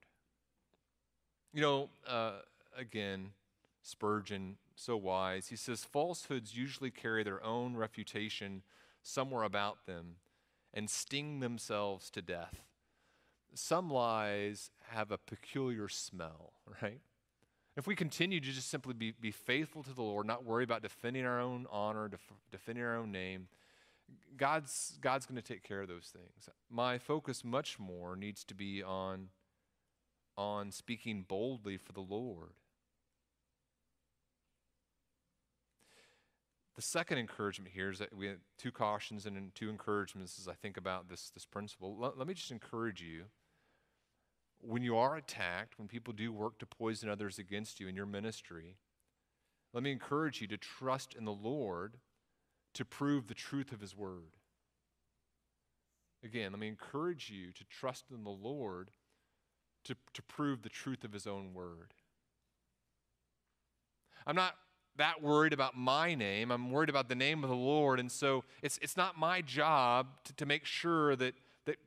You 1.53 1.61
know, 1.61 1.89
uh, 2.07 2.39
again, 2.77 3.31
Spurgeon, 3.83 4.57
so 4.75 4.97
wise, 4.97 5.47
he 5.49 5.55
says, 5.55 5.83
falsehoods 5.83 6.57
usually 6.57 6.89
carry 6.89 7.23
their 7.23 7.43
own 7.43 7.75
refutation 7.75 8.63
somewhere 9.03 9.43
about 9.43 9.85
them 9.85 10.15
and 10.73 10.89
sting 10.89 11.41
themselves 11.41 12.09
to 12.09 12.21
death 12.21 12.63
some 13.55 13.89
lies 13.89 14.71
have 14.89 15.11
a 15.11 15.17
peculiar 15.17 15.87
smell, 15.87 16.53
right? 16.81 17.01
If 17.75 17.87
we 17.87 17.95
continue 17.95 18.39
to 18.39 18.51
just 18.51 18.69
simply 18.69 18.93
be, 18.93 19.13
be 19.19 19.31
faithful 19.31 19.83
to 19.83 19.93
the 19.93 20.01
Lord, 20.01 20.27
not 20.27 20.45
worry 20.45 20.63
about 20.63 20.81
defending 20.81 21.25
our 21.25 21.39
own 21.39 21.65
honor, 21.71 22.07
def- 22.07 22.33
defending 22.51 22.83
our 22.83 22.95
own 22.95 23.11
name, 23.11 23.47
God's, 24.37 24.97
God's 25.01 25.25
going 25.25 25.41
to 25.41 25.47
take 25.47 25.63
care 25.63 25.81
of 25.81 25.87
those 25.87 26.11
things. 26.13 26.49
My 26.69 26.97
focus 26.97 27.43
much 27.43 27.79
more 27.79 28.15
needs 28.15 28.43
to 28.45 28.53
be 28.53 28.83
on, 28.83 29.29
on 30.37 30.71
speaking 30.71 31.25
boldly 31.27 31.77
for 31.77 31.93
the 31.93 32.01
Lord. 32.01 32.51
The 36.75 36.81
second 36.81 37.19
encouragement 37.19 37.71
here 37.73 37.91
is 37.91 37.99
that 37.99 38.15
we 38.15 38.27
have 38.27 38.39
two 38.57 38.71
cautions 38.71 39.25
and 39.25 39.53
two 39.53 39.69
encouragements 39.69 40.39
as 40.39 40.47
I 40.47 40.53
think 40.53 40.75
about 40.75 41.07
this, 41.07 41.29
this 41.29 41.45
principle. 41.45 41.95
Let, 41.99 42.17
let 42.17 42.27
me 42.27 42.33
just 42.33 42.51
encourage 42.51 43.01
you 43.01 43.25
when 44.63 44.81
you 44.81 44.97
are 44.97 45.15
attacked, 45.15 45.77
when 45.77 45.87
people 45.87 46.13
do 46.13 46.31
work 46.31 46.57
to 46.59 46.65
poison 46.65 47.09
others 47.09 47.37
against 47.37 47.79
you 47.79 47.87
in 47.87 47.95
your 47.95 48.05
ministry, 48.05 48.77
let 49.73 49.83
me 49.83 49.91
encourage 49.91 50.41
you 50.41 50.47
to 50.47 50.57
trust 50.57 51.15
in 51.15 51.25
the 51.25 51.31
Lord 51.31 51.97
to 52.73 52.85
prove 52.85 53.27
the 53.27 53.33
truth 53.33 53.71
of 53.71 53.81
His 53.81 53.95
Word. 53.95 54.37
Again, 56.23 56.53
let 56.53 56.59
me 56.59 56.69
encourage 56.69 57.29
you 57.29 57.51
to 57.51 57.65
trust 57.65 58.05
in 58.09 58.23
the 58.23 58.29
Lord 58.29 58.91
to, 59.83 59.95
to 60.13 60.21
prove 60.23 60.61
the 60.61 60.69
truth 60.69 61.03
of 61.03 61.11
His 61.11 61.27
own 61.27 61.53
Word. 61.53 61.93
I'm 64.25 64.35
not 64.35 64.55
that 64.97 65.21
worried 65.21 65.53
about 65.53 65.75
my 65.75 66.13
name. 66.13 66.51
I'm 66.51 66.69
worried 66.69 66.89
about 66.89 67.09
the 67.09 67.15
name 67.15 67.43
of 67.43 67.49
the 67.49 67.55
Lord. 67.55 67.99
And 67.99 68.11
so 68.11 68.43
it's, 68.61 68.77
it's 68.81 68.95
not 68.95 69.17
my 69.17 69.41
job 69.41 70.07
to, 70.25 70.33
to 70.35 70.45
make 70.45 70.65
sure 70.65 71.15
that, 71.15 71.33
that 71.65 71.77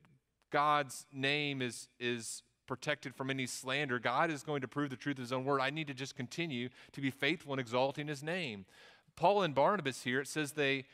God's 0.51 1.07
name 1.13 1.63
is, 1.63 1.89
is 2.01 2.43
protected 2.67 3.15
from 3.15 3.31
any 3.31 3.47
slander. 3.47 3.99
God 3.99 4.31
is 4.31 4.43
going 4.43 4.61
to 4.63 4.69
prove 4.69 4.91
the 4.91 4.97
truth 4.97 5.19
of 5.19 5.23
his 5.23 5.33
own 5.33 5.45
word. 5.45 5.61
I 5.61 5.71
need 5.71 5.87
to 5.87 5.95
just 5.95 6.17
continue 6.17 6.69
to 6.93 7.01
be 7.01 7.11
faithful 7.11 7.53
in 7.53 7.59
exalting 7.59 8.09
his 8.09 8.23
name. 8.23 8.67
Paul 9.15 9.43
and 9.43 9.55
Barnabas 9.55 10.03
here, 10.03 10.21
it 10.21 10.29
says 10.29 10.53
they, 10.53 10.85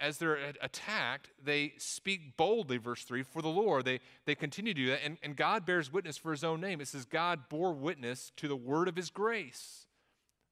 as 0.00 0.18
they're 0.18 0.52
attacked, 0.60 1.30
they 1.42 1.72
speak 1.78 2.36
boldly, 2.36 2.76
verse 2.76 3.02
3, 3.02 3.22
for 3.22 3.40
the 3.40 3.48
Lord. 3.48 3.84
They, 3.86 4.00
they 4.26 4.34
continue 4.34 4.74
to 4.74 4.80
do 4.80 4.90
that, 4.90 5.00
and, 5.04 5.16
and 5.22 5.36
God 5.36 5.66
bears 5.66 5.92
witness 5.92 6.16
for 6.16 6.30
his 6.30 6.44
own 6.44 6.60
name. 6.60 6.80
It 6.80 6.88
says, 6.88 7.04
God 7.06 7.48
bore 7.48 7.72
witness 7.72 8.30
to 8.36 8.46
the 8.46 8.56
word 8.56 8.88
of 8.88 8.94
his 8.94 9.10
grace 9.10 9.85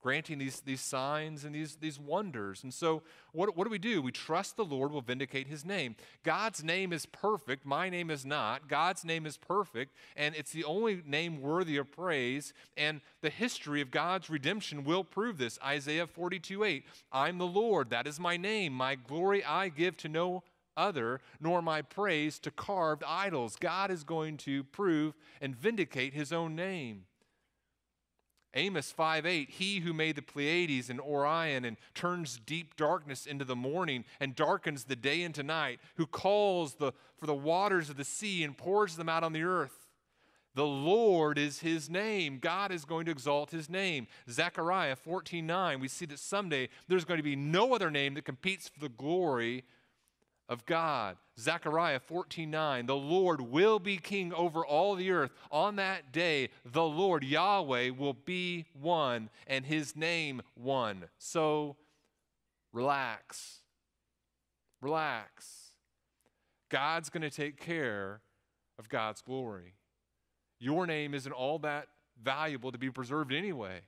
granting 0.04 0.36
these, 0.36 0.60
these 0.60 0.82
signs 0.82 1.44
and 1.44 1.54
these, 1.54 1.76
these 1.76 1.98
wonders. 1.98 2.62
And 2.62 2.74
so, 2.74 3.02
what, 3.32 3.56
what 3.56 3.64
do 3.64 3.70
we 3.70 3.78
do? 3.78 4.02
We 4.02 4.12
trust 4.12 4.54
the 4.54 4.64
Lord 4.64 4.92
will 4.92 5.00
vindicate 5.00 5.48
his 5.48 5.64
name. 5.64 5.96
God's 6.22 6.62
name 6.62 6.92
is 6.92 7.06
perfect. 7.06 7.64
My 7.64 7.88
name 7.88 8.10
is 8.10 8.26
not. 8.26 8.68
God's 8.68 9.02
name 9.02 9.24
is 9.24 9.38
perfect, 9.38 9.96
and 10.14 10.34
it's 10.34 10.52
the 10.52 10.64
only 10.64 11.02
name 11.06 11.40
worthy 11.40 11.78
of 11.78 11.90
praise. 11.90 12.52
And 12.76 13.00
the 13.22 13.30
history 13.30 13.80
of 13.80 13.90
God's 13.90 14.28
redemption 14.28 14.84
will 14.84 15.04
prove 15.04 15.38
this. 15.38 15.58
Isaiah 15.64 16.06
42 16.06 16.64
8. 16.64 16.84
I'm 17.10 17.38
the 17.38 17.46
Lord. 17.46 17.88
That 17.88 18.06
is 18.06 18.20
my 18.20 18.36
name. 18.36 18.74
My 18.74 18.96
glory 18.96 19.42
I 19.42 19.70
give 19.70 19.96
to 19.98 20.08
no 20.10 20.42
other, 20.76 21.22
nor 21.40 21.62
my 21.62 21.80
praise 21.80 22.38
to 22.40 22.50
carved 22.50 23.04
idols. 23.06 23.56
God 23.56 23.90
is 23.90 24.04
going 24.04 24.36
to 24.38 24.64
prove 24.64 25.14
and 25.40 25.56
vindicate 25.56 26.12
his 26.12 26.30
own 26.30 26.54
name. 26.54 27.04
Amos 28.54 28.92
5 28.92 29.26
8, 29.26 29.50
he 29.50 29.80
who 29.80 29.92
made 29.92 30.16
the 30.16 30.22
Pleiades 30.22 30.88
and 30.88 31.00
Orion 31.00 31.64
and 31.64 31.76
turns 31.94 32.40
deep 32.44 32.76
darkness 32.76 33.26
into 33.26 33.44
the 33.44 33.56
morning 33.56 34.04
and 34.20 34.36
darkens 34.36 34.84
the 34.84 34.96
day 34.96 35.22
into 35.22 35.42
night, 35.42 35.80
who 35.96 36.06
calls 36.06 36.74
the, 36.74 36.92
for 37.18 37.26
the 37.26 37.34
waters 37.34 37.90
of 37.90 37.96
the 37.96 38.04
sea 38.04 38.44
and 38.44 38.56
pours 38.56 38.96
them 38.96 39.08
out 39.08 39.24
on 39.24 39.32
the 39.32 39.42
earth. 39.42 39.88
The 40.54 40.66
Lord 40.66 41.36
is 41.36 41.60
his 41.60 41.90
name. 41.90 42.38
God 42.38 42.70
is 42.70 42.84
going 42.84 43.06
to 43.06 43.10
exalt 43.10 43.50
his 43.50 43.68
name. 43.68 44.06
Zechariah 44.30 44.96
14 44.96 45.44
9, 45.44 45.80
we 45.80 45.88
see 45.88 46.06
that 46.06 46.20
someday 46.20 46.68
there's 46.86 47.04
going 47.04 47.18
to 47.18 47.24
be 47.24 47.36
no 47.36 47.74
other 47.74 47.90
name 47.90 48.14
that 48.14 48.24
competes 48.24 48.68
for 48.68 48.78
the 48.78 48.88
glory 48.88 49.64
of 50.48 50.66
God. 50.66 51.16
Zechariah 51.38 52.00
14:9 52.00 52.86
The 52.86 52.96
Lord 52.96 53.40
will 53.40 53.78
be 53.78 53.96
king 53.96 54.32
over 54.32 54.64
all 54.64 54.94
the 54.94 55.10
earth. 55.10 55.32
On 55.50 55.76
that 55.76 56.12
day 56.12 56.50
the 56.64 56.84
Lord 56.84 57.24
Yahweh 57.24 57.90
will 57.90 58.14
be 58.14 58.66
one 58.72 59.30
and 59.46 59.66
his 59.66 59.96
name 59.96 60.42
one. 60.54 61.08
So 61.18 61.76
relax. 62.72 63.60
Relax. 64.80 65.70
God's 66.68 67.08
going 67.08 67.22
to 67.22 67.30
take 67.30 67.58
care 67.58 68.20
of 68.78 68.88
God's 68.88 69.22
glory. 69.22 69.74
Your 70.58 70.86
name 70.86 71.14
isn't 71.14 71.32
all 71.32 71.58
that 71.60 71.88
valuable 72.22 72.72
to 72.72 72.78
be 72.78 72.90
preserved 72.90 73.32
anyway. 73.32 73.80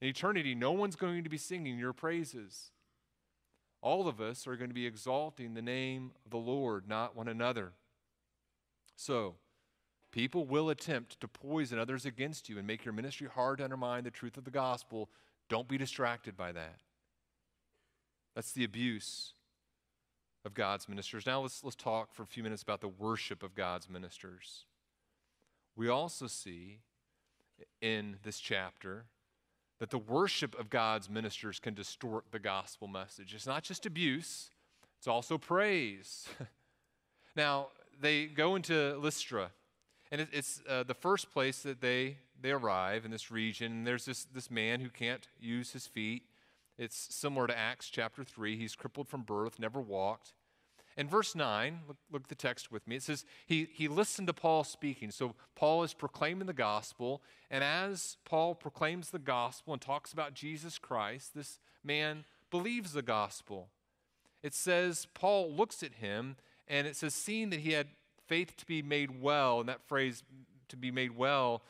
In 0.00 0.08
eternity, 0.08 0.54
no 0.54 0.72
one's 0.72 0.96
going 0.96 1.24
to 1.24 1.30
be 1.30 1.38
singing 1.38 1.78
your 1.78 1.92
praises 1.92 2.72
all 3.82 4.08
of 4.08 4.20
us 4.20 4.46
are 4.46 4.56
going 4.56 4.70
to 4.70 4.74
be 4.74 4.86
exalting 4.86 5.54
the 5.54 5.62
name 5.62 6.12
of 6.24 6.30
the 6.30 6.38
Lord, 6.38 6.88
not 6.88 7.16
one 7.16 7.28
another. 7.28 7.72
So, 8.96 9.34
people 10.12 10.46
will 10.46 10.70
attempt 10.70 11.20
to 11.20 11.28
poison 11.28 11.78
others 11.78 12.06
against 12.06 12.48
you 12.48 12.58
and 12.58 12.66
make 12.66 12.84
your 12.84 12.94
ministry 12.94 13.28
hard 13.32 13.58
to 13.58 13.64
undermine 13.64 14.04
the 14.04 14.10
truth 14.10 14.36
of 14.36 14.44
the 14.44 14.50
gospel. 14.50 15.10
Don't 15.48 15.68
be 15.68 15.76
distracted 15.76 16.36
by 16.36 16.52
that. 16.52 16.76
That's 18.34 18.52
the 18.52 18.64
abuse 18.64 19.34
of 20.44 20.54
God's 20.54 20.88
ministers. 20.88 21.26
Now 21.26 21.40
let's, 21.40 21.62
let's 21.64 21.76
talk 21.76 22.14
for 22.14 22.22
a 22.22 22.26
few 22.26 22.42
minutes 22.42 22.62
about 22.62 22.80
the 22.80 22.88
worship 22.88 23.42
of 23.42 23.54
God's 23.54 23.90
ministers. 23.90 24.64
We 25.74 25.88
also 25.88 26.28
see 26.28 26.78
in 27.80 28.16
this 28.22 28.38
chapter 28.38 29.06
that 29.82 29.90
the 29.90 29.98
worship 29.98 30.56
of 30.60 30.70
God's 30.70 31.10
ministers 31.10 31.58
can 31.58 31.74
distort 31.74 32.26
the 32.30 32.38
gospel 32.38 32.86
message. 32.86 33.34
It's 33.34 33.48
not 33.48 33.64
just 33.64 33.84
abuse, 33.84 34.50
it's 34.96 35.08
also 35.08 35.38
praise. 35.38 36.28
now, 37.36 37.66
they 38.00 38.26
go 38.26 38.54
into 38.54 38.96
Lystra, 38.98 39.50
and 40.12 40.28
it's 40.32 40.62
uh, 40.68 40.84
the 40.84 40.94
first 40.94 41.32
place 41.32 41.62
that 41.62 41.80
they, 41.80 42.18
they 42.40 42.52
arrive 42.52 43.04
in 43.04 43.10
this 43.10 43.32
region. 43.32 43.72
And 43.72 43.84
there's 43.84 44.04
this, 44.04 44.24
this 44.32 44.52
man 44.52 44.78
who 44.78 44.88
can't 44.88 45.26
use 45.40 45.72
his 45.72 45.88
feet. 45.88 46.26
It's 46.78 46.96
similar 47.12 47.48
to 47.48 47.58
Acts 47.58 47.90
chapter 47.90 48.22
3. 48.22 48.56
He's 48.56 48.76
crippled 48.76 49.08
from 49.08 49.22
birth, 49.22 49.58
never 49.58 49.80
walked. 49.80 50.32
In 50.96 51.08
verse 51.08 51.34
9, 51.34 51.80
look, 51.88 51.96
look, 52.10 52.22
at 52.24 52.28
the 52.28 52.34
text 52.34 52.70
with 52.70 52.86
me. 52.86 52.96
It 52.96 53.02
says, 53.02 53.24
he, 53.46 53.68
he 53.72 53.88
listened 53.88 54.26
to 54.28 54.34
Paul 54.34 54.64
speaking. 54.64 55.10
So 55.10 55.34
Paul 55.54 55.82
is 55.82 55.94
proclaiming 55.94 56.46
the 56.46 56.52
gospel. 56.52 57.22
And 57.50 57.64
as 57.64 58.18
Paul 58.24 58.54
proclaims 58.54 59.10
the 59.10 59.18
gospel 59.18 59.72
and 59.72 59.80
talks 59.80 60.12
about 60.12 60.34
Jesus 60.34 60.78
Christ, 60.78 61.34
this 61.34 61.58
man 61.82 62.24
believes 62.50 62.92
the 62.92 63.02
gospel. 63.02 63.68
It 64.42 64.54
says, 64.54 65.06
Paul 65.14 65.52
looks 65.52 65.82
at 65.82 65.94
him, 65.94 66.36
and 66.68 66.86
it 66.86 66.96
says, 66.96 67.14
seeing 67.14 67.50
that 67.50 67.60
he 67.60 67.72
had 67.72 67.88
faith 68.26 68.56
to 68.56 68.66
be 68.66 68.82
made 68.82 69.22
well, 69.22 69.60
and 69.60 69.68
that 69.68 69.86
phrase, 69.86 70.22
to 70.68 70.76
be 70.76 70.90
made 70.90 71.16
well, 71.16 71.62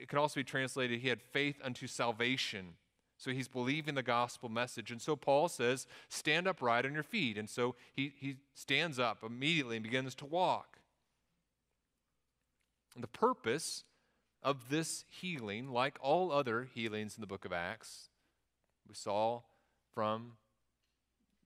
it 0.00 0.08
can 0.08 0.18
also 0.18 0.40
be 0.40 0.44
translated, 0.44 1.00
he 1.00 1.08
had 1.08 1.22
faith 1.22 1.56
unto 1.64 1.86
salvation. 1.86 2.74
So 3.18 3.30
he's 3.30 3.48
believing 3.48 3.94
the 3.94 4.02
gospel 4.02 4.48
message. 4.48 4.90
And 4.90 5.00
so 5.00 5.16
Paul 5.16 5.48
says, 5.48 5.86
stand 6.08 6.46
upright 6.46 6.84
on 6.84 6.94
your 6.94 7.02
feet. 7.02 7.38
And 7.38 7.48
so 7.48 7.74
he, 7.94 8.12
he 8.18 8.36
stands 8.54 8.98
up 8.98 9.22
immediately 9.24 9.76
and 9.76 9.82
begins 9.82 10.14
to 10.16 10.26
walk. 10.26 10.78
And 12.94 13.02
the 13.02 13.08
purpose 13.08 13.84
of 14.42 14.68
this 14.68 15.04
healing, 15.08 15.70
like 15.70 15.98
all 16.00 16.30
other 16.30 16.68
healings 16.74 17.16
in 17.16 17.20
the 17.20 17.26
book 17.26 17.44
of 17.44 17.52
Acts, 17.52 18.10
we 18.88 18.94
saw 18.94 19.40
from 19.94 20.32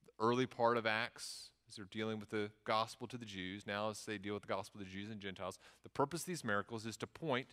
the 0.07 0.12
early 0.25 0.47
part 0.47 0.77
of 0.77 0.87
Acts 0.87 1.51
as 1.68 1.77
they're 1.77 1.87
dealing 1.91 2.18
with 2.18 2.31
the 2.31 2.51
gospel 2.64 3.07
to 3.07 3.16
the 3.16 3.25
Jews, 3.25 3.64
now 3.66 3.91
as 3.91 4.05
they 4.05 4.18
deal 4.18 4.35
with 4.35 4.43
the 4.43 4.49
gospel 4.49 4.81
to 4.81 4.85
the 4.85 4.91
Jews 4.91 5.09
and 5.09 5.21
Gentiles, 5.21 5.59
the 5.85 5.89
purpose 5.89 6.23
of 6.23 6.27
these 6.27 6.45
miracles 6.45 6.85
is 6.85 6.97
to 6.97 7.07
point 7.07 7.47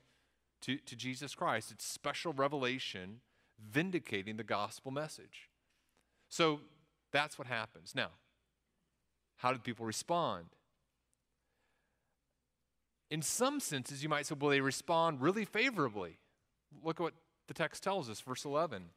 to, 0.62 0.78
to 0.78 0.96
Jesus 0.96 1.36
Christ. 1.36 1.72
It's 1.72 1.86
special 1.86 2.34
revelation 2.34 3.22
vindicating 3.60 4.38
the 4.38 4.44
gospel 4.44 4.92
message. 4.92 5.50
So 6.30 6.62
that's 7.12 7.38
what 7.38 7.48
happens. 7.48 7.94
Now, 7.96 8.10
how 9.38 9.52
did 9.52 9.64
people 9.64 9.86
respond? 9.86 10.46
In 13.10 13.22
some 13.22 13.60
senses, 13.60 14.04
you 14.04 14.10
might 14.10 14.26
say, 14.26 14.36
well, 14.38 14.50
they 14.50 14.62
respond 14.62 15.22
really 15.22 15.46
favorably. 15.46 16.20
Look 16.84 17.00
at 17.00 17.04
what 17.04 17.14
the 17.48 17.54
text 17.54 17.84
tells 17.84 18.10
us, 18.10 18.20
verse 18.20 18.44
11. 18.44 18.90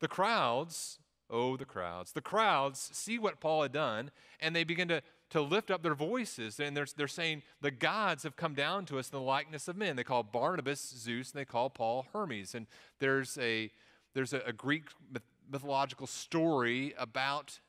The 0.00 0.08
crowds, 0.08 0.98
oh, 1.30 1.56
the 1.56 1.64
crowds, 1.64 2.12
the 2.12 2.20
crowds 2.20 2.90
see 2.92 3.18
what 3.18 3.40
Paul 3.40 3.62
had 3.62 3.72
done, 3.72 4.10
and 4.38 4.54
they 4.54 4.64
begin 4.64 4.88
to, 4.88 5.02
to 5.30 5.40
lift 5.40 5.70
up 5.70 5.82
their 5.82 5.94
voices, 5.94 6.60
and 6.60 6.76
they're, 6.76 6.86
they're 6.96 7.08
saying, 7.08 7.42
the 7.62 7.70
gods 7.70 8.22
have 8.24 8.36
come 8.36 8.54
down 8.54 8.84
to 8.86 8.98
us 8.98 9.08
in 9.08 9.18
the 9.18 9.24
likeness 9.24 9.66
of 9.66 9.76
men. 9.76 9.96
They 9.96 10.04
call 10.04 10.22
Barnabas 10.22 10.80
Zeus, 10.96 11.32
and 11.32 11.40
they 11.40 11.46
call 11.46 11.70
Paul 11.70 12.06
Hermes. 12.12 12.54
And 12.54 12.66
there's 13.00 13.38
a 13.38 13.70
there's 14.14 14.32
a, 14.32 14.40
a 14.46 14.52
Greek 14.52 14.84
myth- 15.12 15.22
mythological 15.50 16.06
story 16.06 16.94
about 16.98 17.60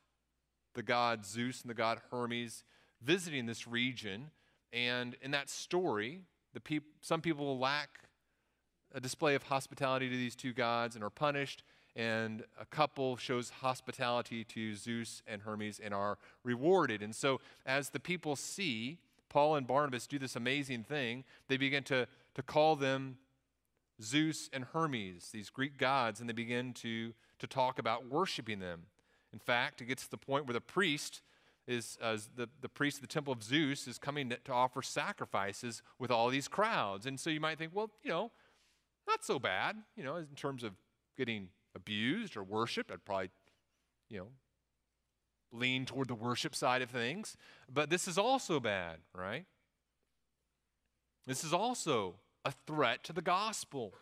the 0.74 0.82
god 0.82 1.24
Zeus 1.24 1.62
and 1.62 1.70
the 1.70 1.74
god 1.74 2.00
Hermes 2.10 2.64
visiting 3.02 3.46
this 3.46 3.66
region. 3.66 4.30
And 4.72 5.16
in 5.20 5.30
that 5.32 5.50
story, 5.50 6.22
the 6.54 6.60
peop- 6.60 6.94
some 7.00 7.20
people 7.20 7.58
lack 7.58 7.88
a 8.94 9.00
display 9.00 9.34
of 9.34 9.44
hospitality 9.44 10.08
to 10.08 10.16
these 10.16 10.36
two 10.36 10.52
gods 10.52 10.94
and 10.94 11.04
are 11.04 11.10
punished, 11.10 11.62
and 11.96 12.44
a 12.60 12.66
couple 12.66 13.16
shows 13.16 13.50
hospitality 13.50 14.44
to 14.44 14.74
Zeus 14.74 15.22
and 15.26 15.42
Hermes 15.42 15.80
and 15.82 15.92
are 15.94 16.18
rewarded. 16.44 17.02
And 17.02 17.14
so, 17.14 17.40
as 17.66 17.90
the 17.90 18.00
people 18.00 18.36
see 18.36 18.98
Paul 19.28 19.56
and 19.56 19.66
Barnabas 19.66 20.06
do 20.06 20.18
this 20.18 20.36
amazing 20.36 20.84
thing, 20.84 21.24
they 21.48 21.56
begin 21.56 21.82
to, 21.84 22.06
to 22.34 22.42
call 22.42 22.76
them 22.76 23.18
Zeus 24.00 24.48
and 24.52 24.64
Hermes, 24.72 25.30
these 25.32 25.50
Greek 25.50 25.76
gods, 25.78 26.20
and 26.20 26.28
they 26.28 26.32
begin 26.32 26.72
to, 26.74 27.12
to 27.38 27.46
talk 27.46 27.78
about 27.78 28.08
worshiping 28.08 28.58
them. 28.58 28.82
In 29.32 29.38
fact, 29.38 29.80
it 29.80 29.86
gets 29.86 30.04
to 30.04 30.10
the 30.10 30.16
point 30.16 30.46
where 30.46 30.54
the 30.54 30.60
priest 30.60 31.22
is 31.66 31.98
uh, 32.02 32.16
the, 32.34 32.48
the 32.60 32.68
priest 32.68 32.96
of 32.96 33.02
the 33.02 33.06
temple 33.06 33.32
of 33.32 33.42
Zeus 33.42 33.86
is 33.86 33.98
coming 33.98 34.30
to, 34.30 34.36
to 34.44 34.52
offer 34.52 34.82
sacrifices 34.82 35.82
with 35.98 36.10
all 36.10 36.28
these 36.28 36.48
crowds. 36.48 37.06
And 37.06 37.20
so 37.20 37.30
you 37.30 37.40
might 37.40 37.58
think, 37.58 37.72
well, 37.74 37.90
you 38.02 38.10
know, 38.10 38.32
not 39.06 39.24
so 39.24 39.38
bad, 39.38 39.76
you 39.96 40.02
know, 40.02 40.16
in 40.16 40.26
terms 40.34 40.64
of 40.64 40.72
getting 41.16 41.48
abused 41.74 42.36
or 42.36 42.42
worshiped. 42.42 42.90
I'd 42.90 43.04
probably, 43.04 43.30
you 44.08 44.18
know, 44.18 44.28
lean 45.52 45.84
toward 45.84 46.08
the 46.08 46.14
worship 46.14 46.54
side 46.54 46.82
of 46.82 46.90
things. 46.90 47.36
But 47.72 47.90
this 47.90 48.08
is 48.08 48.18
also 48.18 48.58
bad, 48.58 48.98
right? 49.14 49.46
This 51.26 51.44
is 51.44 51.52
also 51.52 52.16
a 52.44 52.52
threat 52.66 53.04
to 53.04 53.12
the 53.12 53.22
gospel. 53.22 53.92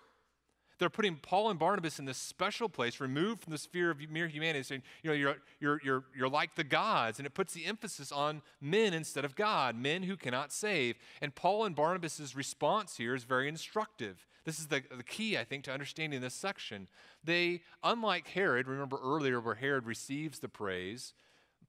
They're 0.78 0.88
putting 0.88 1.16
Paul 1.16 1.50
and 1.50 1.58
Barnabas 1.58 1.98
in 1.98 2.04
this 2.04 2.18
special 2.18 2.68
place, 2.68 3.00
removed 3.00 3.42
from 3.42 3.50
the 3.50 3.58
sphere 3.58 3.90
of 3.90 3.98
mere 4.10 4.28
humanity, 4.28 4.62
saying, 4.62 4.82
you 5.02 5.10
know, 5.10 5.16
you're, 5.16 5.36
you're, 5.58 5.80
you're, 5.82 6.04
you're 6.16 6.28
like 6.28 6.54
the 6.54 6.62
gods. 6.62 7.18
And 7.18 7.26
it 7.26 7.34
puts 7.34 7.52
the 7.52 7.66
emphasis 7.66 8.12
on 8.12 8.42
men 8.60 8.94
instead 8.94 9.24
of 9.24 9.34
God, 9.34 9.76
men 9.76 10.04
who 10.04 10.16
cannot 10.16 10.52
save. 10.52 10.96
And 11.20 11.34
Paul 11.34 11.64
and 11.64 11.74
Barnabas' 11.74 12.36
response 12.36 12.96
here 12.96 13.14
is 13.16 13.24
very 13.24 13.48
instructive. 13.48 14.24
This 14.44 14.60
is 14.60 14.68
the, 14.68 14.82
the 14.96 15.02
key, 15.02 15.36
I 15.36 15.42
think, 15.42 15.64
to 15.64 15.72
understanding 15.72 16.20
this 16.20 16.34
section. 16.34 16.88
They, 17.24 17.62
unlike 17.82 18.28
Herod, 18.28 18.68
remember 18.68 18.98
earlier 19.02 19.40
where 19.40 19.56
Herod 19.56 19.84
receives 19.84 20.38
the 20.38 20.48
praise, 20.48 21.12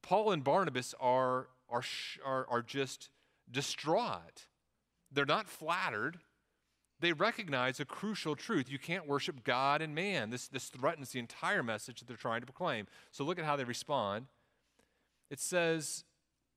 Paul 0.02 0.30
and 0.30 0.44
Barnabas 0.44 0.94
are, 1.00 1.48
are, 1.68 1.82
are, 2.24 2.46
are 2.48 2.62
just 2.62 3.10
distraught. 3.50 4.46
They're 5.10 5.26
not 5.26 5.48
flattered. 5.48 6.20
They 7.00 7.12
recognize 7.12 7.80
a 7.80 7.84
crucial 7.84 8.36
truth. 8.36 8.70
You 8.70 8.78
can't 8.78 9.08
worship 9.08 9.42
God 9.42 9.82
and 9.82 9.94
man. 9.94 10.30
This, 10.30 10.48
this 10.48 10.68
threatens 10.68 11.10
the 11.10 11.18
entire 11.18 11.62
message 11.62 12.00
that 12.00 12.08
they're 12.08 12.16
trying 12.16 12.40
to 12.40 12.46
proclaim. 12.46 12.86
So 13.10 13.24
look 13.24 13.38
at 13.38 13.44
how 13.44 13.56
they 13.56 13.64
respond. 13.64 14.26
It 15.30 15.40
says, 15.40 16.04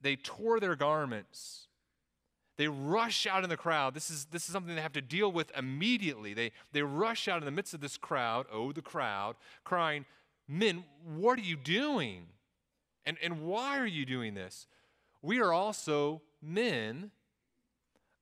they 0.01 0.15
tore 0.15 0.59
their 0.59 0.75
garments 0.75 1.67
they 2.57 2.67
rush 2.67 3.25
out 3.25 3.43
in 3.43 3.49
the 3.49 3.57
crowd. 3.57 3.93
This 3.93 4.09
is, 4.11 4.25
this 4.25 4.45
is 4.45 4.51
something 4.51 4.75
they 4.75 4.81
have 4.81 4.93
to 4.93 5.01
deal 5.01 5.31
with 5.31 5.51
immediately. 5.57 6.33
They, 6.33 6.51
they 6.71 6.83
rush 6.83 7.27
out 7.27 7.39
in 7.39 7.45
the 7.45 7.51
midst 7.51 7.73
of 7.73 7.81
this 7.81 7.97
crowd, 7.97 8.45
oh, 8.51 8.71
the 8.71 8.81
crowd, 8.81 9.35
crying, 9.63 10.05
Men, 10.47 10.83
what 11.15 11.39
are 11.39 11.43
you 11.43 11.55
doing? 11.55 12.27
And, 13.05 13.17
and 13.23 13.41
why 13.41 13.79
are 13.79 13.87
you 13.87 14.05
doing 14.05 14.33
this? 14.33 14.67
We 15.21 15.39
are 15.39 15.53
also 15.53 16.21
men 16.41 17.11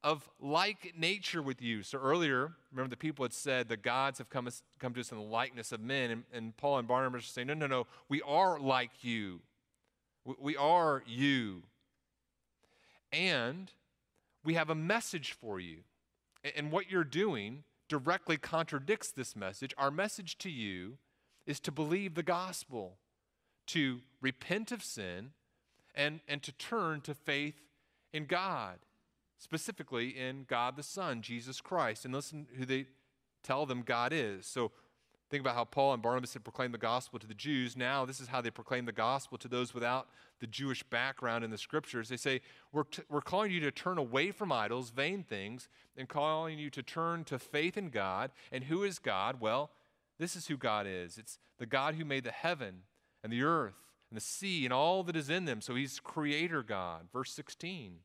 of 0.03 0.27
like 0.39 0.93
nature 0.97 1.41
with 1.41 1.61
you. 1.61 1.83
So 1.83 1.99
earlier, 1.99 2.53
remember 2.71 2.89
the 2.89 2.97
people 2.97 3.23
had 3.23 3.33
said 3.33 3.69
the 3.69 3.77
gods 3.77 4.17
have 4.17 4.29
come, 4.29 4.49
come 4.79 4.93
to 4.93 4.99
us 4.99 5.11
in 5.11 5.17
the 5.17 5.23
likeness 5.23 5.71
of 5.71 5.79
men. 5.79 6.11
And, 6.11 6.23
and 6.33 6.57
Paul 6.57 6.79
and 6.79 6.87
Barnabas 6.87 7.25
are 7.25 7.27
saying, 7.27 7.47
no, 7.47 7.53
no, 7.53 7.67
no, 7.67 7.87
we 8.09 8.21
are 8.23 8.59
like 8.59 9.03
you. 9.03 9.41
We, 10.25 10.35
we 10.39 10.57
are 10.57 11.03
you. 11.05 11.63
And 13.11 13.71
we 14.43 14.55
have 14.55 14.69
a 14.69 14.75
message 14.75 15.33
for 15.33 15.59
you. 15.59 15.79
And 16.55 16.71
what 16.71 16.89
you're 16.89 17.03
doing 17.03 17.63
directly 17.87 18.37
contradicts 18.37 19.11
this 19.11 19.35
message. 19.35 19.73
Our 19.77 19.91
message 19.91 20.37
to 20.39 20.49
you 20.49 20.97
is 21.45 21.59
to 21.59 21.71
believe 21.71 22.15
the 22.15 22.23
gospel, 22.23 22.97
to 23.67 23.99
repent 24.21 24.71
of 24.71 24.83
sin, 24.83 25.31
and, 25.93 26.21
and 26.27 26.41
to 26.41 26.51
turn 26.53 27.01
to 27.01 27.13
faith 27.13 27.61
in 28.13 28.25
God, 28.25 28.79
specifically 29.41 30.09
in 30.09 30.45
God 30.47 30.77
the 30.77 30.83
Son, 30.83 31.21
Jesus 31.21 31.59
Christ. 31.59 32.05
And 32.05 32.13
listen 32.13 32.47
who 32.57 32.65
they 32.65 32.85
tell 33.43 33.65
them 33.65 33.81
God 33.81 34.13
is. 34.13 34.45
So 34.45 34.71
Think 35.31 35.39
about 35.39 35.55
how 35.55 35.63
Paul 35.63 35.93
and 35.93 36.03
Barnabas 36.03 36.33
had 36.33 36.43
proclaimed 36.43 36.73
the 36.73 36.77
gospel 36.77 37.17
to 37.17 37.25
the 37.25 37.33
Jews. 37.33 37.77
Now, 37.77 38.03
this 38.03 38.19
is 38.19 38.27
how 38.27 38.41
they 38.41 38.51
proclaim 38.51 38.83
the 38.83 38.91
gospel 38.91 39.37
to 39.37 39.47
those 39.47 39.73
without 39.73 40.09
the 40.41 40.45
Jewish 40.45 40.83
background 40.83 41.45
in 41.45 41.51
the 41.51 41.57
scriptures. 41.57 42.09
They 42.09 42.17
say, 42.17 42.41
we're, 42.73 42.83
t- 42.83 43.03
we're 43.09 43.21
calling 43.21 43.49
you 43.49 43.61
to 43.61 43.71
turn 43.71 43.97
away 43.97 44.31
from 44.31 44.51
idols, 44.51 44.89
vain 44.89 45.23
things, 45.23 45.69
and 45.95 46.09
calling 46.09 46.59
you 46.59 46.69
to 46.71 46.83
turn 46.83 47.23
to 47.23 47.39
faith 47.39 47.77
in 47.77 47.91
God. 47.91 48.31
And 48.51 48.65
who 48.65 48.83
is 48.83 48.99
God? 48.99 49.39
Well, 49.39 49.71
this 50.19 50.35
is 50.35 50.47
who 50.47 50.57
God 50.57 50.85
is 50.85 51.17
it's 51.17 51.39
the 51.59 51.65
God 51.65 51.95
who 51.95 52.03
made 52.03 52.25
the 52.25 52.31
heaven 52.31 52.81
and 53.23 53.31
the 53.31 53.43
earth 53.43 53.79
and 54.09 54.17
the 54.17 54.21
sea 54.21 54.65
and 54.65 54.73
all 54.73 55.01
that 55.03 55.15
is 55.15 55.29
in 55.29 55.45
them. 55.45 55.61
So 55.61 55.75
he's 55.75 56.01
creator 56.01 56.61
God. 56.61 57.07
Verse 57.13 57.31
16. 57.31 57.99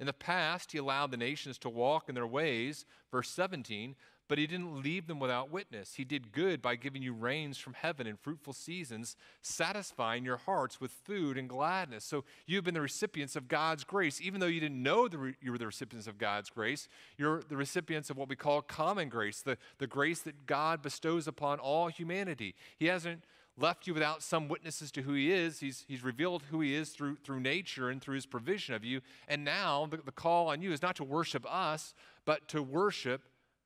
In 0.00 0.06
the 0.06 0.12
past, 0.12 0.72
he 0.72 0.78
allowed 0.78 1.10
the 1.10 1.16
nations 1.16 1.58
to 1.58 1.68
walk 1.68 2.08
in 2.08 2.14
their 2.14 2.26
ways. 2.26 2.86
Verse 3.10 3.30
17 3.30 3.96
but 4.28 4.36
he 4.36 4.46
didn't 4.46 4.82
leave 4.82 5.06
them 5.06 5.18
without 5.18 5.50
witness. 5.50 5.94
He 5.94 6.04
did 6.04 6.32
good 6.32 6.60
by 6.60 6.76
giving 6.76 7.02
you 7.02 7.14
rains 7.14 7.56
from 7.56 7.72
heaven 7.72 8.06
and 8.06 8.20
fruitful 8.20 8.52
seasons, 8.52 9.16
satisfying 9.40 10.24
your 10.24 10.36
hearts 10.36 10.80
with 10.80 10.92
food 10.92 11.38
and 11.38 11.48
gladness. 11.48 12.04
So 12.04 12.24
you've 12.46 12.64
been 12.64 12.74
the 12.74 12.82
recipients 12.82 13.36
of 13.36 13.48
God's 13.48 13.84
grace. 13.84 14.20
Even 14.20 14.40
though 14.40 14.46
you 14.46 14.60
didn't 14.60 14.82
know 14.82 15.08
the 15.08 15.18
re- 15.18 15.36
you 15.40 15.50
were 15.50 15.58
the 15.58 15.66
recipients 15.66 16.06
of 16.06 16.18
God's 16.18 16.50
grace, 16.50 16.88
you're 17.16 17.42
the 17.48 17.56
recipients 17.56 18.10
of 18.10 18.18
what 18.18 18.28
we 18.28 18.36
call 18.36 18.60
common 18.60 19.08
grace, 19.08 19.40
the, 19.40 19.56
the 19.78 19.86
grace 19.86 20.20
that 20.20 20.46
God 20.46 20.82
bestows 20.82 21.26
upon 21.26 21.58
all 21.58 21.88
humanity. 21.88 22.54
He 22.78 22.86
hasn't 22.86 23.24
left 23.58 23.86
you 23.86 23.94
without 23.94 24.22
some 24.22 24.48
witnesses 24.48 24.90
to 24.92 25.02
who 25.02 25.12
he 25.12 25.32
is. 25.32 25.60
He's, 25.60 25.84
he's 25.88 26.04
revealed 26.04 26.44
who 26.50 26.60
he 26.60 26.74
is 26.74 26.90
through, 26.90 27.16
through 27.16 27.40
nature 27.40 27.90
and 27.90 28.00
through 28.00 28.14
his 28.14 28.26
provision 28.26 28.74
of 28.74 28.84
you. 28.84 29.00
And 29.26 29.44
now 29.44 29.86
the, 29.86 29.98
the 29.98 30.12
call 30.12 30.48
on 30.48 30.62
you 30.62 30.72
is 30.72 30.82
not 30.82 30.96
to 30.96 31.04
worship 31.04 31.44
us, 31.48 31.94
but 32.24 32.48
to 32.48 32.62
worship 32.62 33.22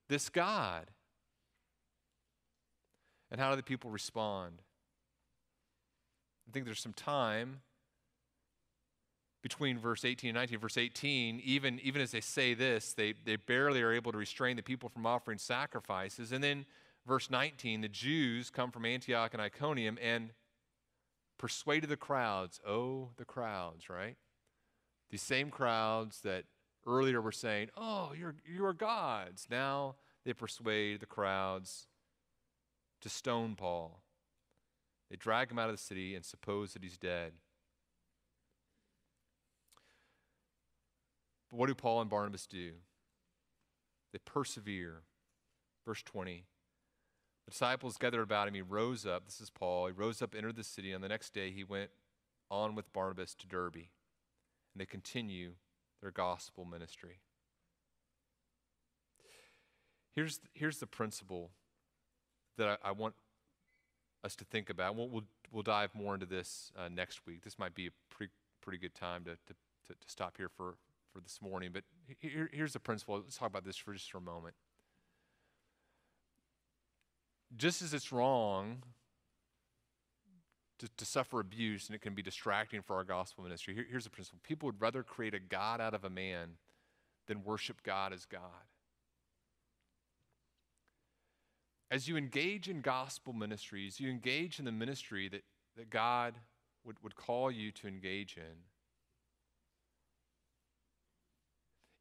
this 0.08 0.28
God? 0.28 0.90
And 3.30 3.40
how 3.40 3.50
do 3.50 3.56
the 3.56 3.62
people 3.62 3.90
respond? 3.90 4.60
I 6.48 6.52
think 6.52 6.66
there's 6.66 6.80
some 6.80 6.92
time 6.92 7.60
between 9.42 9.78
verse 9.78 10.04
18 10.04 10.28
and 10.28 10.36
19. 10.36 10.58
Verse 10.58 10.76
18, 10.76 11.40
even, 11.44 11.80
even 11.80 12.02
as 12.02 12.12
they 12.12 12.20
say 12.20 12.54
this, 12.54 12.92
they, 12.92 13.14
they 13.24 13.36
barely 13.36 13.82
are 13.82 13.92
able 13.92 14.12
to 14.12 14.18
restrain 14.18 14.56
the 14.56 14.62
people 14.62 14.88
from 14.88 15.06
offering 15.06 15.38
sacrifices. 15.38 16.30
And 16.32 16.44
then 16.44 16.66
verse 17.06 17.30
19, 17.30 17.80
the 17.80 17.88
Jews 17.88 18.50
come 18.50 18.70
from 18.70 18.84
Antioch 18.84 19.32
and 19.32 19.42
Iconium 19.42 19.98
and 20.00 20.30
persuaded 21.38 21.90
the 21.90 21.96
crowds. 21.96 22.60
Oh, 22.66 23.10
the 23.16 23.24
crowds, 23.24 23.88
right? 23.88 24.16
These 25.10 25.22
same 25.22 25.50
crowds 25.50 26.20
that 26.20 26.44
earlier 26.86 27.20
were 27.20 27.32
saying, 27.32 27.70
Oh, 27.76 28.12
you're, 28.18 28.34
you're 28.44 28.72
gods. 28.72 29.46
Now 29.50 29.96
they 30.24 30.32
persuade 30.32 31.00
the 31.00 31.06
crowds 31.06 31.86
to 33.00 33.08
stone 33.08 33.56
Paul. 33.56 34.00
They 35.10 35.16
drag 35.16 35.50
him 35.50 35.58
out 35.58 35.68
of 35.68 35.76
the 35.76 35.82
city 35.82 36.14
and 36.14 36.24
suppose 36.24 36.72
that 36.72 36.82
he's 36.82 36.96
dead. 36.96 37.32
But 41.50 41.58
what 41.58 41.66
do 41.66 41.74
Paul 41.74 42.00
and 42.00 42.08
Barnabas 42.08 42.46
do? 42.46 42.72
They 44.12 44.18
persevere. 44.24 45.02
Verse 45.84 46.02
20. 46.02 46.44
Disciples 47.52 47.98
gathered 47.98 48.22
about 48.22 48.48
him. 48.48 48.54
He 48.54 48.62
rose 48.62 49.04
up. 49.04 49.26
This 49.26 49.38
is 49.38 49.50
Paul. 49.50 49.86
He 49.86 49.92
rose 49.92 50.22
up, 50.22 50.34
entered 50.34 50.56
the 50.56 50.64
city. 50.64 50.94
On 50.94 51.02
the 51.02 51.08
next 51.08 51.34
day, 51.34 51.50
he 51.50 51.64
went 51.64 51.90
on 52.50 52.74
with 52.74 52.90
Barnabas 52.94 53.34
to 53.34 53.46
Derbe. 53.46 53.76
And 53.76 54.80
they 54.80 54.86
continue 54.86 55.52
their 56.00 56.10
gospel 56.10 56.64
ministry. 56.64 57.20
Here's, 60.14 60.40
here's 60.54 60.78
the 60.78 60.86
principle 60.86 61.50
that 62.56 62.68
I, 62.82 62.88
I 62.88 62.92
want 62.92 63.14
us 64.24 64.34
to 64.36 64.44
think 64.46 64.70
about. 64.70 64.96
We'll, 64.96 65.10
we'll, 65.10 65.24
we'll 65.50 65.62
dive 65.62 65.94
more 65.94 66.14
into 66.14 66.24
this 66.24 66.72
uh, 66.74 66.88
next 66.88 67.26
week. 67.26 67.42
This 67.42 67.58
might 67.58 67.74
be 67.74 67.88
a 67.88 67.90
pretty, 68.08 68.32
pretty 68.62 68.78
good 68.78 68.94
time 68.94 69.24
to, 69.24 69.32
to, 69.32 69.54
to, 69.88 69.92
to 69.92 70.08
stop 70.08 70.38
here 70.38 70.48
for, 70.48 70.76
for 71.12 71.20
this 71.20 71.40
morning. 71.42 71.68
But 71.70 71.84
here, 72.18 72.48
here's 72.50 72.72
the 72.72 72.80
principle. 72.80 73.16
Let's 73.16 73.36
talk 73.36 73.48
about 73.48 73.66
this 73.66 73.76
for 73.76 73.92
just 73.92 74.10
for 74.10 74.16
a 74.16 74.22
moment. 74.22 74.54
Just 77.56 77.82
as 77.82 77.92
it's 77.92 78.12
wrong 78.12 78.82
to, 80.78 80.88
to 80.96 81.04
suffer 81.04 81.40
abuse 81.40 81.86
and 81.86 81.94
it 81.94 82.00
can 82.00 82.14
be 82.14 82.22
distracting 82.22 82.82
for 82.82 82.96
our 82.96 83.04
gospel 83.04 83.44
ministry, 83.44 83.74
here, 83.74 83.86
here's 83.88 84.04
the 84.04 84.10
principle 84.10 84.40
people 84.42 84.66
would 84.66 84.80
rather 84.80 85.02
create 85.02 85.34
a 85.34 85.40
God 85.40 85.80
out 85.80 85.94
of 85.94 86.04
a 86.04 86.10
man 86.10 86.56
than 87.26 87.44
worship 87.44 87.82
God 87.82 88.12
as 88.12 88.24
God. 88.24 88.40
As 91.90 92.08
you 92.08 92.16
engage 92.16 92.68
in 92.68 92.80
gospel 92.80 93.34
ministries, 93.34 94.00
you 94.00 94.08
engage 94.08 94.58
in 94.58 94.64
the 94.64 94.72
ministry 94.72 95.28
that, 95.28 95.42
that 95.76 95.90
God 95.90 96.34
would, 96.84 96.96
would 97.02 97.16
call 97.16 97.50
you 97.50 97.70
to 97.72 97.86
engage 97.86 98.36
in. 98.36 98.64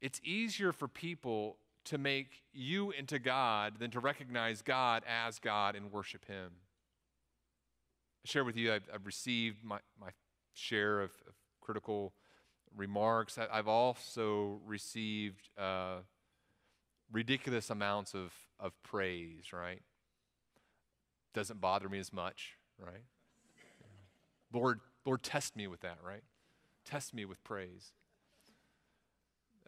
It's 0.00 0.20
easier 0.24 0.72
for 0.72 0.88
people 0.88 1.58
to 1.84 1.98
make 1.98 2.42
you 2.52 2.90
into 2.90 3.18
God 3.18 3.74
than 3.78 3.90
to 3.90 4.00
recognize 4.00 4.62
God 4.62 5.02
as 5.06 5.38
God 5.38 5.74
and 5.74 5.90
worship 5.90 6.26
Him. 6.26 6.50
I 8.24 8.28
share 8.28 8.44
with 8.44 8.56
you, 8.56 8.72
I've, 8.72 8.88
I've 8.92 9.06
received 9.06 9.64
my, 9.64 9.78
my 10.00 10.10
share 10.54 11.00
of, 11.00 11.10
of 11.26 11.34
critical 11.60 12.12
remarks. 12.76 13.38
I, 13.38 13.56
have 13.56 13.68
also 13.68 14.60
received 14.64 15.48
uh, 15.58 15.96
ridiculous 17.10 17.70
amounts 17.70 18.14
of, 18.14 18.32
of 18.60 18.80
praise, 18.82 19.52
right? 19.52 19.82
Doesn't 21.34 21.60
bother 21.60 21.88
me 21.88 21.98
as 21.98 22.12
much, 22.12 22.56
right? 22.78 23.02
Lord, 24.52 24.80
Lord, 25.04 25.22
test 25.22 25.56
me 25.56 25.66
with 25.66 25.80
that, 25.80 25.98
right? 26.04 26.22
Test 26.84 27.14
me 27.14 27.24
with 27.24 27.42
praise. 27.42 27.92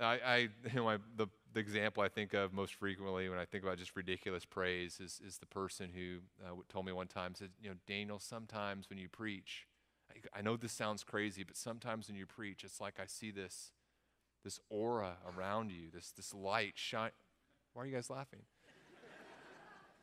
I, 0.01 0.19
I 0.25 0.37
you 0.37 0.75
know, 0.75 0.89
I, 0.89 0.99
the, 1.17 1.27
the 1.55 1.61
example 1.61 2.03
I 2.03 2.09
think 2.09 2.35
of 2.35 2.53
most 2.53 2.75
frequently 2.75 3.29
when 3.29 3.39
I 3.39 3.45
think 3.45 3.63
about 3.63 3.79
just 3.79 3.95
ridiculous 3.95 4.45
praise 4.45 4.99
is, 5.01 5.21
is 5.25 5.39
the 5.39 5.47
person 5.47 5.91
who 5.95 6.19
uh, 6.45 6.57
told 6.69 6.85
me 6.85 6.93
one 6.93 7.07
time, 7.07 7.35
said, 7.35 7.51
you 7.63 7.71
know, 7.71 7.77
Daniel, 7.87 8.19
sometimes 8.19 8.91
when 8.91 8.99
you 8.99 9.09
preach, 9.09 9.67
I, 10.11 10.41
I 10.41 10.43
know 10.43 10.57
this 10.57 10.73
sounds 10.73 11.05
crazy, 11.05 11.45
but 11.45 11.57
sometimes 11.57 12.09
when 12.09 12.17
you 12.17 12.27
preach, 12.27 12.65
it's 12.65 12.81
like 12.81 12.95
I 13.01 13.07
see 13.07 13.31
this, 13.31 13.71
this 14.43 14.59
aura 14.69 15.15
around 15.37 15.71
you, 15.71 15.91
this, 15.95 16.11
this 16.11 16.35
light 16.35 16.73
shine. 16.75 17.13
Why 17.73 17.85
are 17.85 17.87
you 17.87 17.95
guys 17.95 18.11
laughing? 18.11 18.41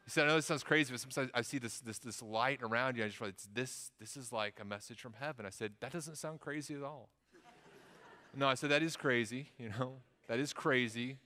He 0.06 0.10
said, 0.10 0.24
I 0.24 0.28
know 0.30 0.36
this 0.38 0.47
sounds 0.47 0.64
crazy, 0.64 0.91
but 0.91 0.99
sometimes 0.99 1.30
I 1.34 1.41
see 1.41 1.60
this, 1.60 1.80
this, 1.80 1.99
this 1.99 2.24
light 2.24 2.60
around 2.64 2.97
you. 2.97 3.04
I 3.04 3.08
just 3.08 3.22
like 3.22 3.36
this, 3.54 3.91
this 3.99 4.18
is 4.18 4.32
like 4.32 4.58
a 4.60 4.66
message 4.66 4.99
from 4.99 5.14
heaven. 5.20 5.45
I 5.45 5.52
said, 5.52 5.74
that 5.82 5.91
doesn't 5.91 6.16
sound 6.16 6.39
crazy 6.39 6.74
at 6.74 6.82
all. 6.82 7.10
no, 8.36 8.47
I 8.47 8.56
said, 8.56 8.72
that 8.72 8.82
is 8.82 8.95
crazy, 8.95 9.49
you 9.60 9.70
know, 9.70 9.97
that 10.28 10.39
is 10.39 10.54
crazy. 10.54 11.18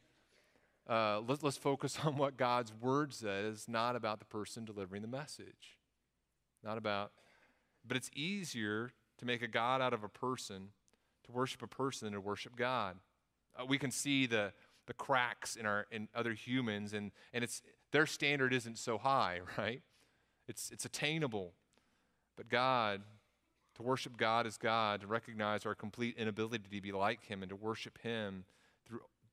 Uh, 0.88 1.22
let, 1.28 1.44
let's 1.44 1.58
focus 1.58 1.98
on 2.04 2.18
what 2.18 2.38
God's 2.38 2.74
word 2.82 3.14
says, 3.14 3.66
not 3.68 3.96
about 3.96 4.20
the 4.20 4.26
person 4.26 4.66
delivering 4.66 5.02
the 5.02 5.08
message. 5.08 5.78
Not 6.64 6.78
about, 6.78 7.12
but 7.88 7.98
it's 7.98 8.10
easier 8.16 8.92
to 9.20 9.26
make 9.26 9.42
a 9.42 9.48
God 9.48 9.82
out 9.82 9.94
of 9.94 10.04
a 10.04 10.10
person, 10.10 10.70
to 11.26 11.32
worship 11.32 11.62
a 11.62 11.68
person 11.68 12.08
than 12.08 12.14
to 12.14 12.22
worship 12.22 12.56
God. 12.56 12.98
Uh, 13.58 13.66
we 13.66 13.78
can 13.78 13.92
see 13.92 14.26
the, 14.26 14.52
the 14.88 14.94
cracks 14.94 15.56
in, 15.56 15.66
our, 15.66 15.86
in 15.92 16.08
other 16.16 16.34
humans, 16.34 16.94
and, 16.94 17.12
and 17.34 17.44
it's, 17.44 17.62
their 17.92 18.06
standard 18.06 18.54
isn't 18.54 18.78
so 18.78 18.98
high, 18.98 19.40
right? 19.58 19.82
It's, 20.48 20.72
it's 20.72 20.86
attainable. 20.86 21.54
But 22.36 22.50
God, 22.50 23.02
to 23.76 23.84
worship 23.84 24.18
God 24.18 24.48
as 24.48 24.58
God, 24.58 25.02
to 25.02 25.08
recognize 25.08 25.66
our 25.66 25.76
complete 25.76 26.16
inability 26.18 26.64
to 26.72 26.82
be 26.82 26.92
like 26.92 27.24
Him 27.26 27.44
and 27.44 27.50
to 27.50 27.56
worship 27.56 28.00
Him 28.02 28.46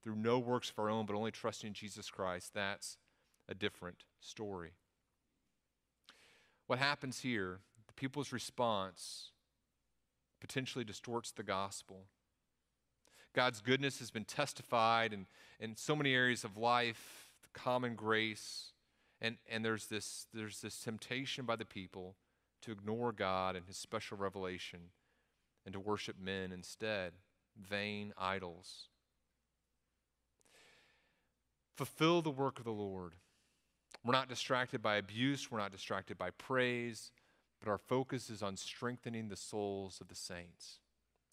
through, 0.02 0.16
no 0.16 0.38
works 0.38 0.70
of 0.70 0.78
our 0.78 0.90
own, 0.90 1.06
but 1.06 1.14
only 1.14 1.30
trusting 1.30 1.72
Jesus 1.72 2.10
Christ, 2.10 2.52
that's 2.54 2.96
a 3.48 3.54
different 3.54 4.04
story. 4.20 4.72
What 6.66 6.78
happens 6.78 7.20
here, 7.20 7.60
the 7.86 7.92
people's 7.92 8.32
response 8.32 9.30
potentially 10.40 10.84
distorts 10.84 11.30
the 11.30 11.42
gospel. 11.42 12.06
God's 13.34 13.60
goodness 13.60 13.98
has 14.00 14.10
been 14.10 14.24
testified 14.24 15.12
in, 15.12 15.26
in 15.60 15.76
so 15.76 15.96
many 15.96 16.14
areas 16.14 16.44
of 16.44 16.56
life 16.56 17.32
common 17.52 17.94
grace. 17.94 18.72
And, 19.20 19.36
and 19.48 19.64
there's, 19.64 19.86
this, 19.86 20.26
there's 20.34 20.60
this 20.60 20.78
temptation 20.80 21.44
by 21.44 21.56
the 21.56 21.64
people 21.64 22.16
to 22.62 22.72
ignore 22.72 23.12
God 23.12 23.56
and 23.56 23.66
his 23.66 23.76
special 23.76 24.16
revelation 24.16 24.80
and 25.64 25.72
to 25.74 25.80
worship 25.80 26.16
men 26.20 26.52
instead, 26.52 27.12
vain 27.56 28.12
idols. 28.18 28.88
Fulfill 31.76 32.22
the 32.22 32.30
work 32.30 32.58
of 32.58 32.64
the 32.64 32.70
Lord. 32.70 33.14
We're 34.04 34.12
not 34.12 34.28
distracted 34.28 34.82
by 34.82 34.96
abuse, 34.96 35.50
we're 35.50 35.58
not 35.58 35.72
distracted 35.72 36.18
by 36.18 36.30
praise, 36.30 37.12
but 37.60 37.70
our 37.70 37.78
focus 37.78 38.30
is 38.30 38.42
on 38.42 38.56
strengthening 38.56 39.28
the 39.28 39.36
souls 39.36 40.00
of 40.00 40.08
the 40.08 40.14
saints. 40.14 40.80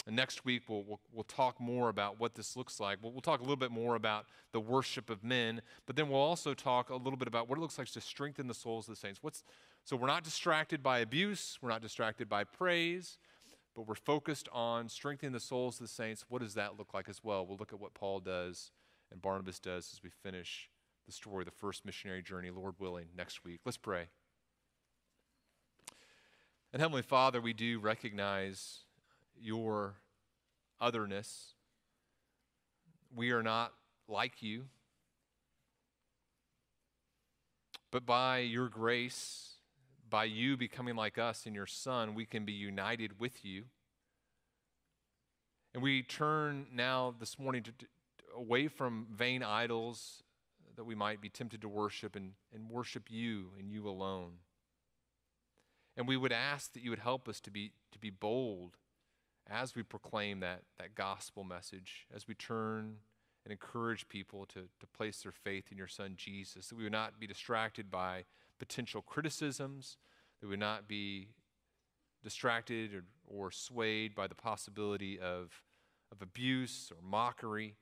And 0.08 0.16
next 0.16 0.46
week, 0.46 0.64
we'll, 0.68 0.84
we'll, 0.84 1.00
we'll, 1.12 1.24
talk 1.24 1.60
more 1.60 1.90
about 1.90 2.20
what 2.20 2.36
this 2.36 2.56
looks 2.56 2.80
like. 2.80 3.00
We'll, 3.02 3.12
we'll 3.12 3.22
talk 3.22 3.40
a 3.40 3.44
little 3.44 3.58
bit 3.58 3.72
more 3.72 3.96
about 3.96 4.28
the 4.54 4.60
worship 4.60 5.10
of 5.10 5.24
men, 5.24 5.62
but 5.86 5.96
then 5.96 6.10
we'll 6.10 6.22
also 6.22 6.54
talk 6.54 6.90
a 6.90 6.96
little 6.96 7.18
bit 7.18 7.28
about 7.28 7.50
what 7.50 7.58
it 7.58 7.62
looks 7.62 7.78
like 7.78 7.88
to 7.90 8.02
strengthen 8.02 8.48
the 8.48 8.54
souls 8.54 8.88
of 8.88 8.96
the 8.96 9.00
saints. 9.00 9.20
What's, 9.22 9.44
so 9.84 9.96
we're 9.96 10.08
not 10.08 10.24
distracted 10.24 10.82
by 10.82 11.00
abuse, 11.00 11.58
we're 11.62 11.70
not 11.70 11.82
distracted 11.82 12.30
by 12.30 12.44
praise, 12.44 13.18
but 13.76 13.88
we're 13.88 13.96
focused 13.96 14.48
on 14.54 14.88
strengthening 14.90 15.34
the 15.34 15.40
souls 15.40 15.76
of 15.76 15.82
the 15.82 15.94
saints. 15.94 16.26
What 16.30 16.42
does 16.42 16.54
that 16.54 16.78
look 16.78 16.94
like 16.94 17.10
as 17.10 17.24
well? 17.24 17.46
We'll 17.46 17.58
look 17.58 17.74
at 17.74 17.80
what 17.80 17.94
Paul 17.94 18.20
does 18.20 18.72
and 19.12 19.22
Barnabas 19.22 19.60
does 19.60 19.92
as 19.94 20.04
we 20.04 20.10
finish 20.10 20.70
the 21.06 21.12
story, 21.12 21.42
of 21.42 21.46
the 21.46 21.52
first 21.52 21.86
missionary 21.86 22.22
journey, 22.22 22.52
Lord 22.52 22.76
willing, 22.78 23.08
next 23.18 23.44
week. 23.44 23.62
Let's 23.66 23.78
pray. 23.78 24.10
And 26.72 26.82
Heavenly 26.82 27.02
Father, 27.02 27.42
we 27.42 27.54
do 27.54 27.80
recognize 27.80 28.82
your 29.36 29.96
otherness. 30.80 31.54
We 33.16 33.32
are 33.32 33.42
not 33.42 33.74
like 34.08 34.44
you. 34.44 34.66
But 37.92 38.06
by 38.06 38.40
your 38.40 38.70
grace, 38.70 39.54
by 40.08 40.26
you 40.26 40.58
becoming 40.58 40.96
like 40.96 41.18
us 41.18 41.48
in 41.48 41.56
your 41.56 41.66
Son, 41.66 42.14
we 42.14 42.26
can 42.26 42.46
be 42.46 42.54
united 42.54 43.20
with 43.20 43.44
you. 43.44 43.64
And 45.74 45.82
we 45.82 46.04
turn 46.04 46.68
now 46.72 47.16
this 47.20 47.40
morning 47.40 47.64
to, 47.64 47.72
away 48.36 48.68
from 48.68 49.08
vain 49.12 49.44
idols 49.44 50.24
uh, 50.64 50.72
that 50.76 50.86
we 50.86 50.96
might 50.96 51.22
be 51.22 51.30
tempted 51.30 51.62
to 51.62 51.70
worship 51.70 52.16
and, 52.16 52.32
and 52.54 52.70
worship 52.70 53.10
you 53.10 53.52
and 53.58 53.72
you 53.72 53.88
alone. 53.88 54.34
And 55.98 56.08
we 56.08 56.18
would 56.18 56.32
ask 56.32 56.74
that 56.74 56.84
you 56.84 56.90
would 56.90 57.00
help 57.00 57.28
us 57.28 57.40
to 57.42 57.52
be, 57.52 57.72
to 57.92 58.00
be 58.00 58.10
bold 58.10 58.78
as 59.50 59.76
we 59.76 59.84
proclaim 59.84 60.40
that, 60.40 60.62
that 60.78 60.96
gospel 60.96 61.44
message, 61.44 62.08
as 62.14 62.28
we 62.28 62.36
turn 62.36 62.98
and 63.44 63.52
encourage 63.52 64.08
people 64.08 64.46
to, 64.46 64.62
to 64.80 64.88
place 64.96 65.24
their 65.24 65.32
faith 65.32 65.72
in 65.72 65.78
your 65.78 65.88
son 65.88 66.14
Jesus, 66.16 66.68
that 66.68 66.78
we 66.78 66.84
would 66.84 66.92
not 66.92 67.20
be 67.20 67.28
distracted 67.28 67.90
by 67.90 68.26
potential 68.60 69.02
criticisms, 69.02 69.98
that 70.40 70.48
we 70.48 70.52
would 70.52 70.60
not 70.60 70.88
be 70.88 71.30
distracted 72.24 72.94
or, 72.94 73.04
or 73.28 73.52
swayed 73.52 74.14
by 74.14 74.28
the 74.28 74.36
possibility 74.36 75.20
of, 75.20 75.64
of 76.12 76.22
abuse 76.22 76.92
or 76.92 77.02
mockery, 77.02 77.76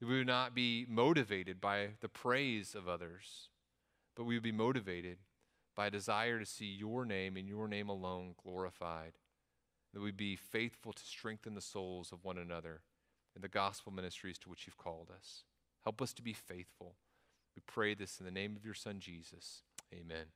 that 0.00 0.06
we 0.06 0.18
would 0.18 0.26
not 0.26 0.54
be 0.54 0.86
motivated 0.88 1.60
by 1.60 1.88
the 2.00 2.08
praise 2.08 2.74
of 2.74 2.88
others, 2.88 3.48
but 4.16 4.24
we 4.24 4.34
would 4.34 4.42
be 4.42 4.52
motivated 4.52 5.18
by 5.76 5.86
a 5.86 5.90
desire 5.90 6.38
to 6.38 6.46
see 6.46 6.66
your 6.66 7.04
name 7.04 7.36
and 7.36 7.48
your 7.48 7.68
name 7.68 7.88
alone 7.88 8.34
glorified 8.42 9.12
that 9.92 10.00
we 10.00 10.10
be 10.10 10.36
faithful 10.36 10.92
to 10.92 11.04
strengthen 11.04 11.54
the 11.54 11.60
souls 11.60 12.12
of 12.12 12.24
one 12.24 12.38
another 12.38 12.82
in 13.34 13.42
the 13.42 13.48
gospel 13.48 13.92
ministries 13.92 14.38
to 14.38 14.48
which 14.48 14.66
you've 14.66 14.76
called 14.76 15.08
us. 15.14 15.44
Help 15.84 16.02
us 16.02 16.12
to 16.12 16.22
be 16.22 16.32
faithful. 16.32 16.96
We 17.56 17.62
pray 17.66 17.94
this 17.94 18.18
in 18.18 18.26
the 18.26 18.32
name 18.32 18.56
of 18.56 18.64
your 18.64 18.74
Son, 18.74 19.00
Jesus. 19.00 19.62
Amen. 19.92 20.26